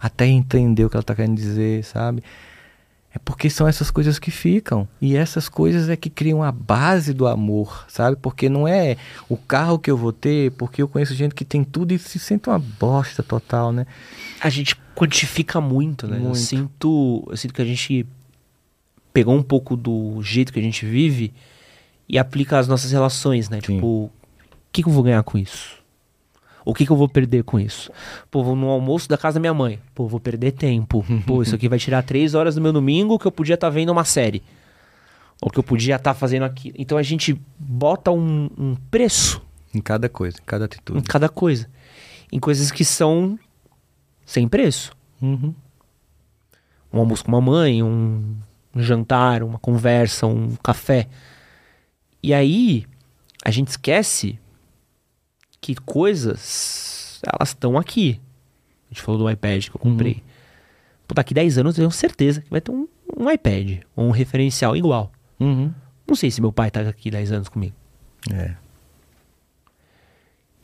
[0.01, 2.23] até entender o que ela está querendo dizer, sabe?
[3.15, 4.87] É porque são essas coisas que ficam.
[5.01, 8.17] E essas coisas é que criam a base do amor, sabe?
[8.17, 8.97] Porque não é
[9.29, 12.19] o carro que eu vou ter, porque eu conheço gente que tem tudo e se
[12.19, 13.87] sente uma bosta total, né?
[14.41, 16.17] a gente quantifica muito, né?
[16.17, 16.39] Eu Muito.
[16.39, 18.07] sinto, eu sinto que a gente
[19.13, 21.33] pegou um pouco do jeito que a gente vive
[22.09, 23.61] e aplica às nossas relações, né?
[23.65, 23.75] Sim.
[23.75, 24.11] Tipo, o
[24.73, 25.78] que, que eu vou ganhar com isso?
[26.69, 27.91] O que, que eu vou perder com isso?
[28.31, 29.81] Pô, vou no almoço da casa da minha mãe.
[29.95, 31.03] Pô, vou perder tempo.
[31.27, 33.89] Pô, isso aqui vai tirar três horas do meu domingo que eu podia estar vendo
[33.91, 34.43] uma série.
[35.41, 36.75] Ou que eu podia estar fazendo aquilo.
[36.79, 39.41] Então a gente bota um, um preço
[39.75, 41.03] Em cada coisa, em cada em atitude.
[41.09, 41.71] cada coisa.
[42.31, 43.39] Em coisas que são
[44.27, 44.93] sem preço.
[45.23, 45.55] Uhum.
[46.93, 48.37] um almoço com uma mãe, um,
[48.75, 51.09] um jantar, uma conversa, um café.
[52.23, 52.85] E aí
[53.43, 54.39] a gente esquece
[55.61, 58.21] que coisas elas estão aqui.
[58.91, 60.23] A gente falou do iPad que eu comprei.
[61.07, 62.87] Pô, daqui 10 anos eu tenho certeza que vai ter um,
[63.17, 65.11] um iPad, ou um referencial igual.
[65.41, 65.73] Uhum.
[66.07, 67.75] Não sei se meu pai tá aqui 10 anos comigo.
[68.33, 68.55] É.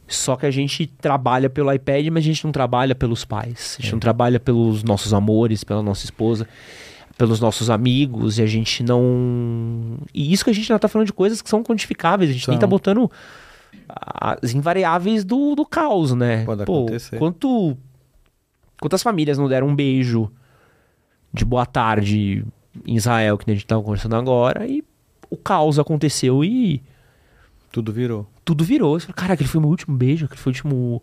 [0.06, 3.76] Só que a gente trabalha pelo iPad, mas a gente não trabalha pelos pais.
[3.78, 6.46] A gente não trabalha pelos nossos amores, pela nossa esposa,
[7.16, 9.96] pelos nossos amigos, e a gente não.
[10.12, 12.30] E isso que a gente ainda tá falando de coisas que são quantificáveis.
[12.30, 12.60] A gente nem São.
[12.60, 13.10] tá botando
[13.88, 16.44] as invariáveis do, do caos, né?
[16.44, 17.18] Pode Pô, acontecer.
[17.18, 17.76] quanto.
[18.80, 20.30] Quantas famílias não deram um beijo
[21.32, 22.44] de boa tarde
[22.86, 24.84] em Israel, que a gente tava conversando agora, e
[25.30, 26.82] o caos aconteceu e
[27.72, 28.26] Tudo virou.
[28.44, 28.98] tudo virou.
[28.98, 31.02] Você fala, cara, aquele foi o meu último beijo, aquele foi o último.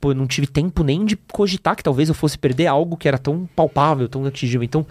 [0.00, 3.06] Pô, eu não tive tempo nem de cogitar que talvez eu fosse perder algo que
[3.06, 4.64] era tão palpável, tão atingível.
[4.64, 4.84] Então,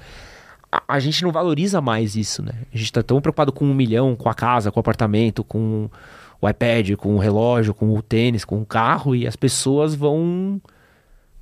[0.71, 2.53] a, a gente não valoriza mais isso, né?
[2.73, 5.89] A gente tá tão preocupado com um milhão, com a casa, com o apartamento, com
[6.41, 10.59] o iPad, com o relógio, com o tênis, com o carro, e as pessoas vão.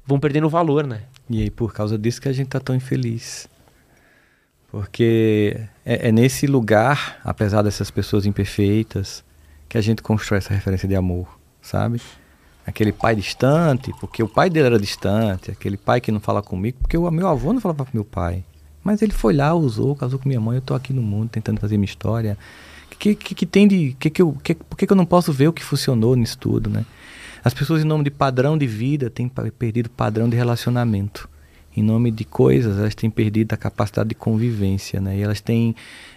[0.05, 1.03] vão perdendo valor, né?
[1.29, 3.47] E aí, por causa disso que a gente tá tão infeliz.
[4.71, 9.23] Porque é, é nesse lugar, apesar dessas pessoas imperfeitas,
[9.67, 12.01] que a gente constrói essa referência de amor, sabe?
[12.65, 16.77] Aquele pai distante, porque o pai dele era distante, aquele pai que não fala comigo,
[16.81, 18.43] porque o meu avô não falava com meu pai.
[18.83, 21.59] Mas ele foi lá, usou, casou com minha mãe, eu tô aqui no mundo tentando
[21.59, 22.37] fazer minha história.
[22.99, 23.95] Que, que, que tem de.
[23.97, 26.37] Que que eu, que, por que, que eu não posso ver o que funcionou nisso
[26.37, 26.85] tudo, né?
[27.43, 31.29] As pessoas, em nome de padrão de vida, têm perdido padrão de relacionamento.
[31.75, 35.17] Em nome de coisas, elas têm perdido a capacidade de convivência, né?
[35.17, 35.73] E elas têm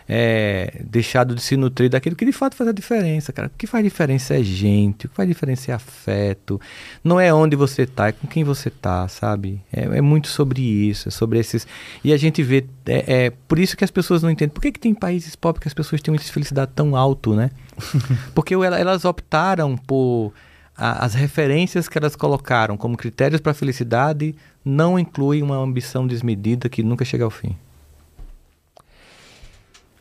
[0.08, 3.48] é, deixado de se nutrir daquilo que de fato faz a diferença, cara.
[3.48, 6.60] O que faz diferença é gente, o que faz diferença é afeto.
[7.02, 9.60] Não é onde você tá, é com quem você tá, sabe?
[9.72, 11.66] É, é muito sobre isso, é sobre esses...
[12.04, 12.64] E a gente vê...
[12.86, 14.52] É, é por isso que as pessoas não entendem.
[14.52, 16.96] Por que, que tem países pobres que as pessoas têm um índice de felicidade tão
[16.96, 17.50] alto, né?
[18.34, 20.32] Porque ela- elas optaram por
[20.76, 24.34] a- as referências que elas colocaram como critérios para a felicidade
[24.64, 27.56] não incluem uma ambição desmedida que nunca chega ao fim.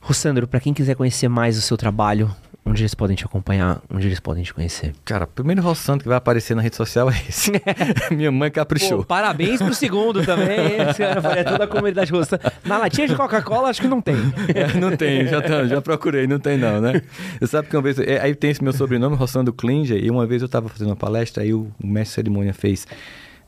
[0.02, 2.34] Rossandro, pra quem quiser conhecer mais o seu trabalho,
[2.66, 4.94] onde eles podem te acompanhar, onde eles podem te conhecer?
[5.06, 7.52] Cara, o primeiro roçando que vai aparecer na rede social é esse.
[8.12, 9.00] Minha mãe caprichou.
[9.00, 10.82] Pô, parabéns pro segundo também.
[10.90, 12.42] Esse cara faria toda a comunidade roçando.
[12.66, 14.16] Na latinha de Coca-Cola, acho que não tem.
[14.56, 17.02] É, não tem, já, tá- já procurei, não tem não, né?
[17.40, 20.26] Você sabe que uma vez, é, aí tem esse meu sobrenome, Roçando Klinger, e uma
[20.26, 22.88] vez eu tava fazendo uma palestra, aí o, o mestre de cerimônia fez,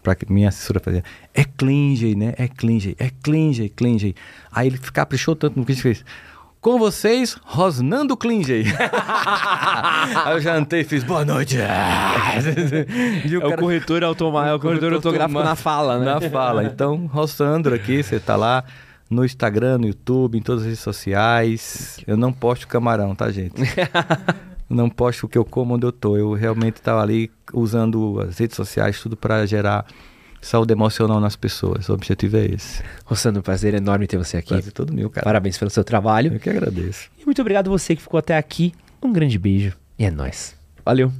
[0.04, 1.04] pra que minha assessora fazer,
[1.34, 2.34] é Klinger, né?
[2.38, 4.14] É Klinger, é Klinger, Klinger.
[4.52, 6.06] Aí ele caprichou tanto no que a gente fez.
[6.64, 8.64] Com vocês, Rosnando Klinger.
[8.80, 11.58] aí eu jantei e fiz, boa noite.
[13.30, 16.06] E É o corretor automático, é o corretor ortográfico na fala, né?
[16.06, 16.64] Na fala.
[16.64, 18.64] Então, Rossandro aqui, você tá lá
[19.10, 22.00] no Instagram, no YouTube, em todas as redes sociais.
[22.08, 23.62] Eu não posto camarão, tá, gente?
[24.70, 26.16] não posto o que eu como onde eu tô.
[26.16, 29.86] Eu realmente tava ali usando as redes sociais, tudo para gerar
[30.44, 31.90] saúde emocional nas pessoas.
[31.90, 32.84] O objetivo é esse.
[33.06, 34.50] Rossandro, prazer enorme ter você aqui.
[34.50, 35.24] Prazer todo meu, cara.
[35.24, 36.34] Parabéns pelo seu trabalho.
[36.34, 37.10] Eu que agradeço.
[37.20, 38.74] E muito obrigado você que ficou até aqui.
[39.02, 40.56] Um grande beijo e é nóis.
[40.86, 41.12] Valeu.